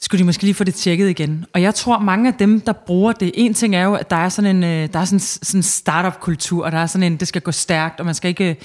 [0.00, 1.44] skulle de måske lige få det tjekket igen.
[1.54, 4.16] Og jeg tror, mange af dem, der bruger det, en ting er jo, at der
[4.16, 7.16] er sådan en, øh, der er sådan, sådan en startup-kultur, og der er sådan en,
[7.16, 8.56] det skal gå stærkt, og man skal ikke øh,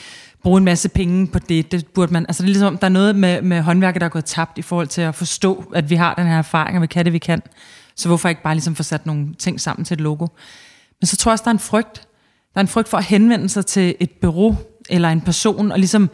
[0.43, 1.71] bruge en masse penge på det.
[1.71, 4.09] Det burde man, altså det er ligesom, der er noget med, med håndværket, der er
[4.09, 6.88] gået tabt i forhold til at forstå, at vi har den her erfaring, og vi
[6.88, 7.41] kan det, vi kan.
[7.95, 10.27] Så hvorfor ikke bare ligesom få sat nogle ting sammen til et logo?
[11.01, 12.07] Men så tror jeg også, der er en frygt.
[12.53, 14.57] Der er en frygt for at henvende sig til et bureau
[14.89, 16.09] eller en person, og ligesom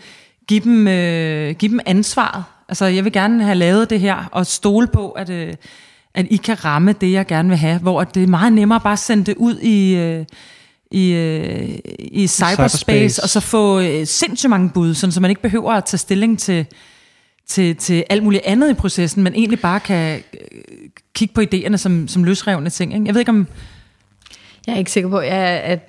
[0.47, 2.43] give dem, øh, give dem ansvaret.
[2.72, 5.53] Altså, jeg vil gerne have lavet det her, og stole på, at, øh,
[6.13, 8.93] at I kan ramme det, jeg gerne vil have, hvor det er meget nemmere bare
[8.93, 10.26] at sende det ud i, øh,
[10.91, 13.24] i, øh, i cyberspace, Cyberspace.
[13.24, 16.39] og så få øh, sindssygt mange bud, sådan, så man ikke behøver at tage stilling
[16.39, 16.65] til,
[17.47, 20.59] til, til alt muligt andet i processen, men egentlig bare kan øh,
[21.15, 22.93] kigge på idéerne som, som løsrevne ting.
[22.93, 23.05] Ikke?
[23.05, 23.47] Jeg ved ikke om...
[24.67, 25.80] Jeg er ikke sikker på, at, at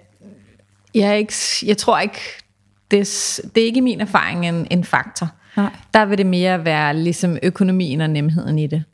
[0.94, 1.34] jeg, er ikke,
[1.66, 2.20] jeg tror ikke,
[2.90, 3.00] det,
[3.54, 5.28] det er ikke min erfaring en, en faktor.
[5.56, 5.70] Nej.
[5.94, 8.84] Der vil det mere være ligesom økonomien og nemheden i det.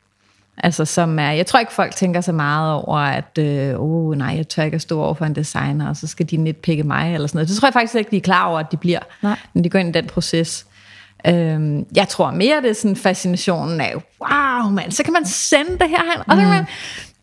[0.63, 4.35] Altså som er, jeg tror ikke folk tænker så meget over, at øh, oh, nej,
[4.37, 7.15] jeg tør ikke at stå over for en designer, og så skal de netpikke mig,
[7.15, 7.49] eller sådan noget.
[7.49, 9.39] Det tror jeg faktisk ikke, de er klar over, at de bliver, Nej.
[9.55, 10.67] når de går ind i den proces.
[11.27, 15.71] Øhm, jeg tror mere, det er sådan fascinationen af, wow, man, så kan man sende
[15.71, 16.67] det her hen, og så kan man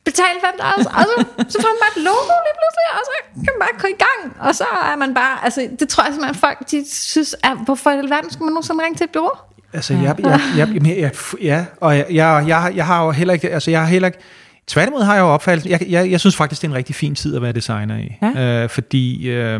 [0.06, 1.16] betale 5 dollars, og så,
[1.53, 3.14] så får man bare et logo lige pludselig, og så
[3.45, 6.14] kan man bare gå i gang, og så er man bare, altså det tror jeg
[6.14, 6.78] simpelthen folk, de
[7.14, 9.36] synes, at, hvorfor i alverden skulle man nogensinde ringe til et bureau?
[9.74, 13.34] Altså, jeg, jeg, jeg, jeg, jeg, ja, og jeg, jeg, jeg, jeg har jo heller
[13.34, 14.20] ikke, altså jeg har heller ikke,
[14.68, 17.16] tværtimod har jeg jo opfattelsen, jeg, jeg, jeg synes faktisk, det er en rigtig fin
[17.16, 18.62] tid at være designer i, Ja.
[18.64, 19.60] øh, fordi øh,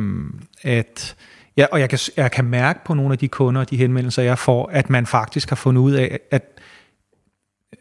[0.64, 1.16] at,
[1.58, 4.24] ja, og jeg kan, jeg kan mærke på nogle af de kunder og de henvendelser,
[4.24, 6.55] jeg får, at man faktisk har fundet ud af, at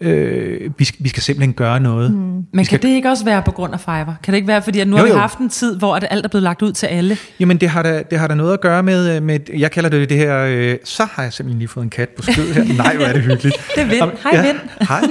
[0.01, 2.13] øh, vi, skal, vi skal simpelthen gøre noget.
[2.13, 2.45] Mm.
[2.53, 4.15] Men kan det ikke også være på grund af Fiverr?
[4.23, 5.19] Kan det ikke være, fordi at nu Jo, har vi jo.
[5.19, 7.17] haft en tid, hvor alt er blevet lagt ud til alle?
[7.41, 9.91] Jamen, det har, da, det har da noget at gøre med, øh, med jeg kalder
[9.91, 12.75] det det her, øh, så har jeg simpelthen lige fået en kat på skødet her.
[12.85, 13.57] Nej, hvor er det hyggeligt.
[13.75, 13.97] Det er Vind.
[13.97, 14.59] Jamen, Hej, Vind.
[14.89, 15.03] Hej.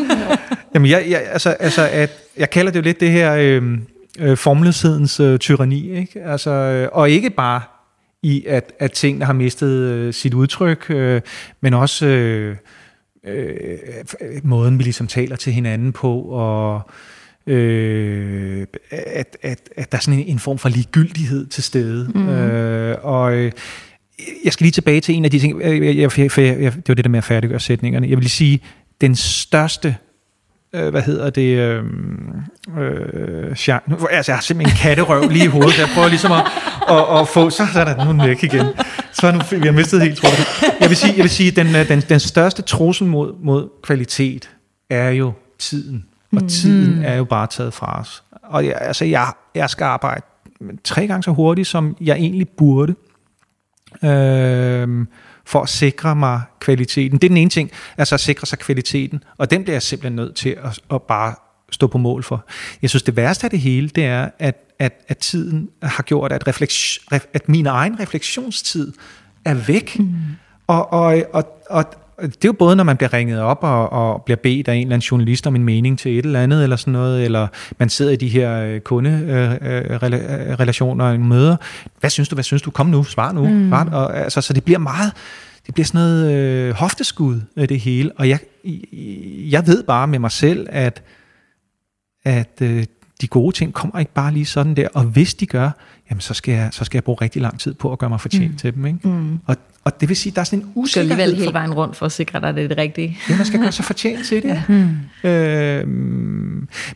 [0.74, 3.78] Jamen, jeg, jeg, altså, altså, at, jeg kalder det jo lidt det her øh,
[4.20, 6.22] øh, formløshedens øh, tyranni, ikke?
[6.26, 7.62] Altså, øh, og ikke bare
[8.24, 11.22] i, at, at tingene har mistet øh, sit udtryk, øh,
[11.62, 12.56] men også øh,
[13.28, 13.78] øh,
[14.44, 16.82] måden, vi ligesom taler til hinanden på, og
[17.48, 22.12] øh, at, at, at der er sådan en, en form for ligegyldighed til stede.
[22.16, 22.30] Mm.
[22.30, 23.52] Øh, og øh,
[24.44, 26.88] jeg skal lige tilbage til en af de ting, jeg, jeg, jeg, jeg, jeg, det
[26.88, 28.08] var det der med at færdiggøre sætningerne.
[28.08, 28.60] Jeg vil lige sige,
[29.02, 29.96] den største
[30.74, 31.84] øh, hvad hedder det, øh,
[32.80, 33.90] øh, chance.
[33.90, 36.44] Nu- altså jeg har simpelthen en katterøv lige i hovedet, så jeg prøver ligesom at,
[36.90, 38.66] at, at få, så er der nu væk igen.
[39.14, 40.36] Så nu, vi har mistet helt tråden.
[40.80, 44.50] Jeg vil sige, jeg vil sige den, øh, den, den største trussel mod, mod kvalitet
[44.90, 46.06] er jo tiden.
[46.36, 48.24] Og tiden er jo bare taget fra os.
[48.44, 50.22] Og jeg, altså, jeg, jeg skal arbejde
[50.84, 52.96] tre gange så hurtigt, som jeg egentlig burde
[54.04, 55.06] øh,
[55.46, 57.18] for at sikre mig kvaliteten.
[57.18, 60.16] Det er den ene ting, altså at sikre sig kvaliteten, og den bliver jeg simpelthen
[60.16, 61.36] nødt til at, at bare
[61.72, 62.46] stå på mål for.
[62.82, 66.32] Jeg synes, det værste af det hele, det er, at, at, at tiden har gjort,
[66.32, 68.94] at, refleks, ref- at min egen refleksionstid
[69.46, 70.00] er væk.
[70.00, 70.16] Mm.
[70.68, 71.86] Og, og, og, og
[72.28, 74.82] det er jo både, når man bliver ringet op og, og bliver bedt af en
[74.82, 77.48] eller anden journalist om en mening til et eller andet, eller sådan noget, eller
[77.80, 81.56] man sidder i de her kunderelationer og møder.
[82.00, 82.72] Hvad synes du, hvad synes du?
[82.72, 83.50] Kom nu, svar nu.
[83.50, 83.70] Mm.
[83.70, 83.90] Svar.
[83.90, 85.14] Og, altså, så det bliver meget,
[85.66, 88.40] det bliver sådan noget øh, hofteskud af det hele, og jeg,
[89.50, 91.04] jeg ved bare med mig selv, at,
[92.26, 92.86] at øh,
[93.22, 95.70] de gode ting kommer ikke bare lige sådan der, og hvis de gør,
[96.10, 98.22] jamen så skal jeg, så skal jeg bruge rigtig lang tid på at gøre mig
[98.22, 98.58] fortjent mm.
[98.58, 98.86] til dem.
[98.86, 99.00] Ikke?
[99.04, 99.40] Mm.
[99.46, 101.54] Og, og det vil sige, at der er sådan en Du skal alligevel usikkerhed hele
[101.54, 103.18] vejen rundt for at sikre dig, at det er det rigtige.
[103.30, 104.64] Ja, man skal gøre sig fortjent til det.
[104.70, 104.88] Ja.
[105.30, 105.88] Øh,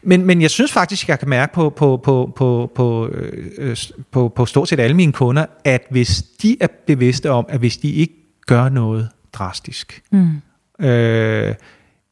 [0.01, 3.09] men, men jeg synes faktisk, at jeg kan mærke på, på, på, på, på,
[3.57, 3.77] øh,
[4.11, 7.77] på, på stort set alle mine kunder, at hvis de er bevidste om, at hvis
[7.77, 8.13] de ikke
[8.45, 10.41] gør noget drastisk, mm.
[10.85, 11.55] øh,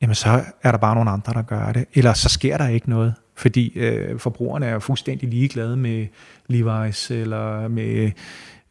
[0.02, 1.86] jamen så er der bare nogle andre, der gør det.
[1.94, 6.08] Eller så sker der ikke noget, fordi øh, forbrugerne er jo fuldstændig ligeglade med
[6.52, 8.12] Levi's eller med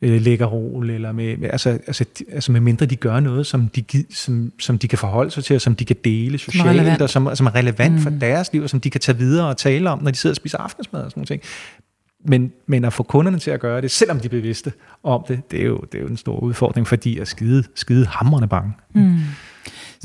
[0.05, 3.85] øh, Lækkerol, eller med, med, altså, altså, altså med mindre de gør noget, som de,
[4.11, 7.03] som, som de kan forholde sig til, og som de kan dele socialt, relevant.
[7.03, 8.01] og som, som er relevant mm.
[8.01, 10.33] for deres liv, og som de kan tage videre og tale om, når de sidder
[10.33, 11.43] og spiser aftensmad og sådan nogle ting.
[12.25, 14.73] Men, men at få kunderne til at gøre det, selvom de er bevidste
[15.03, 18.07] om det, det er jo, det er jo en stor udfordring, fordi er skide, skide
[18.07, 18.73] hamrende bange.
[18.95, 19.19] Mm.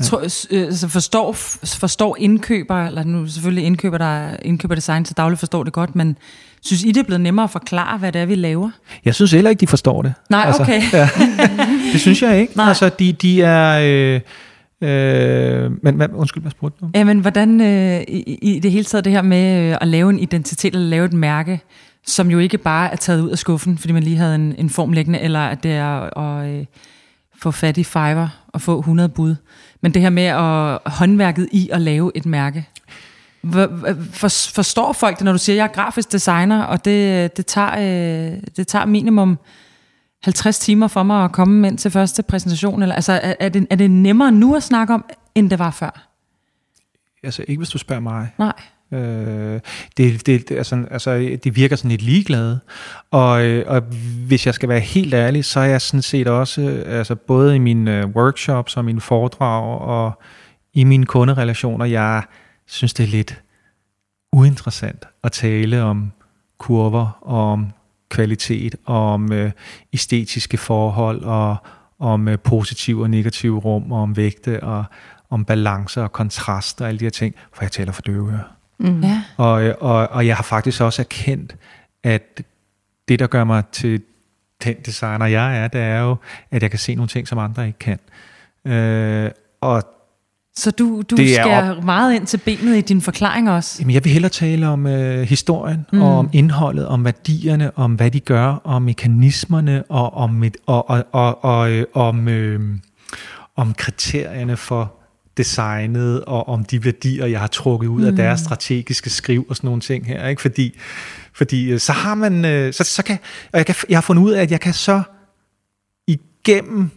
[0.00, 0.04] Ja.
[0.04, 0.18] Tror,
[0.50, 1.32] øh, altså forstår,
[1.64, 6.16] forstår indkøber, eller nu selvfølgelig indkøber, der indkøber design til daglig, forstår det godt, men
[6.62, 8.70] synes I, det er blevet nemmere at forklare, hvad det er, vi laver?
[9.04, 10.14] Jeg synes heller ikke, de forstår det.
[10.30, 10.82] Nej, okay.
[10.92, 11.08] Ja,
[11.92, 12.56] det synes jeg ikke.
[12.56, 12.68] Nej.
[12.68, 13.80] Altså, de, de er...
[13.82, 14.20] Øh,
[14.88, 16.90] øh, men hvad, undskyld, hvad spurgte du?
[16.94, 20.18] Jamen, hvordan øh, i, i det hele taget det her med øh, at lave en
[20.18, 21.60] identitet, eller lave et mærke,
[22.06, 24.70] som jo ikke bare er taget ud af skuffen, fordi man lige havde en, en
[24.70, 26.66] form liggende, eller at det er at øh,
[27.38, 29.36] få fat i Fiverr og få 100 bud.
[29.80, 32.68] Men det her med at håndværket i at lave et mærke.
[34.12, 37.46] For, forstår folk det, når du siger, at jeg er grafisk designer, og det, det,
[37.46, 39.38] tager, øh, det tager minimum
[40.22, 42.82] 50 timer for mig at komme ind til første præsentation?
[42.82, 45.70] Eller, altså, er, er, det, er det nemmere nu at snakke om, end det var
[45.70, 46.06] før?
[47.22, 48.34] Altså, ikke hvis du spørger mig.
[48.38, 48.52] Nej.
[48.92, 49.60] Øh,
[49.96, 52.60] det, det, altså, altså, det virker sådan lidt ligeglade.
[53.10, 53.82] Og, øh, og
[54.26, 57.56] hvis jeg skal være helt ærlig, så er jeg sådan set også, øh, altså både
[57.56, 60.22] i mine øh, workshops og mine foredrag og
[60.74, 62.22] i mine kunderelationer, jeg
[62.66, 63.42] synes, det er lidt
[64.32, 66.12] uinteressant at tale om
[66.58, 67.72] kurver og om
[68.08, 69.50] kvalitet og om øh,
[69.92, 71.56] æstetiske forhold og
[71.98, 74.84] om øh, positive og negative rum, og om vægte, og
[75.30, 78.40] om balance og kontrast og alle de her ting, for jeg taler for døve
[78.80, 79.00] Mm.
[79.02, 79.22] Ja.
[79.36, 81.56] Og, og, og jeg har faktisk også erkendt,
[82.02, 82.42] at
[83.08, 84.02] det, der gør mig til
[84.64, 86.16] den designer, jeg er, det er jo,
[86.50, 87.98] at jeg kan se nogle ting, som andre ikke kan.
[88.72, 89.82] Øh, og
[90.56, 91.84] så du, du skal op...
[91.84, 93.76] meget ind til benet i din forklaring også?
[93.80, 96.02] Jamen, jeg vil hellere tale om øh, historien, mm.
[96.02, 100.90] og om indholdet, om værdierne, om hvad de gør, om mekanismerne, og om, et, og,
[100.90, 102.60] og, og, og, øh, om, øh,
[103.56, 104.99] om kriterierne for
[105.36, 108.06] designet, og om de værdier, jeg har trukket ud mm.
[108.06, 110.28] af deres strategiske skriv og sådan nogle ting her.
[110.28, 110.42] Ikke?
[110.42, 110.78] Fordi,
[111.32, 113.18] fordi øh, så har man, øh, så, så kan,
[113.52, 115.02] og jeg, kan, jeg har fundet ud af, at jeg kan så
[116.06, 116.90] igennem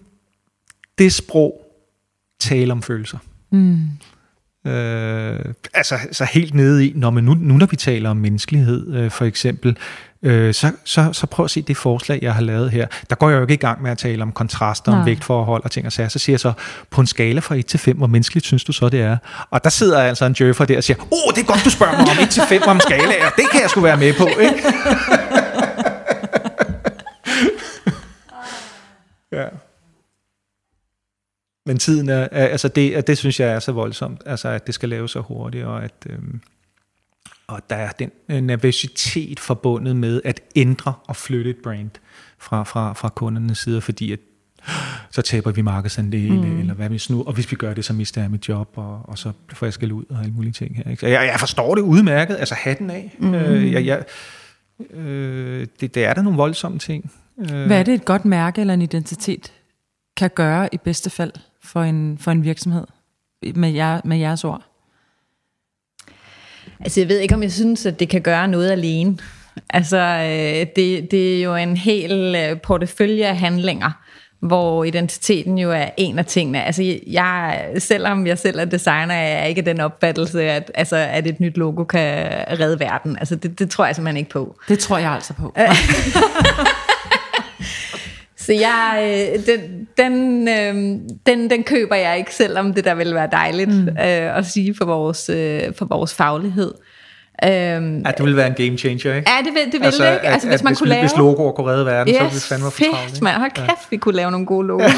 [0.97, 1.61] det sprog
[2.39, 3.17] tale om følelser.
[3.51, 3.89] Mm.
[4.67, 5.39] Øh,
[5.73, 9.11] altså så helt nede i, når man nu, nu når vi taler om menneskelighed øh,
[9.11, 9.77] for eksempel,
[10.23, 12.87] øh, så, så, så prøv at se det forslag, jeg har lavet her.
[13.09, 14.99] Der går jeg jo ikke i gang med at tale om kontraster, Nej.
[14.99, 16.09] om vægtforhold og ting og sager.
[16.09, 16.53] Så siger jeg så,
[16.89, 19.17] på en skala fra 1 til 5, hvor menneskeligt synes du så, det er?
[19.49, 21.69] Og der sidder altså en jøffer der og siger, åh, oh, det er godt, du
[21.69, 23.29] spørger mig om 1 til 5 om skalaer.
[23.29, 24.63] Det kan jeg sgu være med på, ikke?
[29.39, 29.45] ja.
[31.65, 34.89] Men tiden er, altså det, det synes jeg er så voldsomt, altså at det skal
[34.89, 36.41] laves så hurtigt, og at øhm,
[37.47, 41.89] og der er den øh, nervøsitet forbundet med at ændre og flytte et brand
[42.37, 44.19] fra, fra, fra kundernes side, fordi at
[45.11, 46.59] så taber vi markedsandele, mm.
[46.59, 49.01] eller hvad vi nu, og hvis vi gør det, så mister jeg mit job, og,
[49.03, 50.89] og så får jeg skal ud og alle mulige ting her.
[50.89, 50.99] Ikke?
[50.99, 53.15] Så jeg, jeg forstår det udmærket, altså hatten af.
[53.19, 53.33] Mm.
[53.33, 54.03] Øh, jeg, jeg,
[54.89, 57.11] øh, det, det er der nogle voldsomme ting.
[57.39, 57.65] Øh.
[57.65, 59.53] Hvad er det et godt mærke eller en identitet
[60.17, 61.31] kan gøre i bedste fald?
[61.73, 62.83] For en, for en virksomhed
[63.55, 64.61] med, jer, med jeres ord?
[66.79, 69.17] Altså jeg ved ikke, om jeg synes, at det kan gøre noget alene.
[69.69, 73.91] Altså øh, det, det er jo en hel øh, portefølje af handlinger,
[74.39, 76.63] hvor identiteten jo er en af tingene.
[76.63, 81.27] Altså jeg, selvom jeg selv er designer, er jeg ikke den opfattelse, at, altså, at
[81.27, 82.27] et nyt logo kan
[82.59, 83.17] redde verden.
[83.19, 84.55] Altså det, det tror jeg simpelthen ikke på.
[84.67, 85.55] Det tror jeg altså på.
[88.45, 88.99] Så jeg,
[89.35, 93.69] øh, den, den, øh, den, den køber jeg ikke, selvom det der vil være dejligt
[93.69, 93.87] mm.
[93.87, 96.73] øh, at sige for vores, øh, for vores faglighed.
[97.43, 99.31] Øhm, at det ville være en game changer, ikke?
[99.31, 100.27] Ja, det vil det, vil altså, ikke.
[100.27, 101.01] Altså, at, hvis man hvis, kunne lave...
[101.01, 103.21] Hvis logoer kunne redde verden, yes, så ville det fandme for travlt.
[103.21, 103.33] man.
[103.33, 103.73] Hold kæft, ja.
[103.89, 104.89] vi kunne lave nogle gode logoer.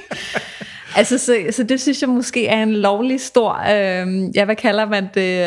[0.98, 4.86] altså, så, så det synes jeg måske er en lovlig stor, øh, ja, hvad kalder
[4.86, 5.44] man det,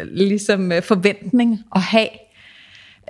[0.00, 2.08] øh, ligesom øh, forventning at have.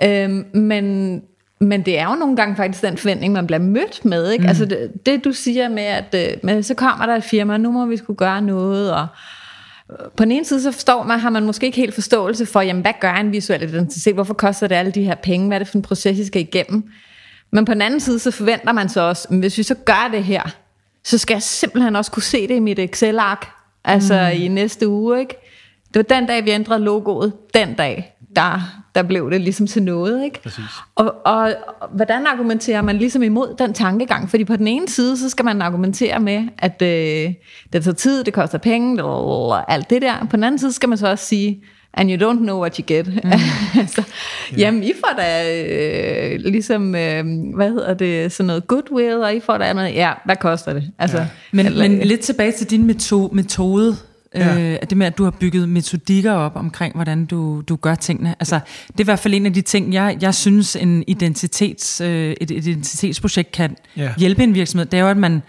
[0.03, 0.29] Øh,
[0.61, 1.21] men
[1.61, 4.31] men det er jo nogle gange faktisk den forventning, man bliver mødt med.
[4.31, 4.43] Ikke?
[4.43, 4.47] Mm.
[4.47, 7.71] Altså det, det, du siger med, at øh, med, så kommer der et firma, nu
[7.71, 9.07] må vi skulle gøre noget, og
[9.91, 12.61] øh, på den ene side, så forstår man, har man måske ikke helt forståelse for,
[12.61, 14.13] jamen, hvad gør en visuel identitet?
[14.13, 15.47] Hvorfor koster det alle de her penge?
[15.47, 16.83] Hvad er det for en proces, I skal igennem?
[17.51, 20.23] Men på den anden side, så forventer man så også, hvis vi så gør det
[20.23, 20.41] her,
[21.03, 23.47] så skal jeg simpelthen også kunne se det i mit Excel-ark,
[23.85, 24.41] altså mm.
[24.41, 25.35] i næste uge, ikke?
[25.93, 27.33] Det var den dag, vi ændrede logoet.
[27.53, 30.25] Den dag, der, der blev det ligesom til noget.
[30.25, 30.43] Ikke?
[30.43, 30.63] Præcis.
[30.95, 34.29] Og, og, og hvordan argumenterer man ligesom imod den tankegang?
[34.29, 37.33] Fordi på den ene side, så skal man argumentere med, at øh,
[37.73, 40.27] det tager tid, det koster penge, og alt det der.
[40.29, 41.63] På den anden side skal man så også sige,
[41.93, 43.07] and you don't know what you get.
[43.07, 43.31] Mm.
[43.81, 44.03] altså,
[44.51, 44.59] yeah.
[44.59, 47.25] Jamen, I får da øh, ligesom, øh,
[47.55, 50.83] hvad hedder det, sådan noget goodwill, og I får da noget, ja, hvad koster det?
[50.99, 51.27] Altså, ja.
[51.51, 53.97] men, eller, men lidt tilbage til din metode, metode
[54.35, 54.59] Ja.
[54.59, 58.35] Øh, det med, at du har bygget metodikker op omkring, hvordan du, du gør tingene.
[58.39, 62.01] Altså, det er i hvert fald en af de ting, jeg, jeg synes, en identitets,
[62.01, 64.13] øh, et identitetsprojekt kan ja.
[64.17, 64.85] hjælpe en virksomhed.
[64.85, 65.41] Det er jo, at man,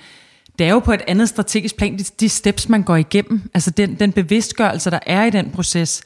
[0.58, 3.42] det er jo på et andet strategisk plan, de, de steps, man går igennem.
[3.54, 6.02] Altså den, den bevidstgørelse, der er i den proces.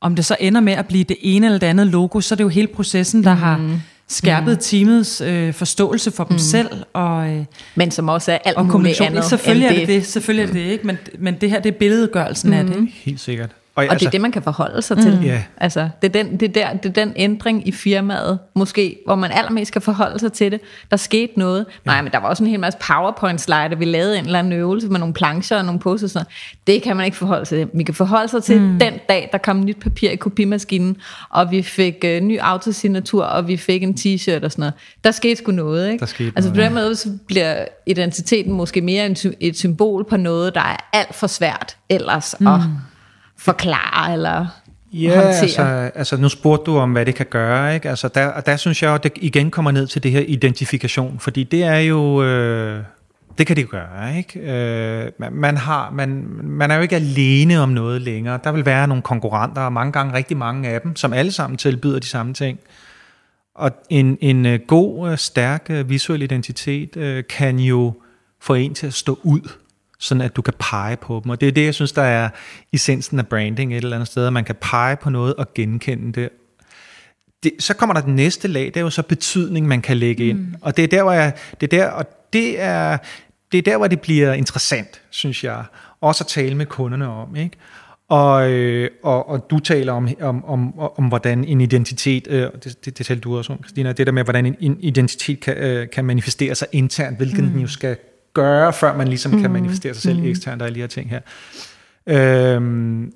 [0.00, 2.36] Om det så ender med at blive det ene eller det andet logo, så er
[2.36, 3.40] det jo hele processen, der mm.
[3.40, 3.80] har
[4.10, 4.60] skærpet mm.
[4.60, 6.38] teamets øh, forståelse for dem mm.
[6.38, 6.68] selv.
[6.92, 7.44] Og, øh,
[7.74, 9.24] men som også er alt og muligt andet.
[9.24, 12.50] Selvfølgelig er det det, selvfølgelig er det ikke, men, men det her det er billedgørelsen
[12.50, 12.56] mm.
[12.56, 12.74] af det.
[12.74, 12.92] Ikke?
[12.92, 13.50] Helt sikkert.
[13.80, 15.02] Og, og altså, det er det, man kan forholde sig mm.
[15.02, 15.20] til.
[15.24, 15.42] Yeah.
[15.56, 19.14] Altså, det, er den, det, er der, det er den ændring i firmaet, måske, hvor
[19.14, 20.60] man allermest kan forholde sig til det.
[20.90, 21.66] Der skete noget.
[21.68, 21.80] Yeah.
[21.86, 23.76] Nej, men der var også en hel masse PowerPoint-slider.
[23.76, 26.08] Vi lavede en eller anden øvelse med nogle plancher og nogle poster.
[26.08, 26.26] Sådan.
[26.66, 27.68] Det kan man ikke forholde sig til.
[27.74, 28.78] Vi kan forholde sig til mm.
[28.78, 30.96] den dag, der kom nyt papir i kopimaskinen,
[31.30, 34.74] og vi fik øh, ny autosignatur, og vi fik en t-shirt og sådan noget.
[35.04, 36.00] Der skete sgu noget, ikke?
[36.00, 40.16] Der skete altså noget, på den måde så bliver identiteten måske mere et symbol på
[40.16, 42.46] noget, der er alt for svært ellers mm.
[42.46, 42.60] at
[43.40, 44.46] forklare eller
[44.92, 45.42] Ja, håndtere.
[45.42, 45.62] altså,
[45.98, 47.88] altså nu spurgte du om, hvad det kan gøre, ikke?
[47.90, 51.18] Altså der, og der synes jeg at det igen kommer ned til det her identifikation,
[51.18, 52.82] fordi det er jo, øh,
[53.38, 54.40] det kan det gøre, ikke?
[54.40, 58.38] Øh, man, har, man, man er jo ikke alene om noget længere.
[58.44, 61.56] Der vil være nogle konkurrenter, og mange gange rigtig mange af dem, som alle sammen
[61.56, 62.58] tilbyder de samme ting.
[63.54, 67.92] og en, en øh, god, øh, stærk øh, visuel identitet øh, kan jo
[68.40, 69.40] få en til at stå ud,
[70.00, 71.30] sådan at du kan pege på dem.
[71.30, 72.28] Og det er det, jeg synes, der er
[72.72, 76.20] essensen af branding et eller andet sted, at man kan pege på noget og genkende
[76.20, 76.28] det.
[77.42, 80.28] det så kommer der det næste lag, det er jo så betydning, man kan lægge
[80.28, 80.38] ind.
[80.38, 80.54] Mm.
[80.60, 82.98] Og det er der, hvor jeg, det er der, og det er,
[83.52, 85.64] det er der, hvor det bliver interessant, synes jeg,
[86.00, 87.36] også at tale med kunderne om.
[87.36, 87.56] Ikke?
[88.08, 92.84] Og, øh, og, og du taler om, om, om, om hvordan en identitet, øh, det,
[92.84, 95.56] det, det talte du også om, Christina, det der med, hvordan en, en identitet kan,
[95.56, 97.50] øh, kan manifestere sig internt, hvilken mm.
[97.50, 97.96] den jo skal
[98.34, 99.40] gøre, før man ligesom mm.
[99.40, 100.26] kan manifestere sig selv mm.
[100.26, 101.20] eksternt og alle de her ting her.
[102.06, 103.12] Øhm,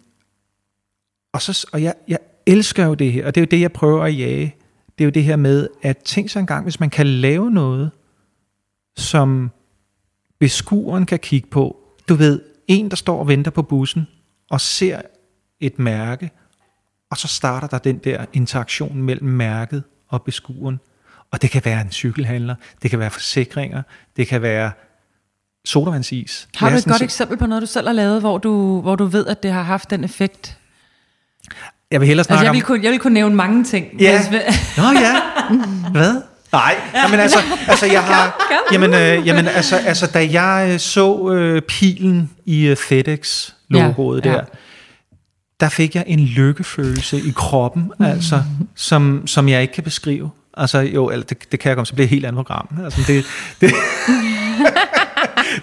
[1.32, 3.72] og så, og jeg, jeg elsker jo det her, og det er jo det, jeg
[3.72, 4.54] prøver at jage.
[4.98, 7.90] Det er jo det her med, at tænk sig engang, hvis man kan lave noget,
[8.96, 9.50] som
[10.38, 11.76] beskueren kan kigge på.
[12.08, 14.06] Du ved, en, der står og venter på bussen,
[14.50, 15.00] og ser
[15.60, 16.30] et mærke,
[17.10, 20.80] og så starter der den der interaktion mellem mærket og beskueren.
[21.30, 23.82] Og det kan være en cykelhandler, det kan være forsikringer,
[24.16, 24.72] det kan være
[25.64, 26.48] sodavandsis.
[26.56, 29.04] Har du et godt eksempel på noget, du selv har lavet, hvor du, hvor du
[29.04, 30.58] ved, at det har haft den effekt?
[31.90, 33.86] Jeg vil hellere altså, snakke altså, jeg vil kunne, jeg vil kunne nævne mange ting.
[34.00, 34.22] Ja.
[34.76, 35.14] Nå ja.
[35.90, 36.22] Hvad?
[36.52, 37.38] Nej, jamen altså,
[37.68, 42.70] altså jeg har, jamen, øh, jamen altså, altså da jeg øh, så øh, pilen i
[42.70, 44.42] uh, FedEx logoet ja, der, ja.
[45.60, 48.04] der fik jeg en lykkefølelse i kroppen, mm.
[48.04, 48.42] altså,
[48.74, 50.30] som, som jeg ikke kan beskrive.
[50.56, 52.68] Altså jo, altså, det, det kan jeg komme, så bliver helt andet program.
[52.84, 53.24] Altså, det,
[53.60, 53.72] det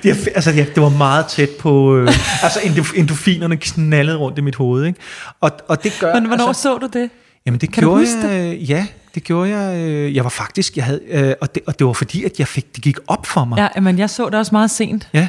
[0.03, 2.07] det, altså, ja, det var meget tæt på, øh,
[2.43, 2.59] altså
[2.95, 4.85] endorfinerne knaldede rundt i mit hoved.
[4.85, 4.99] Ikke?
[5.41, 7.09] Og, og det gør, Men hvornår altså, så du det?
[7.45, 8.69] Jamen det kan gjorde jeg, det?
[8.69, 9.77] ja, det gjorde jeg.
[9.87, 12.47] Øh, jeg var faktisk, jeg havde, øh, og, det, og det var fordi, at jeg
[12.47, 13.69] fik, det gik op for mig.
[13.75, 15.09] Ja, men jeg så det også meget sent.
[15.13, 15.27] Ja,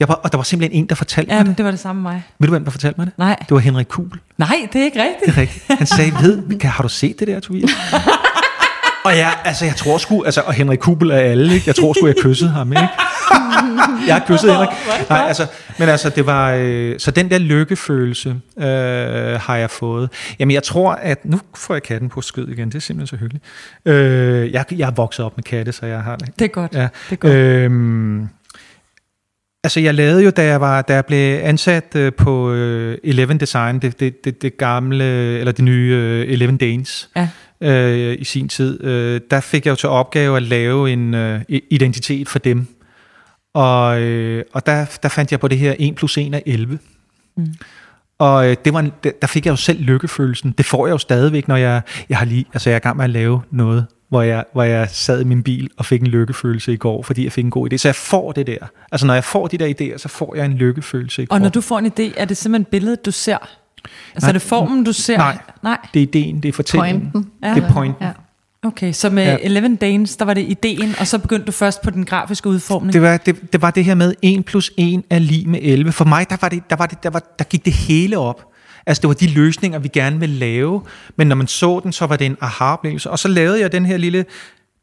[0.00, 1.58] jeg var, og der var simpelthen en, der fortalte ja, mig det.
[1.58, 2.22] det var det samme med mig.
[2.38, 3.18] Ved du, hvem der fortalte mig det?
[3.18, 3.36] Nej.
[3.40, 4.20] Det var Henrik Kuhl.
[4.38, 5.26] Nej, det er ikke rigtigt.
[5.26, 5.64] Det er rigtigt.
[5.78, 7.70] Han sagde, ved, kan, har du set det der, Tobias?
[9.04, 11.64] og ja, altså jeg tror sgu, altså, og Henrik Kubel er alle, ikke?
[11.66, 12.88] Jeg tror sgu, jeg kyssede ham, ikke?
[14.06, 14.68] jeg har kysset Henrik.
[15.10, 15.46] Nej, altså,
[15.78, 18.28] men altså, det var, øh, så den der lykkefølelse
[18.58, 18.64] øh,
[19.40, 20.10] har jeg fået.
[20.38, 23.20] Jamen, jeg tror, at, nu får jeg katten på skød igen, det er simpelthen så
[23.20, 23.44] hyggeligt.
[23.84, 26.38] Øh, jeg, jeg er vokset op med katte, så jeg har det.
[26.38, 26.88] Det er godt, ja.
[27.10, 27.32] det er godt.
[27.32, 28.28] Øh,
[29.64, 33.38] Altså jeg lavede jo, da jeg, var, da jeg blev ansat øh, på øh, Eleven
[33.38, 35.04] Design, det, det, det, det gamle,
[35.38, 37.28] eller det nye øh, Eleven Danes, ja.
[37.62, 41.40] Øh, i sin tid, øh, der fik jeg jo til opgave at lave en øh,
[41.48, 42.66] identitet for dem.
[43.54, 46.78] Og, øh, og der, der fandt jeg på det her 1 plus 1 er 11.
[47.36, 47.46] Mm.
[48.18, 48.90] Og øh, det var,
[49.22, 50.54] der fik jeg jo selv lykkefølelsen.
[50.58, 52.96] Det får jeg jo stadigvæk, når jeg, jeg, har lige, altså jeg er i gang
[52.96, 56.06] med at lave noget, hvor jeg, hvor jeg sad i min bil og fik en
[56.06, 57.76] lykkefølelse i går, fordi jeg fik en god idé.
[57.76, 58.58] Så jeg får det der.
[58.92, 61.34] Altså når jeg får de der idéer, så får jeg en lykkefølelse i går.
[61.34, 63.61] Og når du får en idé, er det simpelthen billedet, du ser?
[64.14, 65.16] Altså nej, er det formen, du ser?
[65.16, 67.10] Nej, nej, det er ideen, det er fortællingen.
[67.12, 67.32] Pointen.
[67.42, 67.54] Ja.
[67.54, 68.06] Det er pointen.
[68.06, 68.12] Ja.
[68.64, 69.36] Okay, så med ja.
[69.40, 72.92] 11 Danes, der var det ideen, og så begyndte du først på den grafiske udformning?
[72.92, 75.92] Det var det, det, var det her med 1 plus 1 er lige med 11.
[75.92, 78.44] For mig, der, var det, der, var det, der, var, der gik det hele op.
[78.86, 80.82] Altså det var de løsninger, vi gerne ville lave,
[81.16, 83.10] men når man så den, så var det en aha-oplevelse.
[83.10, 84.24] Og så lavede jeg den her lille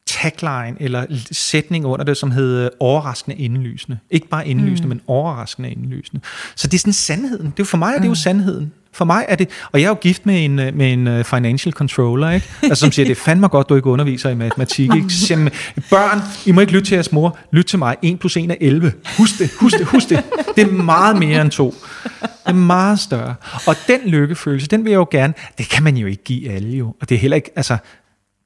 [0.08, 4.00] tagline eller sætning under det, som hed overraskende indlysende.
[4.10, 4.90] Ikke bare indlysende, mm.
[4.90, 6.22] men overraskende indlysende.
[6.56, 7.46] Så det er sådan sandheden.
[7.46, 8.16] Det er jo for mig er det jo mm.
[8.16, 8.74] sandheden.
[8.94, 11.24] For mig er det, og jeg er jo gift med en, øh, med en øh,
[11.24, 12.48] financial controller, ikke?
[12.64, 15.52] Altså, som siger, det er fandme godt, du ikke underviser i matematik, ikke?
[15.90, 18.56] Børn, I må ikke lytte til jeres mor, lyt til mig, 1 plus 1 er
[18.62, 18.94] 11.
[19.18, 20.24] Husk det, husk det, husk det.
[20.56, 21.76] Det er meget mere end to.
[22.22, 23.36] Det er meget større.
[23.68, 26.70] Og den lykkefølelse, den vil jeg jo gerne, det kan man jo ikke give alle
[26.70, 26.96] jo.
[27.02, 27.78] Og det er heller ikke, altså,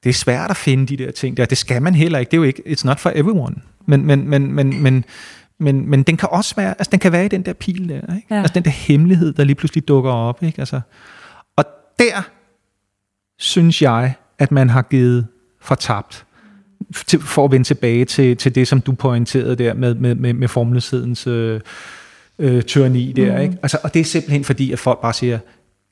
[0.04, 1.44] det er svært at finde de der ting der.
[1.44, 2.30] Det skal man heller ikke.
[2.30, 3.54] Det er jo ikke, it's not for everyone.
[3.86, 5.04] Men, men, men, men, men,
[5.58, 8.16] men, men den kan også være, altså den kan være i den der pil der,
[8.16, 8.26] ikke?
[8.30, 8.38] Ja.
[8.38, 10.58] Altså den der hemmelighed, der lige pludselig dukker op, ikke?
[10.58, 10.80] Altså,
[11.56, 11.64] og
[11.98, 12.22] der
[13.38, 15.26] synes jeg, at man har givet
[15.60, 16.26] fortabt
[17.06, 20.32] til, for at vende tilbage til, til det, som du pointerede der med, med, med,
[20.32, 21.60] med formlesidens øh,
[22.38, 23.42] øh, tyranni der, mm.
[23.42, 23.58] ikke?
[23.62, 25.38] Altså, og det er simpelthen fordi, at folk bare siger,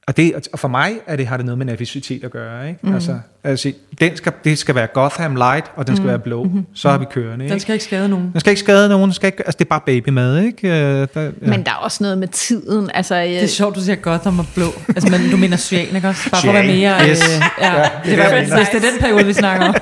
[0.07, 2.69] og, det, og for mig er det, har det noget med nervositet at gøre.
[2.69, 2.81] Ikke?
[2.83, 2.95] Mm.
[2.95, 6.09] Altså, altså, den skal, det skal være Gotham Light, og den skal mm.
[6.09, 6.45] være blå.
[6.45, 6.67] Mm-hmm.
[6.75, 7.45] Så har vi kørende.
[7.45, 7.53] Ikke?
[7.53, 8.31] Den skal ikke skade nogen.
[8.33, 9.05] Den skal ikke skade nogen.
[9.05, 10.39] Den skal ikke, altså, det er bare babymad.
[10.39, 10.69] Ikke?
[10.69, 11.31] Uh, der, ja.
[11.41, 12.91] Men der er også noget med tiden.
[12.95, 13.29] Altså, jeg...
[13.29, 14.67] Det er sjovt, du siger Gotham og blå.
[14.89, 16.31] Altså, men du mener cyan, ikke også?
[16.31, 17.09] Bare for at være mere...
[17.11, 17.23] Yes.
[17.23, 19.75] Øh, ja, ja, det, det, var, det, det er den periode, vi snakker om.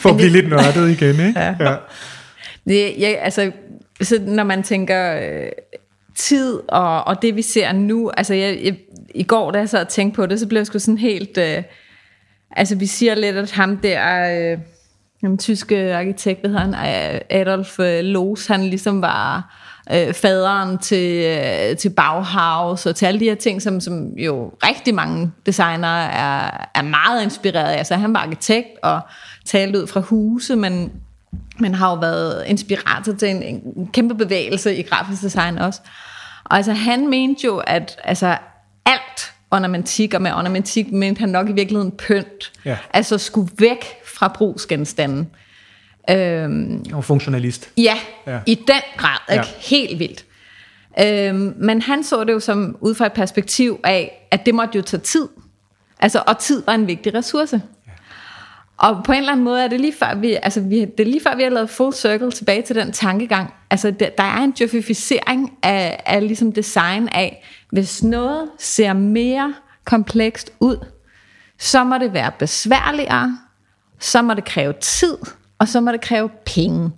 [0.00, 1.26] for at blive lidt nørdet igen.
[1.26, 1.40] Ikke?
[1.40, 1.54] Ja.
[1.60, 1.74] ja.
[2.68, 3.50] Det, jeg, altså,
[4.02, 5.14] så når man tænker...
[5.14, 5.48] Øh,
[6.20, 8.76] tid og, og det vi ser nu, altså jeg, jeg,
[9.14, 11.38] i går da jeg så og tænkte på det, så blev jeg sgu sådan helt,
[11.38, 11.62] øh,
[12.56, 14.58] altså vi siger lidt, at ham der, øh,
[15.20, 19.56] den tyske arkitekt, der hedder han, Adolf øh, Loos, han ligesom var
[19.92, 24.52] øh, faderen til, øh, til Bauhaus og til alle de her ting, som, som jo
[24.62, 27.78] rigtig mange designere er, er meget inspireret af.
[27.78, 29.00] Altså han var arkitekt og
[29.44, 30.92] talte ud fra huse, men,
[31.58, 35.80] men har jo været inspirator til en, en kæmpe bevægelse i grafisk design også.
[36.50, 38.36] Og altså han mente jo, at altså,
[38.86, 42.76] alt ornamentik, og med ornamentik mente han nok i virkeligheden pynt, Ja.
[42.94, 43.84] altså skulle væk
[44.16, 45.30] fra brugsgenstanden.
[46.10, 47.70] Øhm, Og funktionalist.
[47.76, 47.94] Ja,
[48.26, 48.38] Ja.
[48.46, 49.18] i den grad.
[49.32, 49.44] Ikke?
[49.48, 49.76] Ja.
[49.76, 50.24] Helt vildt.
[51.00, 54.76] Øhm, men han så det jo som ud fra et perspektiv af, at det måtte
[54.76, 55.28] jo tage tid.
[56.00, 57.62] Altså, og tid var en vigtig ressource.
[58.80, 61.04] Og på en eller anden måde er det lige før, vi, altså vi, det er
[61.04, 63.54] lige før, vi har lavet full circle tilbage til den tankegang.
[63.70, 69.54] Altså, der, der er en djøfificering af, af ligesom design af, hvis noget ser mere
[69.84, 70.86] komplekst ud,
[71.58, 73.38] så må det være besværligere,
[73.98, 75.16] så må det kræve tid,
[75.58, 76.90] og så må det kræve penge.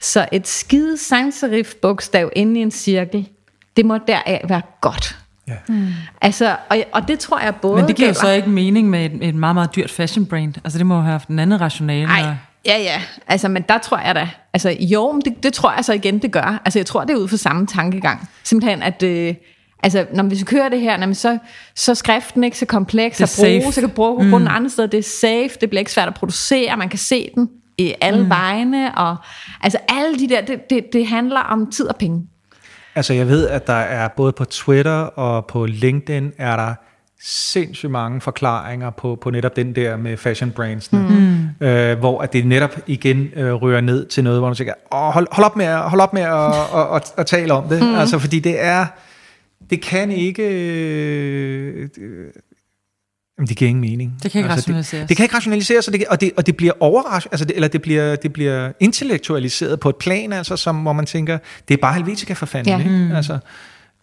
[0.00, 3.28] Så et skide sans serif bogstav inde i en cirkel,
[3.76, 5.19] det må deraf være godt.
[5.68, 5.74] Ja.
[6.22, 9.04] Altså, og, og det tror jeg både Men det giver jo så ikke mening med
[9.04, 10.54] et, et meget, meget dyrt fashion brand.
[10.64, 12.06] Altså det må jo have haft en anden rationale.
[12.06, 12.36] Nej, og-
[12.66, 13.02] ja, ja.
[13.26, 14.28] Altså, men der tror jeg da.
[14.52, 16.62] Altså, jo, men det, det tror jeg så igen, det gør.
[16.64, 18.28] Altså, jeg tror, det er ud fra samme tankegang.
[18.44, 19.02] Simpelthen, at...
[19.02, 19.34] Øh,
[19.82, 21.38] altså, når vi kører det her, jamen, så,
[21.76, 23.72] så skriften ikke så kompleks at bruge, safe.
[23.72, 24.34] så kan bruge mm.
[24.34, 24.88] andre steder.
[24.88, 27.48] Det er safe, det bliver ikke svært at producere, man kan se den
[27.78, 28.30] i alle mm.
[28.30, 29.16] vegne, og
[29.62, 32.26] altså alle de der, det, det, det handler om tid og penge.
[33.00, 36.74] Altså jeg ved, at der er både på Twitter og på LinkedIn, er der
[37.22, 41.00] sindssygt mange forklaringer på, på netop den der med fashion brandsene,
[41.60, 41.66] mm.
[41.66, 45.12] øh, hvor at det netop igen øh, rører ned til noget, hvor man tænker, Åh,
[45.12, 47.82] hold, hold op med hold op med at, at, at, at tale om det.
[47.82, 47.94] Mm.
[47.94, 48.86] Altså fordi det er,
[49.70, 50.42] det kan ikke...
[50.42, 51.88] Øh,
[53.40, 54.12] Jamen, det giver ingen mening.
[54.22, 55.00] Det kan ikke altså, rationaliseres.
[55.00, 57.54] Det, det kan ikke rationaliseres, og det, og det, og det bliver overras, altså det,
[57.54, 61.38] eller det bliver, det bliver intellektualiseret på et plan, altså, som, hvor man tænker,
[61.68, 62.78] det er bare Helvetica for fanden, Ja.
[62.78, 63.16] ikke?
[63.16, 63.38] Altså,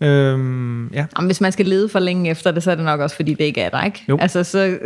[0.02, 1.06] øhm, ja.
[1.16, 3.34] Og hvis man skal lede for længe efter det, så er det nok også, fordi
[3.34, 4.04] det ikke er der, ikke?
[4.10, 4.18] Jo.
[4.22, 4.78] Altså, så,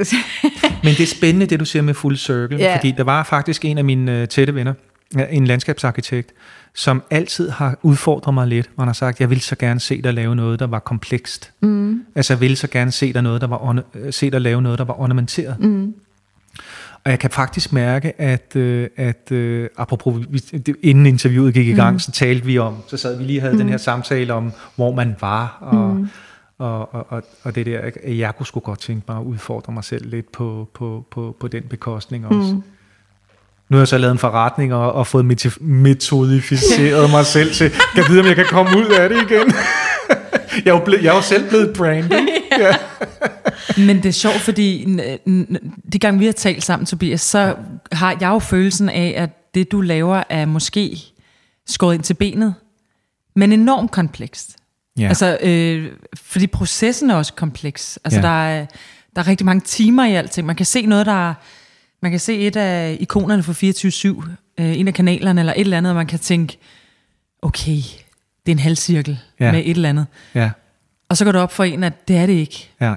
[0.83, 2.75] Men det er spændende, det du siger med full circle, Ja.
[2.75, 4.73] fordi der var faktisk en af mine øh, tætte venner,
[5.29, 6.33] en landskabsarkitekt,
[6.73, 10.01] som altid har udfordret mig lidt, hvor han har sagt, jeg vil så gerne se
[10.01, 11.53] dig lave noget, der var komplekst.
[11.61, 12.05] Mm.
[12.15, 14.79] Altså, jeg vil så gerne se dig, noget, der var øh, se dig lave noget,
[14.79, 15.59] der var ornamenteret.
[15.59, 15.93] Mm.
[17.03, 20.25] Og jeg kan faktisk mærke, at, øh, at øh, apropos,
[20.83, 21.99] inden interviewet gik i gang, mm.
[21.99, 23.59] så talte vi om, så sad vi lige havde mm.
[23.59, 26.07] den her samtale om, hvor man var, og, mm.
[26.57, 29.73] og, og, og, og det der, at jeg kunne sgu godt tænke mig at udfordre
[29.73, 32.53] mig selv lidt på, på, på, på den bekostning også.
[32.53, 32.63] Mm.
[33.71, 35.25] Nu har jeg så lavet en forretning og, og fået
[35.61, 39.53] metodificeret mig selv til, kan jeg vide, om jeg kan komme ud af det igen?
[40.65, 42.27] jeg, er ble, jeg er jo selv blevet branded.
[42.59, 42.75] ja.
[43.85, 47.55] Men det er sjovt, fordi n- n- de gange vi har talt sammen, Tobias, så
[47.91, 50.97] har jeg jo følelsen af, at det du laver er måske
[51.67, 52.53] skåret ind til benet,
[53.35, 54.55] men enormt komplekst.
[54.99, 55.07] Ja.
[55.07, 55.91] Altså, øh,
[56.23, 57.99] fordi processen er også kompleks.
[58.03, 58.27] Altså, Ja.
[58.27, 58.65] der, er,
[59.15, 60.47] der er rigtig mange timer i alting.
[60.47, 61.33] Man kan se noget, der er,
[62.01, 64.29] man kan se et af ikonerne for 24-7,
[64.59, 66.57] øh, en af kanalerne eller et eller andet, og man kan tænke,
[67.41, 67.75] okay,
[68.45, 69.51] det er en halvcirkel Ja.
[69.51, 70.05] med et eller andet.
[70.35, 70.49] ja,
[71.09, 72.69] Og så går det op for en, at det er det ikke.
[72.81, 72.93] ja.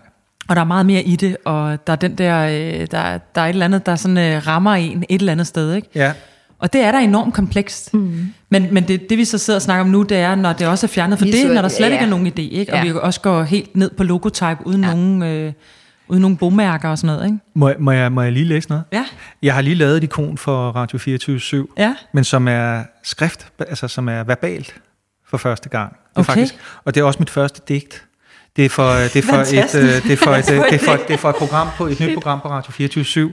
[0.48, 3.40] Og der er meget mere i det, og der er den der, øh, der, der
[3.40, 5.88] er et eller andet, der sådan øh, rammer en et eller andet sted, ikke?
[5.94, 6.12] ja.
[6.58, 7.94] Og det er da enormt komplekst.
[7.94, 8.32] Mm.
[8.50, 10.66] Men, men det, det vi så sidder og snakker om nu, det er, når det
[10.66, 12.72] også er fjernet for det, når der slet ja, ikke er nogen idé, ikke?
[12.72, 12.92] Og Ja.
[12.92, 14.90] vi også går helt ned på logotype, uden ja.
[14.94, 15.22] nogen...
[15.22, 15.52] Øh,
[16.08, 17.38] uden nogen bomærker og sådan noget, ikke?
[17.54, 18.84] Må, jeg- må, jeg, må jeg lige læse noget?
[18.92, 19.04] Ja.
[19.42, 21.94] Jeg har lige lavet et ikon for Radio 24 Ja.
[22.14, 24.74] men som er skrift, altså som er verbalt
[25.28, 25.90] for første gang.
[25.92, 26.24] Det Okay.
[26.26, 28.04] faktisk, og det er også mit første digt.
[28.56, 29.74] Det er for, det er for, et, Fantastisk.
[29.96, 32.14] øh, det er for, et, er for, det er for et program på et nyt
[32.14, 33.32] program på Radio 24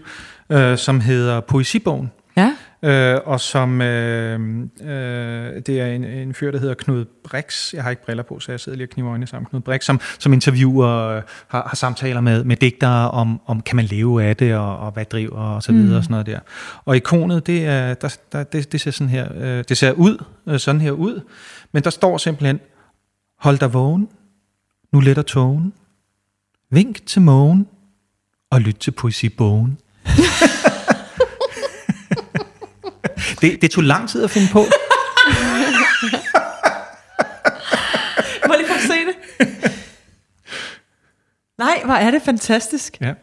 [0.49, 2.11] øh, som hedder Poesibogen.
[2.37, 2.51] Ja.
[2.83, 4.39] Øh, og som øh,
[4.81, 7.73] øh, det er en, en fyr, der hedder Knud Brix.
[7.73, 9.49] Jeg har ikke briller på, så jeg sidder lige og kniver øjnene sammen.
[9.49, 13.75] Knud Brix, som, som interviewer, øh, har, har samtaler med, med digtere om, om, kan
[13.75, 15.95] man leve af det, og, og hvad driver, og så videre, mm.
[15.95, 16.39] og sådan noget der.
[16.85, 20.23] Og ikonet, det, er, der, der, det, det ser sådan her, øh, det ser ud,
[20.47, 21.21] øh, sådan her ud,
[21.71, 22.59] men der står simpelthen,
[23.39, 24.07] hold dig vågen,
[24.93, 25.73] nu letter togen,
[26.71, 27.67] vink til mågen,
[28.51, 29.77] og lyt til poesibogen.
[33.41, 34.59] det, det tog lang tid at finde på.
[38.47, 39.15] Må jeg lige få se det?
[41.57, 42.97] Nej, hvor er det fantastisk.
[43.01, 43.13] Ja.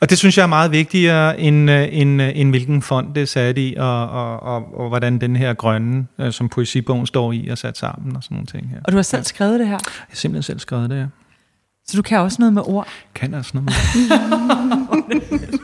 [0.00, 3.22] Og det synes jeg er meget vigtigere, end, øh, end, øh, end hvilken fond det
[3.22, 7.32] er sat i, og, og, og, og hvordan den her grønne, øh, som poesibogen står
[7.32, 8.78] i, er sat sammen og sådan nogle ting her.
[8.84, 11.06] Og du har selv skrevet det her, Jeg har simpelthen selv skrevet det, ja.
[11.86, 12.88] så du kan også noget med ord.
[13.14, 13.74] Kan altså noget med.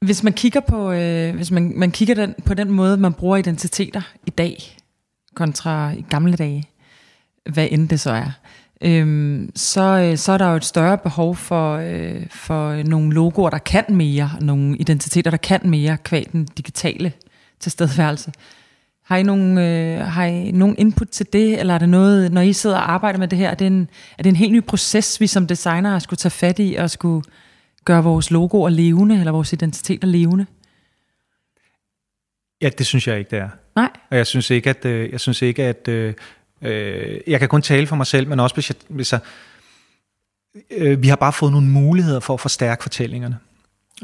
[0.00, 3.36] Hvis man kigger på, øh, hvis man, man kigger den, på den måde, man bruger
[3.36, 4.76] identiteter i dag,
[5.34, 6.64] kontra i gamle dage,
[7.50, 8.30] hvad end det så er,
[8.80, 13.50] øhm, så, øh, så er der jo et større behov for, øh, for nogle logoer,
[13.50, 17.12] der kan mere, nogle identiteter, der kan mere, kvad den digitale
[17.60, 18.32] tilstedeværelse.
[19.04, 22.40] Har I, nogen, øh, har I nogen input til det, eller er det noget, når
[22.40, 23.88] I sidder og arbejder med det her, er det en,
[24.18, 27.24] er det en helt ny proces, vi som designere skulle tage fat i, og skulle
[27.88, 30.46] gøre vores logoer levende, eller vores identiteter levende?
[32.62, 33.48] Ja, det synes jeg ikke, det er.
[33.76, 33.90] Nej.
[34.10, 36.14] Og jeg synes ikke, at, øh, jeg synes ikke, at øh,
[36.62, 39.20] øh, jeg kan kun tale for mig selv, men også hvis jeg, hvis jeg
[40.70, 43.38] øh, vi har bare fået nogle muligheder for at forstærke fortællingerne.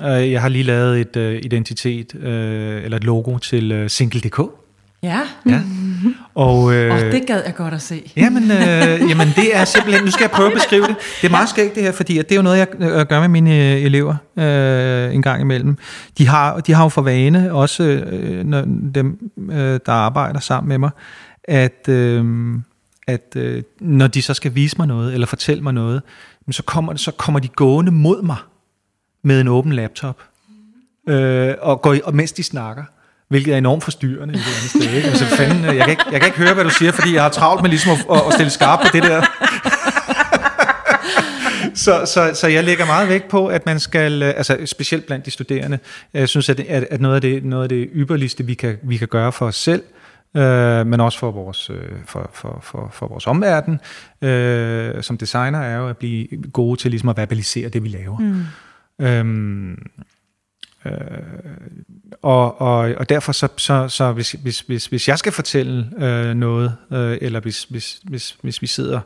[0.01, 4.41] Øh, jeg har lige lavet et øh, identitet, øh, eller et logo til øh, Single.dk.
[5.03, 5.21] Ja.
[5.47, 5.63] Ja.
[6.35, 8.13] Og, øh, Og det gad jeg godt at se.
[8.17, 10.97] Jamen, øh, jamen, det er simpelthen, nu skal jeg prøve at beskrive det.
[11.21, 13.21] Det er meget skægt det her, fordi at det er jo noget, jeg øh, gør
[13.21, 15.77] med mine øh, elever øh, en gang imellem.
[16.19, 18.61] De har, de har jo for vane, også øh, når
[18.95, 20.91] dem, øh, der arbejder sammen med mig,
[21.45, 22.55] at, øh,
[23.07, 26.03] at øh, når de så skal vise mig noget, eller fortælle mig noget,
[26.51, 28.37] så kommer, så kommer de gående mod mig
[29.23, 30.23] med en åben laptop,
[31.09, 32.85] øh, og, går, og mens de snakker
[33.29, 34.97] hvilket er enormt forstyrrende et eller andet sted.
[34.97, 35.09] Ikke?
[35.09, 37.31] Altså, fanden, jeg, kan ikke, jeg kan ikke høre, hvad du siger, fordi jeg har
[37.31, 39.23] travlt med ligesom at, at stille skarp på det der.
[41.85, 45.27] så, så, så jeg lægger meget vægt på, at man skal, øh, altså specielt blandt
[45.27, 45.79] de studerende,
[46.15, 48.97] jeg synes, at, at, at noget, af det, noget af det ypperligste, vi kan, vi
[48.97, 49.83] kan gøre for os selv,
[50.37, 53.81] øh, men også for vores, øh, for, for, for, for vores omverden,
[54.23, 58.19] øh, som designer, er jo at blive gode til ligesom at verbalisere det, vi laver.
[58.19, 59.07] Mm.
[59.07, 59.87] Øhm,
[60.87, 60.93] øh,
[62.23, 66.35] og, og, og derfor så, så, så hvis, hvis, hvis, hvis jeg skal fortælle øh,
[66.35, 69.01] noget, øh, eller hvis, hvis, hvis, hvis vi sidder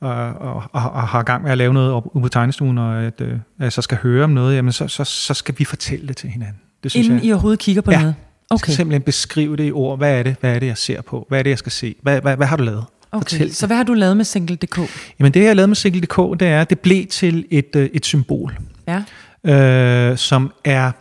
[0.00, 3.02] og, og, og, og har gang med at lave noget op, ude på tegnestuen, og
[3.02, 6.08] at, øh, at så skal høre om noget, jamen så, så, så skal vi fortælle
[6.08, 6.60] det til hinanden.
[6.82, 7.26] Det synes Inden jeg.
[7.26, 7.98] I overhovedet kigger på Ja.
[8.00, 8.14] noget?
[8.50, 8.58] Okay.
[8.58, 9.98] skal simpelthen beskrive det i ord.
[9.98, 11.26] Hvad er det, hvad er det jeg ser på?
[11.28, 11.94] Hvad er det, jeg skal se?
[12.02, 12.84] Hvad, hvad, hvad har du lavet?
[13.12, 14.78] Okay, Fortæl så hvad har du lavet med Single.dk?
[15.18, 17.90] Jamen det, jeg har lavet med Single.dk, det er, at det blev til et, øh,
[17.92, 18.58] et symbol,
[18.88, 19.02] Ja.
[20.10, 20.92] øh, som er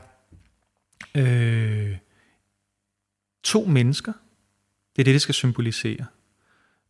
[1.18, 1.98] øh,
[3.44, 4.14] to mennesker.
[4.96, 6.06] Det er det, det skal symbolisere.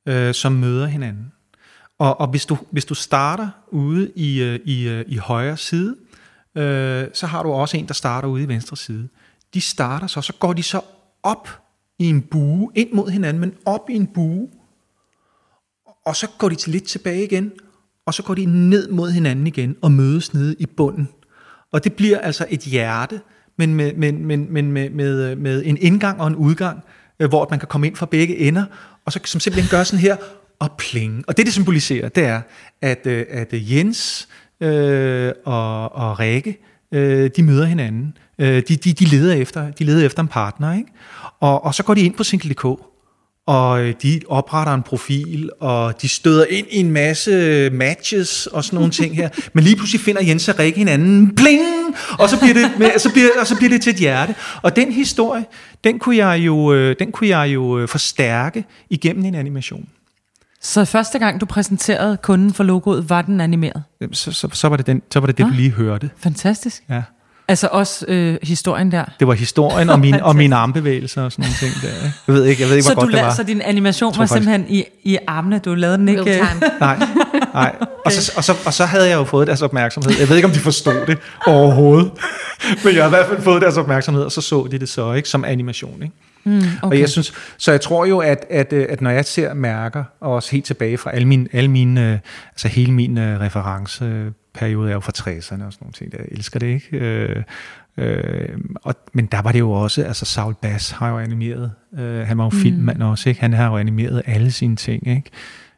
[0.06, 1.32] Øh, som møder hinanden.
[2.00, 5.96] Og, og hvis, du, hvis du starter ude i, øh, i, øh, i højre side,
[6.56, 9.10] øh, så har du også en, der starter ude i venstre side.
[9.54, 10.82] De starter så, så går de så
[11.24, 11.50] op
[12.00, 14.50] i en bue, ind mod hinanden, men op i en bue,
[16.06, 17.52] og så går de til lidt tilbage igen,
[18.06, 21.10] og så går de ned mod hinanden igen og mødes nede i bunden.
[21.72, 23.22] Og det bliver altså et hjerte,
[23.58, 26.84] men med, men, men, men med, med, med en indgang og en udgang,
[27.20, 28.66] øh, hvor man kan komme ind fra begge ender,
[29.06, 30.16] og så som simpelthen gør sådan her,
[30.60, 31.24] og pling.
[31.28, 32.42] Og det, det symboliserer, det er,
[32.82, 34.28] at, øh, at Jens
[34.62, 36.58] øh, og, og Rikke,
[36.92, 38.18] øh, de møder hinanden.
[38.40, 40.90] Øh, de, de, de, leder efter, de leder efter en partner, ikke?
[41.40, 42.66] Og, og så går de ind på Single.dk,
[43.52, 48.64] og øh, de opretter en profil, og de støder ind i en masse matches og
[48.64, 49.30] sådan nogle ting her.
[49.54, 51.96] Men lige pludselig finder Jens og Rikke hinanden, bling!
[52.20, 54.36] Og så bliver det, med, så bliver, og så bliver det til et hjerte.
[54.62, 55.46] Og den historie,
[55.84, 59.88] den kunne jeg jo, øh, den kunne jeg jo øh, forstærke igennem en animation.
[60.62, 63.84] Så første gang, du præsenterede kunden for logoet, var den animeret?
[64.12, 65.56] Så, så, så var det, den, så var det, det du Ah.
[65.56, 66.10] lige hørte.
[66.18, 66.84] Fantastisk.
[66.90, 67.02] Ja.
[67.52, 69.06] Altså også øh, historien der.
[69.20, 71.88] Det var historien og, min, og mine armbevægelser og sådan nogle ting der.
[72.06, 72.18] ikke?
[72.28, 73.34] Jeg ved ikke, jeg ved ikke Så, hvor du godt det la- var.
[73.34, 76.22] så din animation var faktisk- simpelthen i, i armene, du lavede den ikke?
[76.40, 76.46] Øh.
[76.80, 76.98] Nej,
[77.54, 77.76] nej.
[78.06, 80.12] Og, så, og, så, og så havde jeg jo fået deres opmærksomhed.
[80.20, 82.12] Jeg ved ikke, om de forstod det overhovedet.
[82.84, 85.14] Men jeg har i hvert fald fået deres opmærksomhed, og så så de det så
[85.14, 86.04] ikke som animation.
[86.04, 86.16] Ikke?
[86.44, 86.66] Mm, Okay.
[86.82, 86.96] okay.
[86.96, 90.04] Og jeg synes, så jeg tror jo, at, at, øh, at når jeg ser mærker,
[90.22, 92.20] og også helt tilbage fra alle mine, alle mine øh,
[92.52, 93.42] altså hele min øh,
[94.56, 96.18] referenceperiode er jo fra 60'erne og sådan nogle ting, der.
[96.18, 96.98] jeg elsker det, ikke?
[96.98, 97.44] Øh,
[97.98, 102.28] øh, og, men der var det jo også, altså Saul Bass har jo animeret, øh,
[102.28, 102.60] han var jo mm.
[102.60, 103.42] filmmand også, ikke?
[103.42, 105.30] Han har jo animeret alle sine ting, ikke?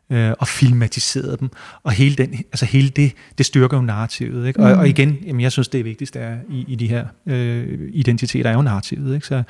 [0.10, 1.50] øh, og filmatiseret dem.
[1.84, 4.48] Og hele, den, altså hele det, det styrker jo narrativet.
[4.48, 4.60] Ikke?
[4.60, 4.80] Og, Mm.
[4.80, 8.54] og igen, jamen jeg synes, det vigtigste er i, i de her øh, identiteter er
[8.54, 9.16] jo narrativet.
[9.16, 9.28] Ikke?
[9.28, 9.44] Så,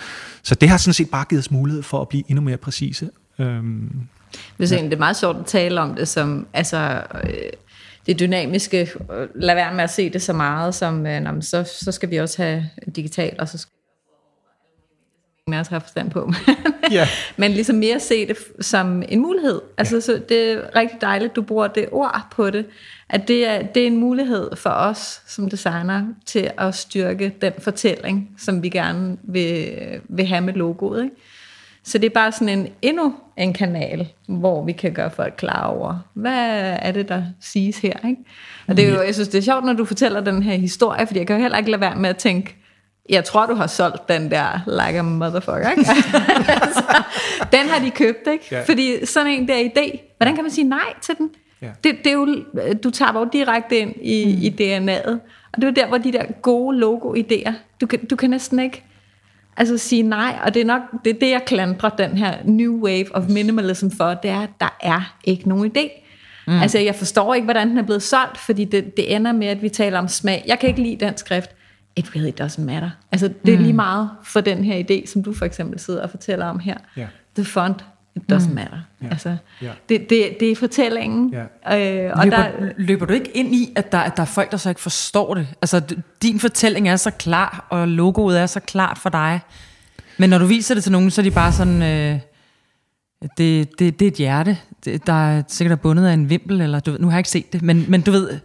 [0.43, 3.09] så det har sådan set bare givet os mulighed for at blive endnu mere præcise.
[3.39, 3.91] Øhm,
[4.55, 7.31] synes egentlig, det er meget sjovt at tale om det som, altså, øh,
[8.05, 8.91] det dynamiske.
[9.13, 11.91] Øh, Lad være med at se det så meget som, øh, nå, men så, så
[11.91, 13.73] skal vi også have digitalt, og så skal
[15.47, 16.31] ingen af os har forstand på.
[16.91, 17.07] Ja.
[17.37, 19.61] Men ligesom mere se det som en mulighed.
[19.77, 22.65] Altså, så det er rigtig dejligt, du bruger det ord på det.
[23.09, 27.53] At det er, det er en mulighed for os som designer til at styrke den
[27.59, 29.71] fortælling, som vi gerne vil,
[30.09, 31.03] vil have med logoet.
[31.03, 31.15] Ikke?
[31.83, 35.67] Så det er bare sådan en endnu en kanal, hvor vi kan gøre folk klar
[35.67, 38.07] over, hvad er det, der siges her.
[38.07, 38.21] Ikke?
[38.67, 41.07] Og det er jo, jeg synes, det er sjovt, når du fortæller den her historie,
[41.07, 42.55] fordi jeg kan jo heller ikke lade være med at tænke,
[43.09, 45.89] jeg tror, du har solgt den der like a motherfucker, ikke?
[46.61, 47.03] altså,
[47.51, 48.45] den har de købt, ikke?
[48.51, 48.63] Ja.
[48.63, 51.29] Fordi sådan en der idé, hvordan kan man sige nej til den?
[51.61, 51.69] Ja.
[51.83, 52.43] Det, det er jo,
[52.83, 54.41] du tager bare direkte ind i, mm.
[54.41, 55.11] i DNA'et.
[55.53, 58.59] Og det er jo der, hvor de der gode logo-idéer, du kan, du kan næsten
[58.59, 58.83] ikke
[59.57, 62.83] altså sige nej, og det er nok det, er det, jeg klandrer den her new
[62.83, 66.03] wave of minimalism for, det er, at der er ikke nogen idé.
[66.47, 66.61] Mm.
[66.61, 69.61] Altså, jeg forstår ikke, hvordan den er blevet solgt, fordi det, det ender med, at
[69.61, 70.43] vi taler om smag.
[70.47, 71.49] Jeg kan ikke lide den skrift.
[71.95, 72.89] It really doesn't matter.
[73.11, 76.09] Altså, det er lige meget for den her idé, som du for eksempel sidder og
[76.09, 76.77] fortæller om her.
[76.97, 77.07] Ja.
[77.35, 77.85] The font,
[78.15, 78.55] it doesn't mm.
[78.55, 78.77] matter.
[79.01, 79.07] Ja.
[79.11, 79.71] Altså, Ja.
[79.89, 81.33] det, det, det er fortællingen.
[81.65, 82.05] Ja.
[82.05, 84.51] Øh, og løber, der, løber du ikke ind i, at der, at der er folk,
[84.51, 85.47] der så ikke forstår det?
[85.61, 85.81] Altså,
[86.21, 89.39] din fortælling er så klar, og logoet er så klart for dig.
[90.17, 91.81] Men når du viser det til nogen, så er de bare sådan...
[91.83, 92.19] Øh,
[93.37, 94.57] det, det, det er et hjerte,
[95.07, 97.29] der er sikkert er bundet af en vimpel, eller du ved, nu har jeg ikke
[97.29, 98.39] set det, men, men du ved...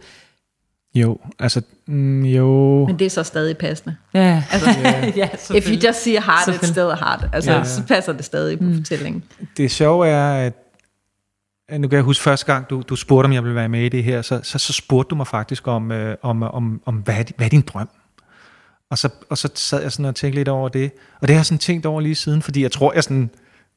[1.01, 2.85] Jo, altså, mm, jo...
[2.87, 3.95] men det er så stadig passende.
[4.13, 4.69] Ja, Altså,
[5.15, 7.29] ja If you just see a heart, it's still a heart.
[7.33, 7.57] Altså, Ja.
[7.57, 7.63] ja.
[7.63, 8.75] så passer det stadig på mm.
[8.75, 9.23] fortællingen.
[9.57, 10.51] Det sjove er,
[11.67, 13.81] at nu kan jeg huske første gang, du, du spurgte, om jeg ville være med
[13.81, 16.95] i det her, så, så, så spurgte du mig faktisk om, øh, om, om, om
[16.95, 17.89] hvad, er, hvad er din drøm?
[18.89, 20.91] Og så, og så sad jeg sådan og tænkte lidt over det.
[21.21, 23.29] Og det har jeg sådan tænkt over lige siden, fordi jeg tror, jeg sådan,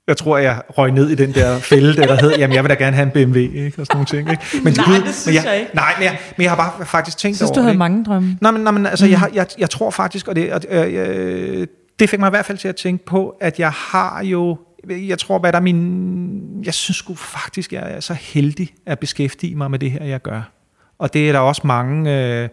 [0.09, 2.71] jeg tror, jeg røg ned i den der fælde, der, der hed, jamen jeg vil
[2.71, 3.65] da gerne have en BMW, ikke?
[3.67, 4.43] Og sådan nogle ting, ikke?
[4.65, 5.71] Men Nej, det synes men jeg ikke.
[5.75, 7.79] Nej, men jeg, men jeg har bare faktisk tænkt Jeg synes, over du havde det.
[7.79, 8.39] mange drømme.
[8.41, 9.11] Nej, men, nej, men altså, mm.
[9.11, 11.67] jeg, har, jeg, jeg tror faktisk, og det, og, øh, øh,
[11.99, 14.59] det fik mig i hvert fald til at tænke på, at jeg har jo,
[14.89, 18.99] jeg tror, hvad der er min, jeg synes sgu faktisk, jeg er så heldig at
[18.99, 20.51] beskæftige mig med det her, jeg gør.
[20.99, 22.49] Og det er der også mange, øh,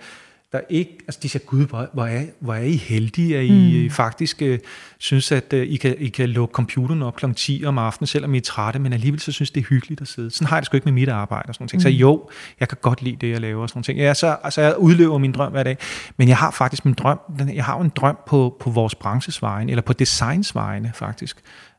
[0.52, 3.84] der ikke, altså de siger, gud, hvor, hvor, er, hvor er I heldige, at I
[3.84, 3.92] mm.
[3.92, 4.60] faktisk øh,
[4.98, 7.26] synes, at øh, I, kan, I kan lukke computeren op kl.
[7.36, 10.08] 10 om aftenen, selvom I er trætte, men alligevel så synes det er hyggeligt at
[10.08, 10.32] sidde.
[10.32, 11.74] Sådan har jeg det sgu ikke med mit arbejde og sådan noget.
[11.74, 11.80] Mm.
[11.80, 14.08] Så jo, jeg kan godt lide det, jeg laver og sådan noget.
[14.08, 15.78] Ja, så, altså, jeg udlever min drøm hver dag,
[16.18, 17.20] men jeg har faktisk min drøm,
[17.54, 21.38] jeg har jo en drøm på, på vores branches vegne, eller på designs vegne faktisk.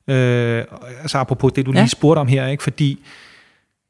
[0.08, 0.64] Øh,
[1.00, 1.78] altså apropos det, du Ja.
[1.80, 2.62] lige spurgte om her, ikke?
[2.62, 3.04] fordi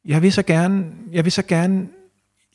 [0.05, 1.87] jeg vil så gerne, jeg vil så gerne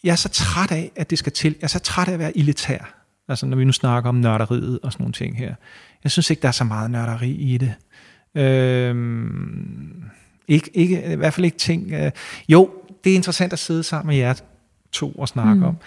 [0.05, 1.55] jeg er så træt af, at det skal til.
[1.59, 3.05] Jeg er så træt af at være elitær.
[3.27, 5.55] Altså når vi nu snakker om nørderiet og sådan nogle ting her.
[6.03, 7.73] Jeg synes ikke, der er så meget nørderi i det.
[8.35, 10.03] Øhm,
[10.47, 11.91] ikke, ikke, I hvert fald ikke ting.
[11.91, 12.11] Øh,
[12.49, 12.69] jo,
[13.03, 14.33] det er interessant at sidde sammen med jer
[14.91, 15.63] to og snakke mm.
[15.63, 15.77] om.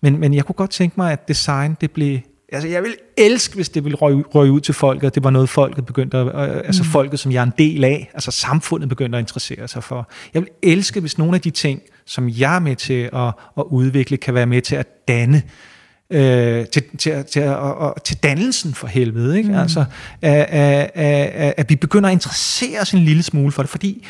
[0.00, 2.20] Men, men jeg kunne godt tænke mig, at design, det blev...
[2.52, 5.30] Altså, jeg vil elske, hvis det ville røge, røge ud til folket, og det var
[5.30, 8.88] noget, folket begyndte at, øh, altså folket, som jeg er en del af, altså samfundet
[8.88, 10.10] begyndte at interessere sig for.
[10.34, 13.64] Jeg vil elske, hvis nogle af de ting, som jeg er med til at, at
[13.70, 15.42] udvikle, kan være med til at danne
[16.10, 19.38] øh, til, til, til, at, at, til dannelsen for helvede.
[19.38, 19.48] Ikke?
[19.48, 19.54] Mm.
[19.54, 19.84] Altså,
[20.22, 24.06] at, at, at, at vi begynder at interessere os en lille smule for det, fordi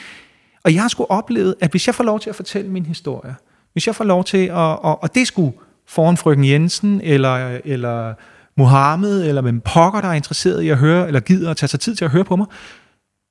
[0.62, 3.34] og jeg har sgu oplevet, at hvis jeg får lov til at fortælle min historie,
[3.72, 5.52] hvis jeg får lov til at, og, og det skulle
[5.88, 8.14] foran frøken Jensen, eller, eller
[8.56, 11.80] Mohammed, eller hvem pokker, der er interesseret i at høre, eller gider at tage sig
[11.80, 12.46] tid til at høre på mig,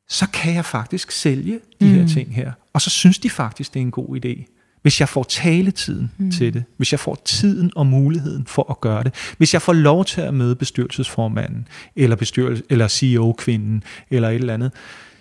[0.10, 1.92] så kan jeg faktisk sælge de mm.
[1.92, 2.52] her ting her.
[2.74, 4.54] Og så synes de faktisk, det er en god idé.
[4.82, 6.32] Hvis jeg får taletiden mm.
[6.32, 9.74] til det, hvis jeg får tiden og muligheden for at gøre det, hvis jeg får
[9.74, 14.72] lov til at møde bestyrelsesformanden, eller, bestyrelse, eller CEO-kvinden, eller et eller andet,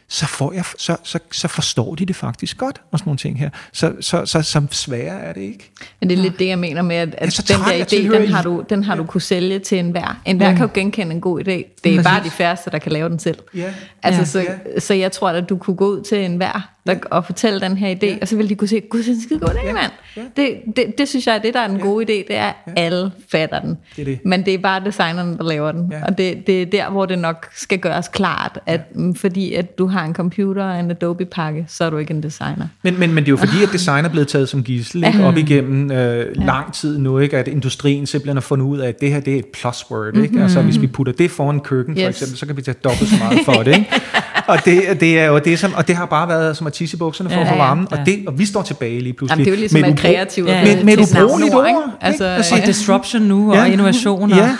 [0.09, 3.39] så, får jeg, så, så, så forstår de det faktisk godt, og sådan nogle ting
[3.39, 3.51] her.
[3.73, 5.71] Så, så, så, så sværere er det ikke.
[6.01, 8.29] Men det er lidt det, jeg mener med, at, at så den der idé, den
[8.29, 10.21] har du, den har du kunne sælge til enhver.
[10.25, 11.81] Enhver kan jo genkende en god idé.
[11.85, 13.39] Det er bare de færreste, der kan lave den selv.
[13.55, 13.75] Ja.
[14.03, 14.45] Altså, Ja.
[14.81, 17.77] så, så jeg tror, at du kunne gå ud til enhver der, og fortælle den
[17.77, 19.73] her idé, og så ville de kunne se, gud, det er en skide god idé,
[19.73, 19.93] mand.
[20.37, 22.55] Det, det, det synes jeg er det, der er den gode idé, det er, at
[22.77, 23.79] alle fatter den.
[23.97, 24.19] Det er det.
[24.25, 25.93] Men det er bare designerne, der laver den.
[25.93, 26.05] Ja.
[26.07, 29.79] Og det, det er der, hvor det nok skal gøres klart, at mm, fordi at
[29.79, 32.69] du har en computer og en Adobe-pakke, så er du ikke en designer.
[32.83, 35.25] Men, men, men det er jo fordi, at design er blevet taget som gissel ikke?
[35.25, 37.39] op igennem øh, lang tid nu, ikke?
[37.39, 40.17] at industrien simpelthen har fundet ud af, at det her det er et plus word.
[40.17, 40.43] Ikke?
[40.43, 42.09] Altså hvis vi putter det foran køkken for Yes.
[42.09, 43.67] eksempel, så kan vi tage dobbelt så meget for det.
[43.77, 43.91] Ikke?
[44.49, 46.97] Og, det, det er jo det, som, og det har bare været som at tisse
[46.97, 48.01] i bukserne for Ja, at få ja, varmen, ja.
[48.01, 49.33] og, det, og vi står tilbage lige pludselig.
[49.39, 50.75] Jamen, det er jo ligesom med at ubru- kreativ Ja, ja.
[50.77, 51.91] Med- med et ubrugeligt ord?
[52.01, 52.25] Altså?
[52.25, 52.67] Altså, Og ja.
[52.67, 53.65] disruption nu, og Ja.
[53.65, 54.33] innovation.
[54.33, 54.57] Og, Ja.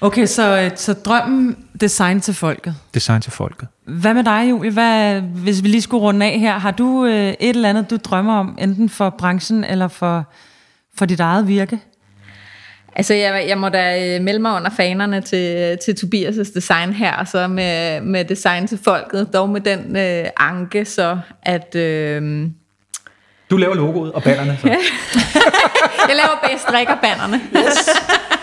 [0.00, 2.74] Okay, så, så drømmen design til folket.
[2.94, 3.68] Design til folket.
[3.86, 4.70] Hvad med dig, Julie?
[4.70, 7.96] Hvad, hvis vi lige skulle runde af her, har du øh, et eller andet, du
[8.04, 10.24] drømmer om, enten for branchen eller for,
[10.98, 11.78] for dit eget virke?
[12.98, 17.24] Altså, jeg, jeg må da øh, melde mig under fanerne til, til Tobias' design her,
[17.24, 21.74] så med, med design til folket, dog med den øh, anke, så at...
[21.74, 22.46] Øh,
[23.50, 24.58] Du laver logoet og ballerne.
[24.60, 24.68] Så.
[26.08, 26.94] jeg laver bedst strikker
[27.56, 27.88] Yes.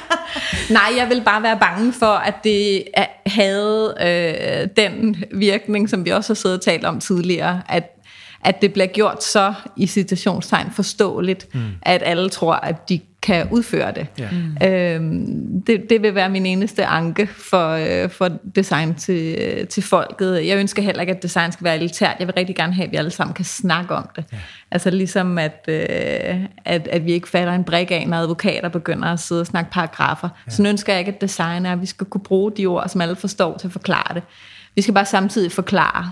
[0.78, 2.84] Nej, jeg vil bare være bange for, at det
[3.26, 8.00] havde øh, den virkning, som vi også har siddet og talt om tidligere, at,
[8.46, 11.62] at det bliver gjort så i citationstegn forståeligt, mm.
[11.82, 14.08] at alle tror, at de kan udføre det.
[14.62, 14.96] Ja.
[14.96, 19.84] Øhm, det, det vil være min eneste anke for, øh, for design til, øh, til
[19.84, 20.48] folket.
[20.48, 22.16] Jeg ønsker heller ikke, at design skal være elitært.
[22.20, 24.26] Jeg vil rigtig gerne have, at vi alle sammen kan snakke om det.
[24.32, 24.38] Ja.
[24.72, 25.86] Altså ligesom, at, øh,
[26.66, 29.72] at, at vi ikke fatter en brik af, når advokater begynder at sidde og snakke
[29.72, 30.30] paragrafer.
[30.48, 30.52] Ja.
[30.52, 33.02] Så ønsker jeg ikke, at design er, at vi skal kunne bruge de ord, som
[33.02, 34.24] alle forstår til at forklare det.
[34.76, 36.12] Vi skal bare samtidig forklare,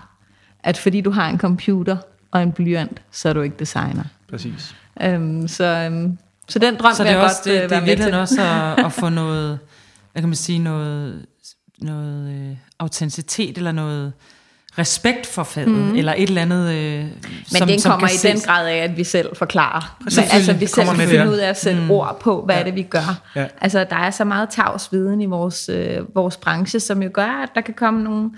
[0.64, 1.98] at fordi du har en computer
[2.32, 4.04] og en blyant, så er du ikke designer.
[4.30, 4.76] Præcis.
[5.02, 6.18] Øhm, så, øhm,
[6.50, 8.20] så den drøm Så det er jeg også godt det, øh, det være er virkelig
[8.20, 9.60] også at, at få noget,
[10.12, 11.26] hvad kan man sige, noget,
[11.80, 14.14] noget øh, autenticitet eller noget
[14.78, 15.96] respekt for faget, mm.
[15.96, 17.14] eller et eller andet, øh, Men
[17.46, 19.98] som, den som kommer kan i den grad af, at vi selv forklarer.
[20.00, 20.36] Men, Selvfølgelig.
[20.36, 21.32] altså, vi selv finder det.
[21.32, 21.92] ud af at sætte mm.
[21.92, 22.62] ord på, hvad ja.
[22.62, 23.22] er det, vi gør.
[23.36, 23.48] Ja.
[23.62, 27.44] Altså, der er så meget tavs viden i vores, øh, vores branche, som jo gør,
[27.44, 28.30] at der kan komme nogle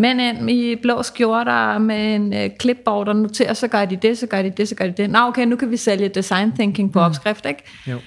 [0.00, 4.18] mænd ind i blå skjorter med en øh, clipboard og noterer, så gør de det,
[4.18, 5.10] så gør de det, så gør de det.
[5.10, 7.04] Nå, okay, nu kan vi sælge design thinking på mm.
[7.04, 7.62] opskrift, ikke?
[7.86, 7.98] Jo.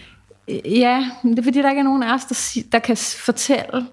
[0.66, 3.86] Ja, men det er fordi, der ikke er nogen af os, der, der kan fortælle,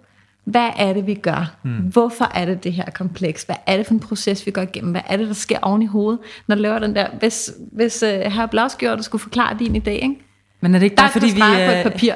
[0.44, 1.56] hvad er det, vi gør?
[1.62, 1.70] Mm.
[1.70, 3.42] Hvorfor er det det her kompleks?
[3.42, 4.90] Hvad er det for en proces, vi går igennem?
[4.90, 7.06] Hvad er det, der sker oven i hovedet, når du laver den der...
[7.18, 10.16] Hvis, hvis uh, herre Blauskjorte skulle forklare din idé, ikke?
[10.60, 11.40] Men er det ikke Der bare fordi vi...
[11.40, 12.14] på øh, et papir.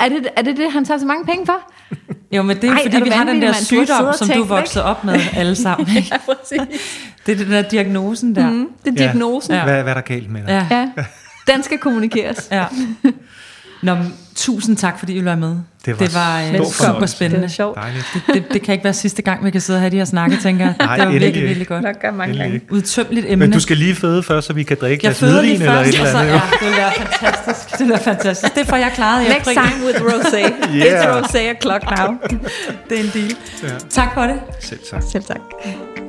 [0.00, 1.60] Er det, er det det, han tager så mange penge for?
[2.32, 4.82] Jo, men det er Ej, fordi, er vi har den der sygdom, som du vokset
[4.82, 5.96] op med alle sammen.
[5.96, 6.08] Ikke?
[6.12, 6.60] ja, præcis.
[7.26, 8.50] Det er den der diagnosen der.
[8.50, 8.68] Mm.
[8.84, 9.54] Det er diagnosen.
[9.54, 9.64] Ja.
[9.64, 10.66] Hvad, hvad er der galt med dig?
[10.70, 10.76] Ja.
[10.76, 11.04] ja.
[11.52, 12.48] Den skal kommunikeres.
[12.52, 12.64] ja.
[13.82, 13.96] Nå,
[14.36, 15.56] tusind tak, fordi I ville være med.
[15.86, 16.76] Det var det var fornøjelse.
[16.78, 17.48] super Det er spændende.
[17.48, 17.76] sjovt.
[17.76, 18.04] Dejligt.
[18.14, 20.04] Det, det, det kan ikke være sidste gang, vi kan sidde og have de her
[20.04, 20.74] snakke, tænker jeg.
[20.78, 21.40] Nej, det var virkelig, ikke.
[21.46, 21.82] virkelig godt.
[21.82, 22.60] Nok gør mange gange.
[22.70, 23.44] Udtømmeligt emne.
[23.44, 25.88] Men du skal lige føde først, så vi kan drikke jeg føder lige eller først,
[25.94, 26.32] et og eller andet.
[26.32, 27.70] ja, det vil være fantastisk.
[27.72, 28.54] Det vil være fantastisk.
[28.54, 29.70] Det får jeg klaret i Next april.
[29.72, 30.38] time with Rosé.
[30.76, 31.20] Yeah.
[31.20, 32.16] It's Rosé o'clock now.
[32.90, 33.32] Det er en deal.
[33.62, 33.68] Ja.
[33.90, 34.36] Tak for det.
[34.60, 35.02] Selv tak.
[35.12, 36.07] Selv tak.